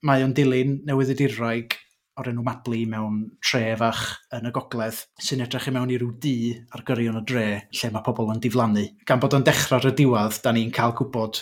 Mae 0.06 0.24
o'n 0.26 0.36
dilyn 0.38 0.80
newydd 0.88 1.26
Raig 1.40 1.78
o'r 2.16 2.30
enw 2.32 2.44
Madlu 2.46 2.86
mewn 2.88 3.18
tre 3.44 3.74
fach 3.80 4.04
yn 4.36 4.48
y 4.48 4.52
gogledd 4.56 5.02
sy'n 5.20 5.44
edrych 5.44 5.68
i 5.68 5.74
mewn 5.76 5.92
i 5.92 5.98
ryw 6.00 6.14
dŷ 6.24 6.36
ar 6.78 6.84
gyrion 6.88 7.20
y 7.20 7.24
dre 7.28 7.48
lle 7.76 7.90
mae 7.92 8.06
pobl 8.06 8.32
yn 8.32 8.40
diflannu. 8.44 8.86
Gan 9.08 9.20
bod 9.20 9.36
o'n 9.36 9.44
dechrau 9.44 9.82
ar 9.82 9.90
y 9.90 9.94
diwad, 9.98 10.40
da 10.44 10.54
ni'n 10.56 10.72
cael 10.76 10.96
gwybod 10.96 11.42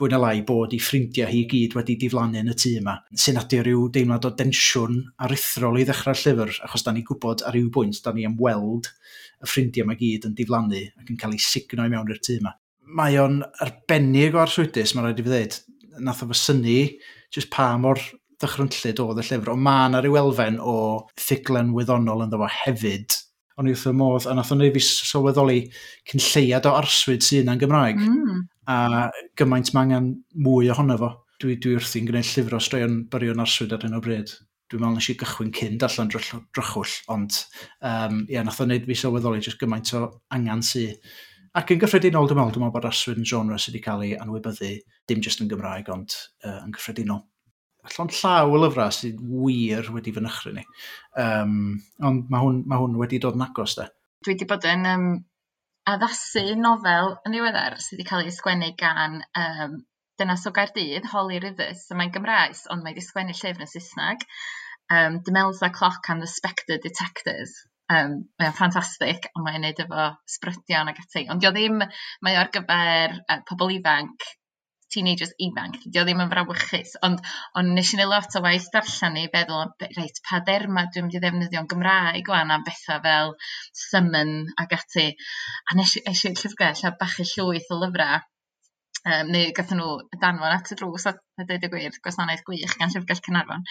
fwy 0.00 0.08
na 0.08 0.16
lai 0.16 0.40
bod 0.48 0.72
ei 0.72 0.80
ffrindiau 0.80 1.28
hi 1.28 1.42
gyd 1.48 1.74
wedi 1.76 1.98
diflannu 2.00 2.40
yn 2.40 2.48
y 2.48 2.54
tŷ 2.56 2.70
yma, 2.78 2.94
sy'n 3.12 3.36
adio 3.36 3.60
rhyw 3.66 3.82
deimlad 3.92 4.24
o 4.24 4.30
densiwn 4.32 5.02
aruthrol 5.26 5.76
i 5.76 5.84
ddechrau'r 5.84 6.16
llyfr, 6.22 6.54
achos 6.64 6.86
da 6.86 6.94
ni'n 6.96 7.04
gwybod 7.04 7.44
ar 7.44 7.52
ryw 7.52 7.68
bwynt 7.74 8.00
da 8.06 8.14
ni 8.16 8.24
am 8.24 8.38
weld 8.40 8.88
y 8.88 9.50
ffrindiau 9.50 9.84
yma 9.84 9.98
gyd 10.00 10.24
yn 10.30 10.38
diflannu 10.38 10.80
ac 11.02 11.12
yn 11.12 11.20
cael 11.20 11.36
ei 11.36 11.44
signo 11.44 11.84
i 11.84 11.92
mewn 11.92 12.08
i'r 12.14 12.22
tŷ 12.24 12.38
yma. 12.38 12.54
Mae 12.96 13.20
o'n 13.20 13.42
arbennig 13.60 14.38
o 14.38 14.40
arswydus, 14.40 14.96
mae'n 14.96 15.10
rhaid 15.10 15.20
i 15.20 15.26
fi 15.26 15.34
ddweud, 15.34 15.58
nath 16.08 16.24
o 16.24 16.30
fy 16.30 16.40
syni 16.40 16.78
jyst 17.36 17.52
pa 17.52 17.68
mor 17.82 18.00
ddychrynllyd 18.40 19.04
oedd 19.04 19.20
y 19.20 19.26
llyfr, 19.28 19.52
ond 19.52 19.66
mae 19.68 19.90
yna 19.90 20.00
rhyw 20.00 20.16
elfen 20.22 20.56
o 20.64 20.78
ffuglen 21.20 21.74
wyddonol 21.76 22.24
yn 22.24 22.32
ddo 22.32 22.48
hefyd, 22.62 23.20
o'n 23.60 23.68
i 23.68 23.74
wrth 23.74 23.88
y 23.90 23.94
modd, 23.96 24.26
a 24.28 24.34
nath 24.36 24.52
o'n 24.54 24.64
ei 24.64 24.72
fi 24.74 24.82
sylweddoli 24.84 25.62
cyn 26.08 26.22
lleiad 26.24 26.68
o 26.68 26.74
arswyd 26.78 27.24
sy'n 27.24 27.44
yna'n 27.44 27.60
Gymraeg, 27.60 28.00
mm. 28.00 28.44
a 28.72 28.76
gymaint 29.38 29.72
mae 29.76 29.88
angen 29.88 30.12
mwy 30.46 30.70
ohono 30.72 30.98
fo. 31.00 31.10
Dwi, 31.40 31.56
dwi 31.56 31.78
wrthi'n 31.78 32.08
gwneud 32.08 32.28
llyfr 32.28 32.56
o 32.58 32.60
straeon 32.60 33.02
byrion 33.12 33.40
arswyd 33.40 33.72
ar 33.72 33.86
hyn 33.86 33.96
o 33.96 34.02
bryd. 34.04 34.32
Dwi'n 34.70 34.82
meddwl 34.84 34.98
nes 35.00 35.08
i 35.10 35.16
gychwyn 35.18 35.54
cyn 35.56 35.78
darllen 35.80 36.10
drychwll, 36.12 36.92
ond 37.10 37.38
um, 37.88 38.20
ia, 38.30 38.44
nath 38.46 38.60
o'n 38.62 38.70
neud 38.70 38.84
fi 38.86 38.96
sylweddoli 39.00 39.40
jyst 39.42 39.60
gymaint 39.60 39.92
o 39.96 40.04
angen 40.36 40.62
sy'n. 40.66 40.98
Ac 41.58 41.72
yn 41.74 41.80
gyffredinol, 41.82 42.28
dwi'n 42.30 42.38
meddwl, 42.38 42.54
dwi'n 42.54 42.66
meddwl 42.66 42.76
bod 42.76 42.86
arswyd 42.86 43.18
yn 43.18 43.26
genre 43.26 43.56
sydd 43.58 43.74
wedi 43.74 43.82
cael 43.82 44.04
ei 44.06 44.12
anwybyddu, 44.20 44.74
dim 45.10 45.24
jyst 45.24 45.42
yn 45.42 45.48
Gymraeg, 45.50 45.88
ond 45.90 46.14
uh, 46.44 46.60
yn 46.60 46.76
gyffredinol 46.76 47.24
allan 47.88 48.12
llaw 48.14 48.54
y 48.54 48.60
lyfrau 48.62 48.94
sydd 48.94 49.20
wir 49.24 49.90
wedi 49.94 50.14
fy 50.14 50.22
nychry 50.24 50.54
ni. 50.56 50.64
Um, 51.18 51.54
ond 52.06 52.30
mae 52.32 52.44
hwn, 52.44 52.62
mae 52.68 52.82
hwn 52.82 52.98
wedi 53.00 53.20
dod 53.22 53.38
yn 53.38 53.46
agos 53.46 53.76
da. 53.78 53.88
Dwi 54.24 54.34
wedi 54.34 54.48
bod 54.50 54.66
yn 54.68 54.88
um, 54.90 55.06
addasu 55.90 56.44
nofel 56.60 57.14
yn 57.24 57.36
ddiweddar 57.36 57.78
sydd 57.80 57.98
wedi 57.98 58.08
cael 58.10 58.26
ei 58.26 58.36
sgwennu 58.36 58.74
gan 58.80 59.22
um, 59.44 59.80
Dynas 60.20 60.44
o 60.44 60.52
Gaerdydd, 60.52 61.06
Holly 61.08 61.38
Rivers, 61.40 61.86
so 61.88 61.96
mae'n 61.96 62.10
Gymraes, 62.12 62.66
ond 62.68 62.84
mae 62.84 62.92
wedi 62.92 63.06
sgwennu 63.06 63.32
llyfr 63.32 63.64
yn 63.64 63.70
Saesneg. 63.70 64.26
Um, 64.92 65.20
Demelza 65.24 65.70
Clock 65.72 66.10
and 66.12 66.20
the 66.20 66.28
Spectre 66.28 66.76
Detectors. 66.82 67.54
Um, 67.90 68.26
mae'n 68.38 68.52
ffantastig, 68.54 69.30
ond 69.32 69.46
mae'n 69.46 69.64
neud 69.64 69.80
efo 69.80 70.10
sbrydion 70.28 70.92
ac 70.92 71.00
ati. 71.00 71.24
Ond 71.32 71.40
dio 71.40 71.54
ddim, 71.56 71.80
mae 72.26 72.36
ar 72.36 72.52
gyfer 72.52 73.16
uh, 73.22 73.40
pobl 73.48 73.72
ifanc 73.78 74.28
teenagers 74.94 75.34
ifanc, 75.46 75.78
dydi 75.84 76.04
ddim 76.06 76.22
yn 76.24 76.32
frawychus, 76.32 76.96
ond, 77.06 77.22
ond 77.60 77.74
nes 77.76 77.92
i 77.94 78.00
ni 78.00 78.08
lot 78.10 78.38
o 78.38 78.42
waith 78.44 78.68
darllen 78.74 79.20
i 79.20 79.28
feddwl, 79.34 79.70
reit, 79.98 80.22
pa 80.26 80.40
derma 80.46 80.86
dwi'n 80.88 81.06
mynd 81.06 81.18
i 81.18 81.22
ddefnyddio'n 81.24 81.70
Gymraeg 81.70 82.32
wan 82.32 82.54
am 82.56 82.66
bethau 82.66 83.02
fel 83.06 83.34
summon 83.84 84.34
ag 84.64 84.74
ati. 84.78 85.06
A 85.70 85.78
nes 85.78 85.96
i, 86.00 86.04
nes 86.08 86.24
i 86.26 86.34
llyfrgell 86.34 86.84
a 86.88 86.94
bachu 87.00 87.26
llwyth 87.34 87.70
o 87.74 87.80
lyfrau 87.84 88.18
um, 89.06 89.30
neu 89.32 89.52
gathen 89.56 89.80
nhw 89.80 89.92
danfon 90.22 90.56
at 90.56 90.72
y 90.74 90.78
drws 90.80 91.06
a 91.10 91.14
dweud 91.40 91.66
y 91.66 91.70
gwir 91.72 92.00
gwasanaeth 92.04 92.44
gwych 92.46 92.76
gan 92.80 92.92
Llyfrgell 92.92 93.22
Cynarfon, 93.26 93.64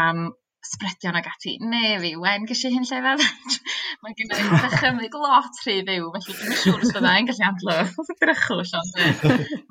am 0.00 0.26
sbredion 0.64 1.18
ag 1.18 1.28
ati 1.30 1.56
ne 1.62 1.96
fi, 2.02 2.14
wen 2.20 2.46
gesh 2.48 2.64
i 2.68 2.72
hyn 2.74 2.88
fel. 2.88 3.22
mae 4.02 4.16
gen 4.18 4.32
i 4.32 4.62
dychymyg 4.64 5.14
lot 5.20 5.62
rhy 5.64 5.76
fyw 5.86 6.10
felly 6.16 6.38
dwi'n 6.40 6.58
siŵr 6.62 6.82
os 6.88 6.96
bydda 6.96 7.14
gallu 7.28 7.46
adlo 7.50 7.76
drychwch 8.22 8.74
ond 8.80 8.98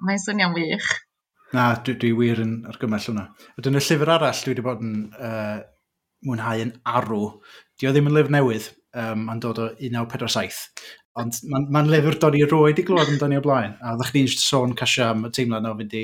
mae'n 0.06 0.24
swnio'n 0.28 0.56
wych 0.56 0.93
Na, 1.56 1.69
dwi, 1.86 1.95
dwi 2.02 2.12
wir 2.17 2.41
yn 2.43 2.56
argymell 2.67 3.04
hwnna. 3.06 3.30
A 3.32 3.62
y 3.63 3.82
llyfr 3.86 4.12
arall 4.12 4.39
dwi 4.43 4.52
wedi 4.52 4.63
bod 4.65 4.82
yn 4.84 4.95
uh, 5.13 5.60
mwynhau 6.28 6.63
yn 6.65 6.74
arw. 6.89 7.21
Di 7.80 7.88
o 7.88 7.93
ddim 7.93 8.10
yn 8.10 8.15
lyfr 8.17 8.34
newydd, 8.34 8.67
um, 8.98 9.28
ond 9.32 9.45
dod 9.45 9.62
o 9.62 9.69
1947. 9.78 10.58
Ond 11.15 11.38
mae'n 11.47 11.69
ma, 11.71 11.82
lyfr 11.88 12.17
dod 12.19 12.36
i 12.36 12.41
roed 12.43 12.80
i 12.82 12.84
glwad 12.84 13.08
yn 13.08 13.19
do'n 13.21 13.38
o 13.38 13.43
blaen. 13.43 13.78
A 13.80 13.93
ddech 13.95 14.10
chi'n 14.12 14.28
sôn 14.36 14.73
casio 14.75 15.06
am 15.13 15.30
y 15.30 15.30
teimlad 15.36 15.67
o 15.69 15.71
fynd 15.80 15.93
i 15.95 16.01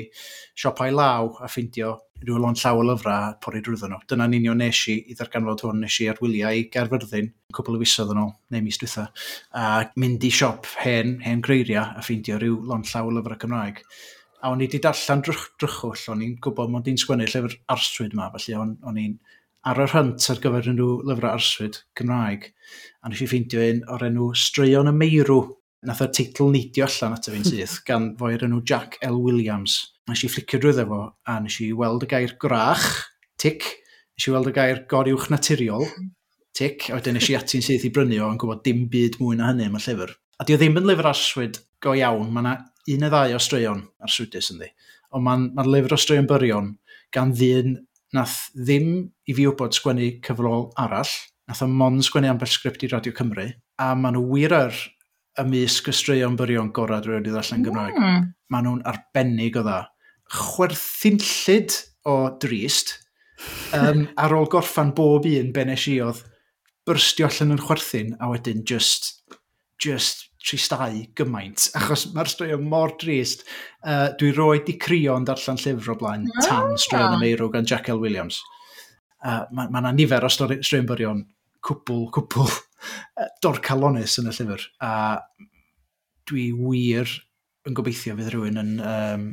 siopau 0.62 0.94
law 0.96 1.28
a 1.44 1.50
ffeindio 1.52 1.90
rhyw 2.22 2.38
lon 2.40 2.56
llaw 2.56 2.80
o 2.80 2.86
lyfrau 2.86 3.26
a 3.26 3.34
pori 3.44 3.60
drwyddo 3.60 3.90
nhw. 3.90 3.98
Dyna'n 4.08 4.36
union 4.38 4.62
nes 4.62 4.80
i 4.88 4.94
i 5.12 5.16
ddarganfod 5.18 5.66
hwn, 5.66 5.82
nes 5.84 5.98
i 6.00 6.08
ar 6.08 6.22
wyliau 6.22 6.56
i 6.56 6.64
Gerfyrddin, 6.72 7.28
cwbl 7.52 7.76
o 7.76 7.82
wisoedd 7.82 8.14
yn 8.14 8.22
ôl, 8.22 8.32
neu 8.54 8.64
mis 8.64 8.80
dwytha, 8.80 9.04
a 9.52 9.66
mynd 10.00 10.24
i 10.24 10.32
siop 10.32 10.70
hen, 10.80 11.18
hen 11.26 11.44
greiriau 11.44 11.92
a 11.98 12.06
ffeindio 12.06 12.40
rhyw 12.40 12.56
lon 12.70 12.86
llaw 12.88 13.10
o 13.10 13.14
lyfrau 13.18 13.42
Cymraeg. 13.44 13.84
A 14.40 14.54
o'n 14.54 14.64
i 14.64 14.70
wedi 14.70 14.80
darllen 14.82 15.26
drwch, 15.26 15.44
drwchwll, 15.60 16.08
o'n 16.14 16.24
i'n 16.24 16.38
gwybod 16.42 16.72
mod 16.72 16.88
i'n 16.88 16.96
sgwennu 16.98 17.28
llyfr 17.28 17.58
arswyd 17.76 18.16
yma, 18.16 18.32
felly 18.38 18.56
o'n, 18.58 18.72
o'n 18.88 19.04
i'n 19.04 19.18
ar 19.68 19.78
y 19.78 19.86
rhynt 19.86 20.24
ar 20.32 20.40
gyfer 20.42 20.68
unrhyw 20.72 20.94
lyfrau 21.06 21.36
arswyd 21.36 21.78
Cymraeg. 21.98 22.48
A 23.02 23.10
nes 23.10 23.20
i 23.22 23.28
ffeindio 23.30 23.62
un 23.62 23.82
o'r 23.94 24.06
enw 24.08 24.30
Straeon 24.38 24.90
y 24.90 24.94
Meirw. 24.96 25.42
Nath 25.86 26.02
y 26.04 26.08
teitl 26.14 26.50
neidio 26.54 26.86
allan 26.86 27.16
at 27.16 27.28
y 27.30 27.34
fi'n 27.34 27.46
syth 27.46 27.76
gan 27.88 28.12
fwy 28.18 28.38
enw 28.38 28.62
Jack 28.66 28.98
L. 29.06 29.20
Williams. 29.22 29.78
Nes 30.10 30.24
i 30.26 30.30
flicio 30.30 30.58
drwy 30.62 30.86
fo 30.86 31.00
a 31.30 31.38
nes 31.42 31.60
i 31.62 31.70
weld 31.78 32.06
y 32.06 32.10
gair 32.10 32.34
grach, 32.42 32.88
tic, 33.38 33.68
nes 34.16 34.26
i 34.26 34.34
weld 34.34 34.50
y 34.50 34.54
gair 34.56 34.82
goriwch 34.90 35.28
naturiol, 35.30 35.86
tic, 36.58 36.88
a 36.90 36.98
wedyn 36.98 37.18
nes 37.18 37.30
i 37.30 37.38
ati'n 37.38 37.62
syth 37.64 37.86
i 37.86 37.92
brynu 37.94 38.18
o 38.22 38.32
yn 38.32 38.40
gwybod 38.42 38.64
dim 38.66 38.88
byd 38.90 39.20
mwy 39.22 39.38
na 39.38 39.52
hynny 39.52 39.70
yma 39.70 39.82
llyfr. 39.82 40.14
A 40.42 40.46
di 40.46 40.56
o 40.56 40.58
ddim 40.58 40.78
yn 40.80 40.90
lyfr 40.90 41.10
arswyd 41.12 41.62
go 41.82 41.94
iawn, 41.98 42.30
mae 42.34 42.42
yna 42.42 42.56
un 42.90 43.02
neu 43.02 43.14
ddau 43.14 43.36
o 43.36 43.40
straeon 43.42 43.86
arswydus 44.02 44.50
ynddi. 44.54 44.72
Ond 45.14 45.26
mae'n 45.26 45.48
ma, 45.54 45.66
lyfr 45.66 45.94
o 45.94 45.98
straeon 46.02 46.26
byrion 46.30 46.74
gan 47.14 47.34
ddyn 47.36 47.76
nath 48.16 48.50
ddim 48.54 48.88
i 49.28 49.34
fi 49.36 49.46
wybod 49.48 49.76
sgwennu 49.76 50.08
cyfrol 50.24 50.68
arall, 50.80 51.12
nath 51.48 51.62
o 51.64 51.68
mon 51.68 52.00
sgwennu 52.04 52.30
ambersgript 52.32 52.84
i 52.84 52.90
Radio 52.92 53.14
Cymru, 53.16 53.48
a 53.80 53.92
maen 53.98 54.16
nhw 54.18 54.24
wir 54.30 54.54
ar 54.56 54.80
ymysg 55.40 55.88
y 55.88 55.94
straeon 55.96 56.36
byrion 56.36 56.72
gorau 56.76 57.00
drwy'n 57.04 57.24
i 57.24 57.32
ddallan 57.32 57.64
Gymraeg. 57.66 57.96
Mm. 57.96 58.26
Maen 58.52 58.68
nhw'n 58.68 58.82
arbennig 58.88 59.56
o 59.56 59.64
dda. 59.64 59.78
Chwerthinllyd 60.32 61.78
o 62.08 62.16
drist, 62.42 62.98
um, 63.76 64.06
ar 64.20 64.36
ôl 64.36 64.50
gorffan 64.52 64.92
bob 64.96 65.28
un 65.28 65.52
benes 65.56 65.86
i 65.88 65.98
oedd 66.04 66.20
byrstio 66.88 67.28
allan 67.28 67.56
yn 67.56 67.62
chwerthin, 67.62 68.16
a 68.20 68.28
wedyn 68.32 68.64
just, 68.68 69.22
just 69.80 70.28
tristau 70.42 71.02
gymaint, 71.18 71.68
achos 71.78 72.08
mae'r 72.16 72.30
straeon 72.30 72.64
mor 72.68 72.96
drist. 73.00 73.46
Uh, 73.82 74.10
dwi 74.18 74.32
roi 74.36 74.62
di 74.66 74.76
crio 74.80 75.16
yn 75.18 75.26
darllen 75.28 75.60
llyfr 75.60 75.94
o 75.94 75.98
blaen 76.00 76.26
no. 76.28 76.46
tan 76.46 76.76
straeon 76.80 77.16
am 77.16 77.24
eirw 77.26 77.50
gan 77.52 77.68
Jack 77.68 77.90
L. 77.92 78.02
Williams. 78.02 78.40
Uh, 79.22 79.44
mae 79.54 79.70
yna 79.70 79.86
ma 79.86 79.94
nifer 79.94 80.26
o 80.26 80.30
straeon 80.32 80.88
byrion 80.88 81.24
cwbl, 81.62 82.06
cwbl 82.14 82.50
dorcalonis 83.44 84.18
yn 84.22 84.30
y 84.30 84.36
llyfr. 84.38 84.66
A 84.82 84.92
dwi 86.28 86.50
wir 86.56 87.10
yn 87.68 87.76
gobeithio 87.78 88.16
fydd 88.18 88.32
rhywun 88.32 88.58
yn 88.62 88.72
um, 88.82 89.28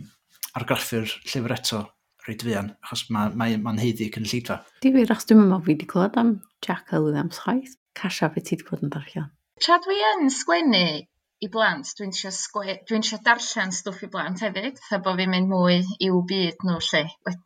argraffu'r 0.59 1.09
llyfr 1.25 1.55
eto 1.57 1.85
reit 2.27 2.43
fian, 2.45 2.73
achos 2.85 3.07
mae'n 3.09 3.33
ma, 3.37 3.49
ma, 3.49 3.73
ma 3.73 3.81
heiddi 3.81 4.09
cynllidfa. 4.13 4.59
Di 4.83 4.93
wir, 4.93 5.09
achos 5.09 5.29
dwi'n 5.29 5.41
meddwl 5.41 5.65
fi 5.65 5.73
wedi 5.73 5.89
clywed 5.89 6.17
am 6.21 6.35
Jack 6.65 6.93
L. 6.93 7.07
Williams 7.07 7.41
chwaith. 7.41 7.77
Casha, 7.97 8.29
beth 8.33 8.49
ti 8.49 8.57
wedi 8.57 8.67
bod 8.69 8.85
yn 8.85 8.93
darllen? 8.93 9.31
Tra 9.65 9.75
dwi 9.83 9.95
yn 10.09 10.29
sgwennu 10.33 10.81
i 11.45 11.47
blant 11.55 11.89
dwi'n 11.97 12.13
eisiau 12.13 12.31
sgwe- 12.35 12.75
dwi 12.91 12.99
trio 13.07 13.17
darllen 13.25 13.73
stwff 13.77 14.05
i 14.07 14.09
blant 14.13 14.43
hefyd 14.45 14.79
fatha 14.83 14.99
bod 15.07 15.19
fi'n 15.21 15.33
mynd 15.33 15.51
mwy 15.53 15.79
i'w 16.07 16.21
byd 16.29 16.63
nhw 16.69 16.77
lle, 16.87 17.01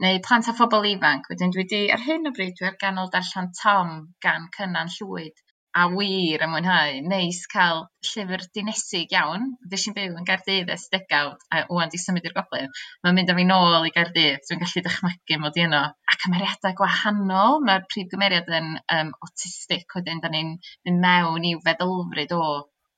neu 0.06 0.20
plant 0.28 0.52
a 0.52 0.56
phobl 0.60 0.86
ifanc 0.92 1.32
wedyn 1.34 1.56
dwi 1.58 1.66
'di 1.72 1.82
ar 1.98 2.06
hyn 2.10 2.32
o 2.32 2.34
bryd 2.38 2.54
dwi 2.60 2.70
ar 2.70 2.78
ganol 2.86 3.10
darllen 3.18 3.50
Tom 3.62 3.96
gan 4.28 4.46
Cynan 4.60 4.94
Llwyd 4.98 5.44
a 5.74 5.84
wir 5.90 6.44
yn 6.46 6.52
mwynhau. 6.54 6.98
Neis 7.10 7.40
cael 7.52 7.80
llyfr 8.08 8.44
dinesig 8.58 9.14
iawn. 9.16 9.48
Fes 9.72 9.86
i'n 9.90 9.96
byw 9.98 10.18
yn 10.20 10.28
Gardydd 10.28 10.70
ers 10.74 10.86
degawd 10.94 11.46
a 11.50 11.64
wwan 11.70 11.94
di 11.94 12.02
symud 12.02 12.28
i'r 12.30 12.36
gogledd. 12.36 12.82
Mae'n 13.04 13.18
mynd 13.18 13.34
â 13.34 13.38
fi 13.40 13.46
nôl 13.50 13.88
i 13.88 13.94
Gardydd. 13.96 14.44
Dwi'n 14.50 14.62
gallu 14.62 14.84
dychmygu 14.88 15.40
mod 15.42 15.58
i 15.58 15.66
yno. 15.66 15.82
A 15.90 16.20
cymeriadau 16.26 16.78
gwahanol. 16.82 17.64
Mae'r 17.66 17.88
prif 17.94 18.12
gymeriad 18.12 18.52
yn 18.60 18.70
um, 18.98 19.10
autistic. 19.26 19.88
Wedyn, 19.98 20.22
da 20.22 20.30
ni'n 20.34 20.54
mynd 20.86 21.04
mewn 21.08 21.50
i'w 21.54 21.66
feddylfryd 21.66 22.38
o 22.38 22.46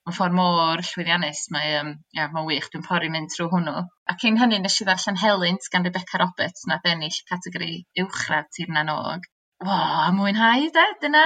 Mae'n 0.06 0.14
ffordd 0.14 0.36
mor 0.38 0.82
llwyddiannus, 0.86 1.40
mae, 1.50 1.70
um, 1.80 1.88
ia, 2.14 2.28
mae 2.34 2.46
wych, 2.46 2.68
dwi'n 2.70 2.84
pori 2.86 3.08
mynd 3.10 3.32
trwy 3.34 3.48
hwnnw. 3.50 3.80
A 4.06 4.14
cyn 4.22 4.38
hynny, 4.38 4.60
nes 4.62 4.76
i 4.78 4.86
ddarllen 4.86 5.18
Helynt 5.18 5.66
gan 5.74 5.88
Rebecca 5.88 6.22
Roberts, 6.22 6.68
na 6.70 6.78
ennill 6.92 7.18
categori 7.32 7.72
uwchradd 8.04 8.52
Tir 8.54 8.70
Nanog 8.76 9.26
o 9.63 10.12
mwynhau 10.15 10.65
'de 10.76 10.86
dyna 11.02 11.22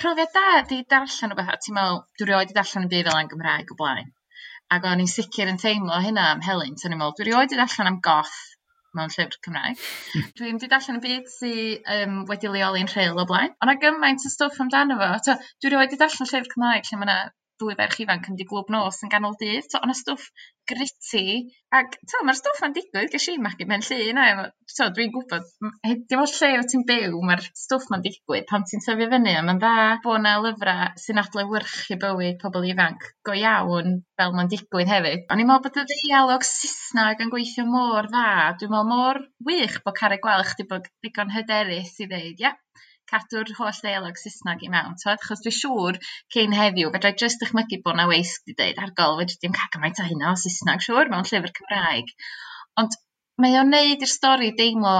profiad 0.00 0.32
da 0.36 0.46
ydi 0.60 0.80
darllen 0.94 1.34
wbath 1.36 1.52
a 1.52 1.58
ti'n 1.64 1.76
meddwl, 1.76 2.00
dwi 2.18 2.26
rioed 2.30 2.48
'di 2.50 2.56
darllen 2.56 2.86
'im 2.86 2.90
byd 2.94 3.10
fel 3.10 3.20
yn 3.22 3.30
Gymraeg 3.32 3.70
o 3.74 3.76
blaen 3.82 4.10
Ac 4.76 4.86
o'n 4.86 5.02
i'n 5.02 5.10
sicr 5.12 5.50
yn 5.50 5.58
teimlo 5.58 5.98
hynna 6.02 6.24
am 6.32 6.42
helynt 6.46 6.82
ti'n 6.82 6.94
meddwl, 6.94 7.02
me'wl 7.02 7.14
dwi 7.18 7.28
rioed 7.28 7.52
'di 7.52 7.60
darllen 7.60 7.90
am 7.92 8.00
goth 8.06 8.38
mewn 8.98 9.12
llyfr 9.14 9.38
Cymraeg. 9.46 9.82
dwi'n 10.38 10.58
'di 10.58 10.70
darllen 10.72 10.98
y 10.98 11.04
byd 11.04 11.30
sy 11.30 11.52
um, 11.96 12.20
wedi 12.30 12.50
leoli'n 12.50 12.90
rheil 12.90 13.22
o 13.22 13.26
blaen. 13.30 13.54
O' 13.58 13.68
'na 13.68 13.76
gymaint 13.84 14.26
o 14.26 14.32
stwff 14.34 14.62
amdano 14.64 14.98
fo 14.98 15.10
a 15.14 15.20
t'o' 15.26 15.38
dwi 15.62 15.72
rioed 15.74 15.92
'di 15.92 16.00
darllen 16.02 16.30
llyfr 16.30 16.50
Cymraeg 16.54 16.90
lle 16.90 16.98
mae 17.00 17.08
yna 17.08 17.18
dwy 17.60 17.76
ferch 17.78 18.00
ifanc 18.04 18.30
yn 18.30 18.38
di 18.38 18.46
glwb 18.48 18.72
nos 18.72 19.02
yn 19.04 19.12
ganol 19.12 19.36
dydd. 19.40 19.68
So, 19.68 19.80
ond 19.84 19.92
y 19.92 19.96
stwff 19.98 20.30
gritty, 20.70 21.24
ac 21.74 21.96
mae'r 22.26 22.38
stwff 22.38 22.62
yn 22.66 22.74
digwydd, 22.76 23.10
ges 23.12 23.26
i 23.32 23.36
magu 23.42 23.66
mewn 23.68 23.82
llun, 23.86 24.20
a 24.22 24.26
to, 24.70 24.86
dwi'n 24.96 25.12
gwybod, 25.14 25.46
dim 25.82 26.22
ond 26.22 26.34
lle 26.36 26.50
o 26.60 26.64
ti'n 26.70 26.84
byw, 26.88 27.16
mae'r 27.26 27.42
stwff 27.62 27.88
ma'n 27.90 28.04
digwydd 28.04 28.46
pan 28.50 28.66
ti'n 28.68 28.84
tyfu 28.84 29.08
fyny, 29.14 29.32
a 29.34 29.42
mae'n 29.46 29.62
dda 29.62 29.74
bod 30.04 30.20
yna 30.20 30.36
lyfrau 30.44 31.00
sy'n 31.04 31.22
adlewyrchu 31.24 31.98
bywyd 32.04 32.38
pobl 32.42 32.68
ifanc 32.70 33.08
go 33.26 33.36
iawn 33.40 33.98
fel 34.20 34.36
mae'n 34.36 34.52
digwydd 34.54 34.92
hefyd. 34.94 35.26
Ond 35.30 35.42
i'n 35.42 35.50
meddwl 35.50 35.66
bod 35.66 35.82
y 35.82 35.86
ddialog 35.90 36.46
Saesneg 36.46 37.24
yn 37.24 37.34
gweithio 37.34 37.66
mor 37.70 38.10
dda, 38.12 38.28
dwi'n 38.60 38.74
meddwl 38.76 38.90
mor 38.92 39.22
wych 39.50 39.80
bod 39.84 39.98
Carreg 39.98 40.22
Gwelch 40.24 40.54
wedi 40.54 40.70
bod 40.70 40.90
digon 41.04 41.34
hyderus 41.34 41.96
i 41.98 42.10
ddeud, 42.10 42.46
ia, 42.46 42.54
cadw'r 43.10 43.52
holl 43.58 43.78
ddealog 43.84 44.18
Saesnag 44.22 44.64
i 44.66 44.70
mewn 44.74 44.96
t'od? 45.02 45.18
Achos 45.18 45.44
dwi'n 45.44 45.56
siŵr 45.58 46.00
cyn 46.36 46.56
heddiw 46.58 46.92
fedrai 46.96 47.14
jyst 47.22 47.42
dychmygu 47.44 47.80
bod 47.86 47.98
'na 47.98 48.08
weisg 48.10 48.46
'di 48.46 48.56
deud 48.62 48.82
argol 48.86 49.18
fedri 49.20 49.38
di'm 49.44 49.56
cael 49.60 49.72
gymaint 49.76 50.02
o 50.02 50.08
hynna 50.10 50.32
o 50.32 50.40
Saesnag 50.44 50.84
siŵr 50.86 51.12
mewn 51.14 51.30
llyfr 51.30 51.54
Cymraeg. 51.60 52.12
Ond 52.82 52.98
mae 53.44 53.56
o'n 53.62 53.72
neud 53.74 54.06
i'r 54.06 54.14
stori 54.14 54.52
deimlo 54.62 54.94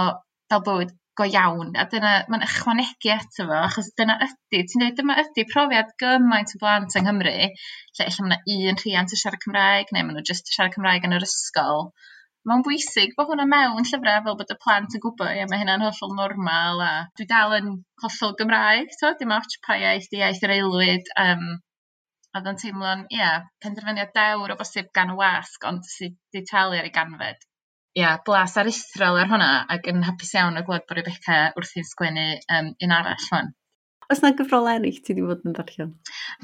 fel 0.51 0.65
bywyd 0.67 0.97
go 1.19 1.27
iawn 1.27 1.73
a 1.81 1.85
dyna 1.91 2.11
mae'n 2.31 2.45
ychwanegu 2.45 3.11
eto 3.15 3.45
fo 3.49 3.57
achos 3.57 3.89
dyna 3.99 4.15
ydy, 4.25 4.61
ti'n 4.71 4.83
dweud, 4.83 4.95
dyma 4.99 5.17
ydy 5.23 5.45
profiad 5.51 5.91
gymaint 6.03 6.53
o 6.55 6.61
blant 6.61 6.95
yng 6.99 7.07
Nghymru 7.07 7.33
lle 7.35 8.07
ella 8.07 8.25
ma' 8.25 8.31
'na 8.31 8.39
un 8.71 8.79
rhiant 8.81 9.15
yn 9.15 9.21
siarad 9.21 9.43
Cymraeg 9.45 9.91
neu 9.91 10.07
maen 10.07 10.17
n'w 10.17 10.25
jyst 10.31 10.51
siarad 10.53 10.75
Cymraeg 10.77 11.07
yn 11.07 11.17
yr 11.17 11.27
ysgol. 11.27 11.91
Mae'n 12.49 12.63
bwysig 12.65 13.11
bod 13.17 13.27
hwnna 13.29 13.43
mewn 13.49 13.83
llyfrau 13.87 14.21
fel 14.27 14.37
bod 14.37 14.53
y 14.53 14.55
plant 14.63 14.95
yn 14.97 15.01
gwybod, 15.03 15.33
ie, 15.37 15.43
mae 15.49 15.59
hynna'n 15.61 15.83
hollol 15.85 16.15
normal 16.19 16.79
a 16.85 16.93
dwi 17.19 17.27
dal 17.29 17.53
yn 17.57 17.67
hollol 18.03 18.33
Gymraeg 18.39 18.95
to, 19.01 19.11
dim 19.19 19.33
ots 19.35 19.59
pa 19.67 19.77
iaith 19.81 20.07
'di 20.09 20.23
iaith 20.23 20.41
yr 20.47 20.53
aelwyd 20.55 21.11
Um, 21.25 21.45
a 22.33 22.41
o'dd 22.41 22.59
teimlo'n, 22.63 23.05
ie, 23.11 23.19
yeah, 23.19 23.45
penderfyniad 23.63 24.13
dewr 24.17 24.55
o 24.55 24.57
bosib 24.63 24.89
gan 24.97 25.13
y 25.13 25.19
wasg 25.21 25.69
ond 25.69 25.85
sydd 25.93 26.17
'di 26.33 26.41
talu 26.49 26.79
ar 26.79 26.89
ei 26.89 26.93
ganfed. 26.97 27.45
Ia 28.01 28.15
blas 28.25 28.57
aruthrol 28.63 29.21
ar 29.21 29.29
hwnna 29.35 29.51
ac 29.75 29.89
yn 29.93 30.01
hapus 30.09 30.33
iawn 30.39 30.57
o 30.57 30.65
glywed 30.67 30.87
bod 30.89 31.01
Rebecca 31.01 31.39
wrthi'n 31.59 31.89
sgwennu 31.91 32.27
um, 32.57 32.73
un 32.87 32.95
arall 32.97 33.27
hwn. 33.33 33.51
Oes 34.11 34.19
na 34.19 34.33
gyfrol 34.35 34.65
eraill 34.67 34.97
ti 34.99 35.13
wedi 35.13 35.23
bod 35.23 35.45
yn 35.47 35.53
darllen? 35.55 35.91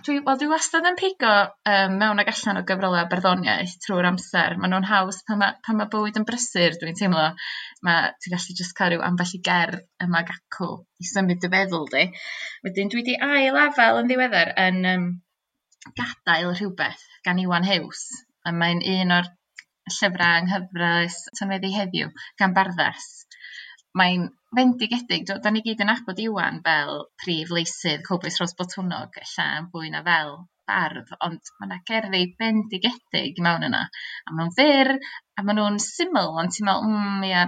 Dwi, 0.05 0.21
wel, 0.23 0.37
dwi 0.39 0.47
wastad 0.47 0.85
yn 0.87 0.95
pigo 0.99 1.31
um, 1.71 1.95
mewn 1.99 2.21
ag 2.21 2.29
allan 2.31 2.61
o 2.61 2.63
gyfrolau 2.69 3.09
berddoniaeth 3.11 3.73
trwy'r 3.83 4.07
amser. 4.07 4.55
Maen 4.55 4.71
nhw'n 4.71 4.87
haws 4.87 5.17
pan 5.27 5.41
mae, 5.41 5.57
pan 5.65 5.75
mae 5.79 5.89
bywyd 5.91 6.19
yn 6.21 6.27
brysur, 6.29 6.77
dwi'n 6.79 6.95
teimlo. 6.95 7.25
Mae 7.83 8.13
ti'n 8.23 8.35
gallu 8.37 8.55
just 8.61 8.75
cael 8.77 8.93
rhyw 8.93 9.03
ambell 9.09 9.35
i 9.35 9.41
gerdd 9.49 9.83
yma 10.05 10.23
gacw 10.29 10.69
i 11.03 11.09
symud 11.09 11.43
dy 11.43 11.51
feddwl 11.57 11.83
di. 11.91 12.05
Wedyn 12.63 12.93
dwi 12.93 13.03
wedi 13.03 13.17
ail 13.27 13.59
afel 13.65 13.99
yn 13.99 14.07
ddiweddar 14.13 14.53
yn 14.63 14.79
um, 14.93 15.05
gadael 15.99 16.53
rhywbeth 16.53 17.03
gan 17.27 17.43
Iwan 17.43 17.67
Hughes. 17.67 18.07
Mae'n 18.47 18.79
un 18.95 19.15
o'r 19.17 19.27
llyfrau 19.97 20.39
yng 20.39 21.19
tynweddi 21.35 21.75
Heddiw 21.75 22.15
gan 22.39 22.55
Barddas 22.55 23.11
mae'n 24.01 24.27
fendigedig 24.57 25.25
da 25.29 25.51
ni 25.53 25.63
gyd 25.65 25.81
yn 25.85 25.93
abod 25.93 26.21
Iwan 26.23 26.61
fel 26.65 27.01
prif 27.23 27.53
leisydd 27.55 28.05
feysydd 28.07 28.41
Ros 28.43 28.55
Botwnog, 28.59 29.17
ella 29.23 29.47
yn 29.61 29.71
fwy 29.73 29.91
na 29.93 30.03
fel 30.07 30.37
bardd 30.67 31.13
ond 31.23 31.51
mae 31.59 31.67
yna 31.69 31.79
gerddi 31.89 32.23
bendigedig 32.41 33.39
mewn 33.43 33.65
yna 33.69 33.83
a 33.87 34.33
maen 34.33 34.49
nhw'n 34.49 34.55
fyr 34.57 34.91
a 34.97 35.45
maen 35.45 35.59
nhw'n 35.61 35.79
syml 35.83 36.33
ond 36.41 36.55
ti'n 36.55 36.67
meddwl, 36.67 36.91
mm 36.91 37.27
ia 37.29 37.45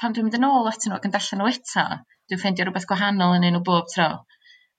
pan 0.00 0.14
dwi'n 0.16 0.28
mynd 0.28 0.38
yn 0.40 0.46
ôl 0.48 0.70
at 0.70 0.86
nhw 0.86 0.96
ac 0.98 1.08
yn 1.08 1.14
darllen 1.16 1.42
nhw 1.42 1.50
eto 1.52 1.84
dwi'n 2.30 2.40
ffeindio 2.40 2.66
rhywbeth 2.66 2.88
gwahanol 2.90 3.36
yn 3.38 3.48
un 3.50 3.60
o 3.60 3.62
bob 3.68 3.90
tro. 3.92 4.08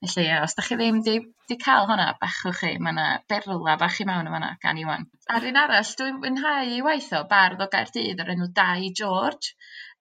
Felly 0.05 0.25
ie 0.27 0.39
os 0.43 0.53
da 0.57 0.63
chi 0.65 0.75
ddim 0.79 0.97
'di 1.05 1.13
'di 1.49 1.55
ca'l 1.61 1.87
honna 1.89 2.07
bachwch 2.21 2.59
chi 2.61 2.71
mae 2.85 2.93
yna 2.93 3.05
berla 3.31 3.77
bach 3.83 3.99
i 4.03 4.07
mewn 4.09 4.29
yma 4.29 4.51
gan 4.65 4.81
Iwan. 4.81 5.05
Ar 5.35 5.47
un 5.49 5.59
arall 5.61 5.93
dwi'n 6.01 6.19
mwynhau 6.23 6.73
'i 6.73 6.81
waith 6.87 7.11
o 7.19 7.21
bardd 7.31 7.63
o 7.65 7.69
Gaerdydd 7.75 8.21
o'r 8.25 8.33
enw 8.35 8.49
Dai 8.59 8.91
George 9.01 9.53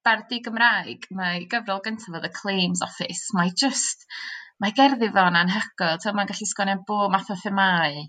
bardi 0.08 0.40
Gymraeg 0.46 1.06
mae 1.18 1.44
gyfrol 1.52 1.80
gyntaf 1.84 2.16
oedd 2.16 2.26
y 2.28 2.32
Claims 2.38 2.82
Office 2.86 3.36
mae 3.38 3.52
just, 3.62 4.04
mae 4.62 4.74
gerddi 4.78 5.08
fo'n 5.14 5.38
anhygoel, 5.40 6.00
t'o' 6.02 6.12
ma'n 6.16 6.30
gallu 6.30 6.48
sgwennu 6.50 6.76
bob 6.90 7.14
math 7.14 7.32
o 7.34 7.36
themau, 7.42 8.02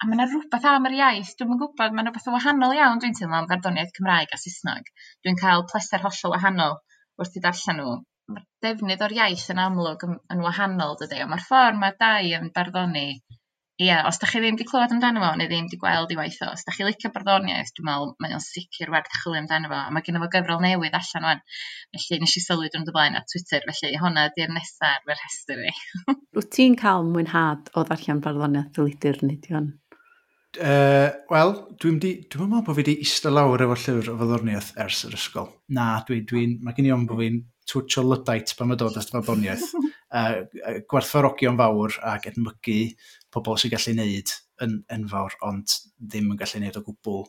a 0.00 0.08
mae 0.08 0.16
yna 0.16 0.26
rhywbeth 0.28 0.68
am 0.72 0.86
yr 0.90 0.96
iaith 0.98 1.32
dwi'n 1.40 1.50
gwybod, 1.50 1.74
gwbod 1.74 1.96
ma' 1.96 2.04
'na 2.06 2.12
betha 2.14 2.34
wahanol 2.36 2.76
iawn 2.76 3.02
dwi'n 3.02 3.16
teimlo 3.18 3.40
am 3.40 3.48
farddoniaeth 3.50 3.96
Cymraeg 3.98 4.36
a 4.36 4.38
Saesneg 4.44 4.92
dwi'n 5.24 5.40
cael 5.42 5.66
pleser 5.72 6.06
hollol 6.06 6.36
wahanol 6.36 6.78
wrth 7.20 7.36
i 7.40 7.44
darllen 7.48 7.82
nhw. 7.82 7.96
Mae'r 8.30 8.46
defnydd 8.64 9.04
o'r 9.08 9.16
iaith 9.18 9.48
yn 9.52 9.60
amlwg 9.66 10.06
yn 10.06 10.16
yn 10.36 10.46
wahanol 10.46 10.96
dydy, 11.02 11.20
ond 11.24 11.34
mae'r 11.34 11.46
ffordd 11.50 11.82
mae 11.82 11.98
dau 12.04 12.32
yn 12.38 12.48
barddoni 12.56 13.08
ie, 13.80 13.92
os 14.04 14.18
da 14.20 14.28
chi 14.28 14.40
ddim 14.42 14.56
wedi 14.58 14.66
clywed 14.68 14.92
amdano 14.92 15.22
fo 15.22 15.30
neu 15.40 15.48
ddim 15.48 15.66
wedi 15.66 15.78
gweld 15.80 16.12
'i 16.12 16.18
waith 16.18 16.40
o 16.44 16.50
os 16.52 16.64
da 16.66 16.74
chi 16.76 16.84
licio 16.84 17.10
barddoniaeth 17.14 17.72
dwi'n 17.76 17.88
meddwl, 17.88 18.14
mae 18.20 18.36
o'n 18.36 18.44
sicr 18.44 18.92
werth 18.92 19.12
chwilio 19.22 19.40
amdano 19.40 19.70
fo 19.72 19.78
a 19.80 19.94
ma' 19.94 20.02
gynno 20.04 20.20
fo 20.24 20.28
gyfrol 20.34 20.60
newydd 20.64 20.96
allan 21.00 21.28
'wan 21.28 21.44
felly 21.96 22.20
nes 22.20 22.36
i 22.36 22.42
sylwi 22.44 22.68
diwrnod 22.68 22.92
o 22.92 22.96
blaen 22.96 23.16
ar 23.20 23.24
Twitter 23.32 23.64
felly 23.68 24.00
hwnna 24.02 24.26
'di'r 24.34 24.52
nesaf 24.56 24.88
ar 24.90 25.06
fy 25.06 25.16
rhestr 25.16 25.62
i. 25.70 25.74
Wyt 26.36 26.50
ti'n 26.56 26.76
cael 26.82 27.08
mwynhad 27.08 27.72
o 27.72 27.86
ddarllen 27.88 28.24
barddoniaeth 28.26 28.74
dylidur 28.76 29.22
Nidion? 29.24 29.70
Uh, 30.58 31.08
Wel, 31.30 31.52
dwi'n 31.80 32.00
di, 32.02 32.12
dwi 32.26 32.42
meddwl 32.42 32.64
bod 32.66 32.74
fi 32.74 32.82
wedi 32.82 32.96
eistedd 33.04 33.36
lawr 33.36 33.62
efo 33.64 33.76
llyfr 33.78 34.12
o 34.12 34.18
farddoniaeth 34.18 34.72
ers 34.82 35.04
yr 35.06 35.16
ysgol. 35.16 35.48
Na, 35.76 35.92
dwi'n, 36.08 36.26
dwi, 36.26 36.44
dwi 36.50 36.66
mae 36.66 36.76
gen 36.76 36.88
i 36.88 36.92
o'n 36.94 37.06
bod 37.08 37.22
fi'n 37.22 37.40
twtio 37.70 38.02
lydait 38.04 38.52
pan 38.58 38.68
mae 38.68 38.80
dod 38.80 38.98
at 38.98 39.12
farddoniaeth. 39.14 39.70
uh, 40.14 40.80
gwerthfawrogion 40.90 41.58
fawr 41.60 41.98
ac 42.12 42.30
edmygu 42.30 42.78
pobl 43.32 43.58
sy'n 43.60 43.74
gallu 43.74 43.96
neud 43.98 44.34
yn 44.64 44.78
enfawr, 44.92 45.36
ond 45.46 45.76
ddim 45.98 46.32
yn 46.34 46.40
gallu 46.40 46.62
neud 46.62 46.78
o 46.80 46.84
gwbl 46.86 47.26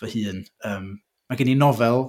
fy 0.00 0.12
hun. 0.14 0.44
Um, 0.66 0.88
mae 1.28 1.40
gen 1.40 1.52
i 1.52 1.58
nofel, 1.58 2.08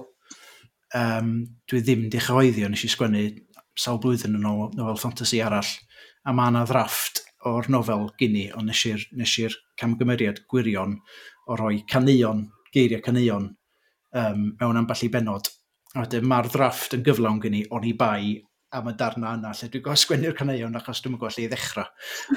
um, 0.96 1.36
dwi 1.70 1.82
ddim 1.82 2.08
di 2.12 2.22
chyhoeddi 2.22 2.66
o 2.66 2.70
nes 2.72 2.84
i 2.86 2.90
sgwennu 2.92 3.28
sawl 3.76 4.00
blwyddyn 4.02 4.38
yn 4.38 4.48
ôl 4.48 4.72
nofel 4.76 5.00
fantasy 5.00 5.42
arall, 5.44 5.68
a 6.26 6.34
mae 6.34 6.52
yna 6.52 6.64
ddrafft 6.66 7.22
o'r 7.46 7.68
nofel 7.70 8.08
gynni, 8.18 8.48
ond 8.56 8.72
nes 8.72 9.36
i'r 9.38 9.56
camgymeriad 9.78 10.42
gwirion 10.50 10.96
o 11.46 11.58
roi 11.58 11.82
caneuon, 11.90 12.46
geiriau 12.74 13.04
caneuon 13.04 13.52
um, 14.16 14.42
mewn 14.58 14.80
amball 14.80 15.04
i 15.06 15.12
benod. 15.12 15.52
A 15.94 16.02
wedyn 16.02 16.26
mae'r 16.28 16.50
ddrafft 16.50 16.96
yn 16.96 17.04
gyflawn 17.06 17.38
gen 17.40 17.56
i, 17.60 17.62
o'n 17.72 17.86
i 17.86 17.94
bai 17.96 18.34
am 18.74 18.88
y 18.90 18.94
darna 18.98 19.32
yna, 19.36 19.52
lle 19.54 19.68
dwi'n 19.70 19.82
gwybod 19.84 20.00
sgwennu'r 20.00 20.34
caneuon 20.36 20.78
achos 20.78 21.00
dwi'n 21.02 21.14
gwybod 21.14 21.36
lle 21.36 21.44
i 21.44 21.50
ddechrau. 21.50 21.86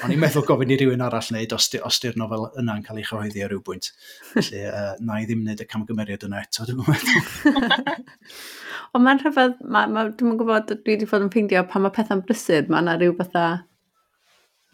Ond 0.04 0.14
i'n 0.14 0.22
meddwl 0.22 0.46
gofyn 0.46 0.74
i 0.74 0.78
rywun 0.80 1.04
arall 1.06 1.32
wneud 1.34 1.56
os, 1.58 1.70
di, 1.74 1.82
os 1.86 1.98
di'r 2.04 2.20
nofel 2.22 2.46
yna 2.62 2.76
yn 2.78 2.86
cael 2.86 3.02
ei 3.02 3.08
chyhoeddi 3.08 3.44
ar 3.46 3.52
ryw 3.54 3.64
bwynt. 3.66 3.90
Felly, 4.30 4.62
uh, 4.70 4.94
na 5.06 5.18
i 5.20 5.26
ddim 5.26 5.42
wneud 5.44 5.64
y 5.66 5.68
camgymeriad 5.70 6.28
yna 6.28 6.44
eto, 6.46 6.68
dwi'n 6.70 6.86
meddwl. 6.86 8.06
Ond 8.94 9.06
mae'n 9.06 9.24
rhyfedd, 9.24 9.58
ma, 9.66 9.84
ma, 9.90 10.06
dwi'n 10.14 10.38
gwybod, 10.38 10.72
dwi 10.86 10.96
wedi 10.96 11.10
fod 11.10 11.26
yn 11.26 11.34
ffeindio 11.34 11.66
pan 11.70 11.86
mae 11.86 11.98
pethau'n 11.98 12.24
brysur, 12.26 12.70
mae 12.70 12.86
yna 12.86 12.98
rhyw 13.00 13.18
bethau 13.18 13.60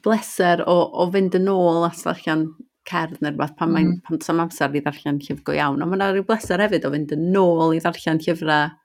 bleser 0.05 0.61
o, 0.69 0.77
o 0.91 1.09
fynd 1.11 1.39
yn 1.39 1.49
ôl 1.51 1.87
at 1.87 2.03
allan 2.11 2.49
cerdd 2.85 3.21
neu 3.23 3.31
rhywbeth 3.31 3.55
pan 3.57 3.71
mm. 3.71 3.93
Mae, 4.05 4.19
pan 4.21 4.43
amser 4.43 4.75
i 4.75 4.83
ddarllen 4.83 5.23
llyfr 5.23 5.43
go 5.47 5.55
iawn. 5.55 5.81
Ond 5.81 5.89
mae 5.89 5.97
yna 5.97 6.11
rhyw 6.11 6.27
bleser 6.27 6.61
hefyd 6.61 6.85
o 6.85 6.91
fynd 6.93 7.15
yn 7.15 7.39
ôl 7.41 7.73
i 7.73 7.81
ddarllen 7.81 8.21
llyfrau 8.21 8.75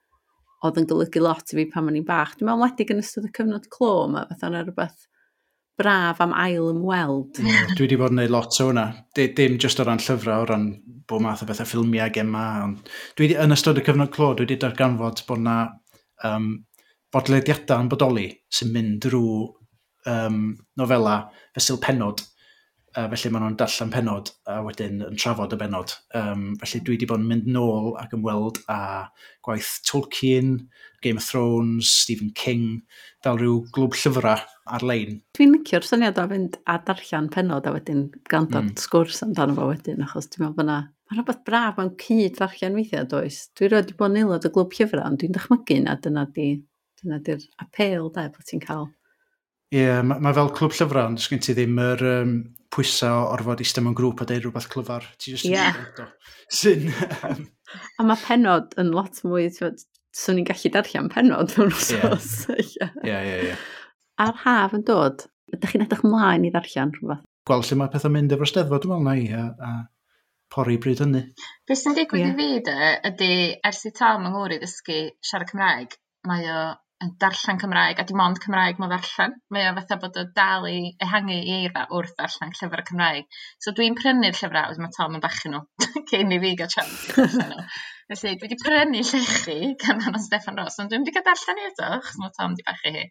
oedd 0.65 0.81
yn 0.81 0.89
golygu 0.89 1.23
lot 1.23 1.53
i 1.53 1.57
fi 1.57 1.67
pan 1.69 1.89
o'n 1.89 1.97
i'n 1.97 2.07
bach. 2.07 2.35
Dwi'n 2.37 2.49
meddwl 2.49 2.65
wedig 2.65 2.93
yn 2.93 3.01
ystod 3.01 3.27
y 3.27 3.31
cyfnod 3.35 3.69
clo 3.73 3.93
yma, 4.07 4.25
fath 4.29 4.45
o'n 4.47 4.59
rhywbeth 4.59 5.07
braf 5.81 6.21
am 6.21 6.33
ail 6.37 6.69
ymweld. 6.69 7.39
Yeah, 7.41 7.71
Dwi 7.73 7.87
wedi 7.87 7.97
bod 7.99 8.13
yn 8.13 8.19
gwneud 8.19 8.33
lot 8.35 8.57
o 8.61 8.67
hwnna. 8.69 8.87
Dim 9.17 9.57
jyst 9.61 9.81
o 9.81 9.85
ran 9.87 10.01
llyfrau, 10.03 10.43
o 10.43 10.49
ran 10.49 10.67
bod 11.09 11.23
math 11.25 11.41
o 11.41 11.47
bethau 11.49 11.69
ffilmiau 11.69 12.11
gemma. 12.13 12.45
Ond 12.65 12.91
dwi 13.17 13.27
wedi, 13.27 13.39
yn 13.41 13.55
ystod 13.55 13.81
y 13.81 13.85
cyfnod 13.87 14.11
clo, 14.13 14.33
dwi 14.35 14.45
wedi 14.45 14.59
darganfod 14.61 15.23
bod 15.29 15.41
yna 15.41 15.57
um, 16.29 16.51
bodlediadau 17.11 17.85
yn 17.85 17.89
bodoli 17.91 18.27
sy'n 18.53 18.73
mynd 18.75 18.99
drwy 19.07 19.47
um, 20.11 20.43
nofela 20.79 21.17
fesul 21.55 21.81
penod 21.83 22.21
Uh, 22.91 23.05
felly 23.13 23.29
maen 23.31 23.45
nhw'n 23.45 23.57
darllen 23.59 23.91
penod 23.93 24.33
a 24.51 24.57
wedyn 24.65 25.03
yn 25.07 25.19
trafod 25.19 25.53
y 25.55 25.59
benod. 25.61 25.93
Um, 26.17 26.49
felly 26.59 26.81
dwi 26.83 26.97
wedi 26.97 27.07
bod 27.07 27.21
yn 27.23 27.29
mynd 27.29 27.45
nôl 27.47 27.93
ac 28.01 28.15
yn 28.17 28.25
weld 28.25 28.59
a 28.71 28.79
gwaith 29.47 29.77
Tolkien, 29.87 30.57
Game 31.01 31.21
of 31.21 31.25
Thrones, 31.25 31.89
Stephen 32.01 32.33
King, 32.35 32.81
fel 33.23 33.39
rhyw 33.39 33.61
glwb 33.71 33.95
llyfrau 33.95 34.43
ar-lein. 34.75 35.21
Dwi'n 35.37 35.55
licio'r 35.55 35.87
syniad 35.87 36.19
o 36.19 36.27
fynd 36.33 36.59
a 36.67 36.79
darllen 36.87 37.31
penod 37.31 37.69
a 37.69 37.75
wedyn 37.77 38.09
gant 38.31 38.57
mm. 38.59 38.73
sgwrs 38.83 39.23
amdano 39.23 39.55
fo 39.55 39.71
wedyn, 39.71 40.03
achos 40.03 40.27
dwi'n 40.27 40.49
meddwl 40.49 40.59
bod 40.59 40.71
na 40.73 40.81
Mae 41.11 41.17
rhywbeth 41.17 41.41
braf 41.43 41.75
mewn 41.75 41.89
cyd 41.99 42.37
ddarllen 42.37 42.77
weithiau, 42.77 43.03
does? 43.11 43.41
Dwi 43.59 43.67
roed 43.67 43.89
wedi 43.89 43.95
bod 43.99 44.13
yn 44.13 44.21
aelod 44.21 44.45
o 44.47 44.51
glwb 44.55 44.71
llyfrau, 44.77 45.03
ond 45.03 45.19
dwi'n 45.19 45.33
dychmygu 45.35 45.75
na 45.83 45.97
dyna 45.99 46.21
di, 46.37 46.45
dyna 47.01 47.17
di'r 47.25 47.41
apel 47.59 48.05
da 48.15 48.29
bod 48.31 48.47
ti'n 48.47 48.61
cael. 48.63 48.85
Ie, 49.75 49.81
yeah, 49.81 49.99
mae 50.07 50.23
ma 50.23 50.31
fel 50.37 50.53
clwb 50.55 50.71
llyfrau, 50.77 51.09
ond 51.11 51.19
ysgyn 51.19 51.43
ti 51.43 51.51
ddim 51.57 51.81
yr, 51.83 52.05
um, 52.13 52.31
pwysau 52.71 53.25
o 53.25 53.31
orfod 53.35 53.61
i 53.63 53.67
stem 53.67 53.89
yn 53.91 53.95
grŵp 53.97 54.23
a 54.23 54.27
deud 54.29 54.45
rhywbeth 54.45 54.69
clyfar. 54.71 55.07
Ti 55.19 55.35
jyst 55.35 55.49
yeah. 55.49 55.75
yn 55.75 56.11
Sy'n... 56.51 56.87
A 57.99 58.05
mae 58.07 58.19
penod 58.19 58.73
yn 58.81 58.91
lot 58.95 59.21
mwy, 59.27 59.47
swn 59.51 60.41
i'n 60.41 60.47
gallu 60.47 60.71
darllen 60.73 61.09
penod 61.11 61.55
mewn 61.57 61.71
wrthos. 61.71 62.31
Ie, 62.51 62.89
ie, 63.07 63.37
ie. 63.51 63.55
A'r 64.21 64.37
haf 64.43 64.75
yn 64.77 64.85
dod, 64.87 65.25
ydych 65.55 65.73
chi'n 65.73 65.85
edrych 65.85 66.03
mlaen 66.07 66.47
i 66.47 66.51
ddarllen 66.53 66.93
rhywbeth? 66.97 67.25
Gweld 67.47 67.67
lle 67.67 67.79
mae 67.79 67.91
pethau 67.93 68.13
mynd 68.13 68.35
efo'r 68.35 68.51
steddfod, 68.51 68.83
dwi'n 68.83 69.01
meddwl, 69.01 69.07
na 69.07 69.15
i, 69.17 69.29
a, 69.33 69.71
a 69.71 70.51
pori 70.53 70.77
bryd 70.83 71.01
hynny. 71.05 71.23
Be 71.67 71.77
sy'n 71.79 71.95
digwydd 71.97 72.27
yeah. 72.27 72.35
i 72.35 72.37
fi, 72.37 72.61
de, 72.67 72.91
ydy, 73.09 73.33
ers 73.67 73.81
i 73.87 73.93
Tom 73.97 74.27
yng 74.29 74.37
i 74.55 74.59
ddysgu 74.61 74.99
siarad 75.25 75.49
Cymraeg, 75.49 75.95
mae 76.29 76.47
o 76.51 76.61
yn 77.01 77.13
darllen 77.21 77.59
Cymraeg 77.61 77.99
a 78.01 78.05
dim 78.07 78.21
ond 78.21 78.39
Cymraeg 78.43 78.79
ma' 78.81 78.89
ddarllen 78.91 79.33
mae 79.53 79.69
o 79.69 79.73
fatha 79.77 79.97
bod 80.01 80.19
o 80.21 80.25
dal 80.37 80.67
i 80.69 80.77
ehangu 81.05 81.37
'i 81.37 81.55
eira 81.57 81.87
wrth 81.97 82.13
ddarllen 82.17 82.53
llyfyr 82.57 82.83
Cymraeg. 82.89 83.39
So 83.63 83.73
dwi'n 83.77 83.97
prynu'r 83.97 84.37
llyfrau, 84.37 84.69
oedd 84.69 84.81
mae 84.83 84.93
Tom 84.97 85.17
yn 85.17 85.23
bachu 85.23 85.51
nhw, 85.53 85.63
cyn 86.11 86.35
i 86.35 86.41
fi 86.43 86.53
gael 86.59 86.71
tsiawns 86.73 87.07
i 87.07 87.15
darllen 87.17 87.53
n'w. 87.55 87.69
Felly 88.11 88.35
dwi 88.35 88.47
wedi 88.47 88.59
prynu 88.61 89.05
Llechi 89.07 89.57
gan 89.81 90.03
anna 90.03 90.21
Steffan 90.21 90.59
Ross, 90.61 90.79
ond 90.83 90.91
dwi'n 90.91 91.05
wedi 91.05 91.15
ga'l 91.17 91.27
darllen 91.29 91.63
'i 91.63 91.69
eto 91.71 91.89
achos 91.97 92.21
mae 92.21 92.35
Tom 92.37 92.57
'di 92.57 92.67
bachu 92.69 92.93
hi. 92.97 93.05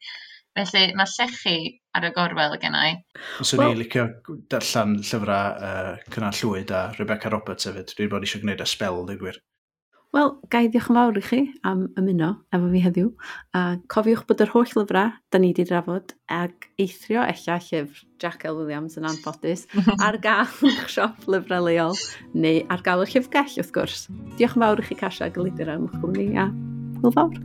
Felly 0.59 0.87
mae 0.99 1.15
Llechi 1.17 1.57
ar 1.99 2.07
y 2.07 2.11
gorwel 2.15 2.59
gennai. 2.63 2.97
Swn 3.43 3.67
i'n 3.69 3.79
licio 3.81 4.07
darllen 4.53 4.99
llyfrau 5.01 5.71
uh, 5.71 5.95
Cynan 6.15 6.37
Llwyd 6.41 6.75
a 6.75 6.83
Rebecca 6.99 7.33
Roberts 7.33 7.71
hefyd. 7.71 7.95
dwi'n 7.97 8.13
bod 8.13 8.27
eisiau 8.27 8.45
gwneud 8.45 8.63
e 8.63 8.67
y 8.67 8.75
spel, 8.75 9.03
dwi'n 9.09 9.23
gwir. 9.23 9.41
Wel, 10.11 10.33
gai 10.51 10.65
diolch 10.67 10.89
yn 10.91 10.97
fawr 10.97 11.19
i 11.19 11.23
chi 11.23 11.39
am 11.71 11.85
ymuno 12.01 12.33
efo 12.51 12.71
fi 12.73 12.81
heddiw, 12.83 13.11
a 13.55 13.61
cofiwch 13.95 14.25
bod 14.27 14.41
yr 14.43 14.51
holl 14.51 14.73
lyfrau 14.75 15.13
da 15.31 15.39
ni 15.39 15.53
wedi 15.53 15.69
drafod 15.69 16.17
ag 16.35 16.67
eithrio 16.83 17.23
eich 17.23 17.45
llyfr 17.45 18.01
Jack 18.19 18.43
L. 18.51 18.59
Williams 18.59 18.99
yn 18.99 19.07
anffodus 19.07 19.69
ar 20.07 20.19
gael 20.25 20.51
eich 20.67 20.91
siop 20.97 21.31
lyfrau 21.31 21.69
leol 21.69 21.95
neu 22.35 22.65
ar 22.67 22.83
gael 22.83 23.05
eich 23.07 23.15
llyfrgell 23.15 23.55
wrth 23.63 23.73
gwrs. 23.79 24.09
Diolch 24.35 24.59
yn 24.59 24.67
fawr 24.67 24.83
i 24.83 24.89
chi 24.91 24.99
Casia 25.05 25.31
Glydir 25.31 25.71
am 25.77 25.87
eich 25.87 26.03
cwmni 26.03 26.29
a 26.35 26.51
hwyl 27.05 27.15
fawr. 27.21 27.39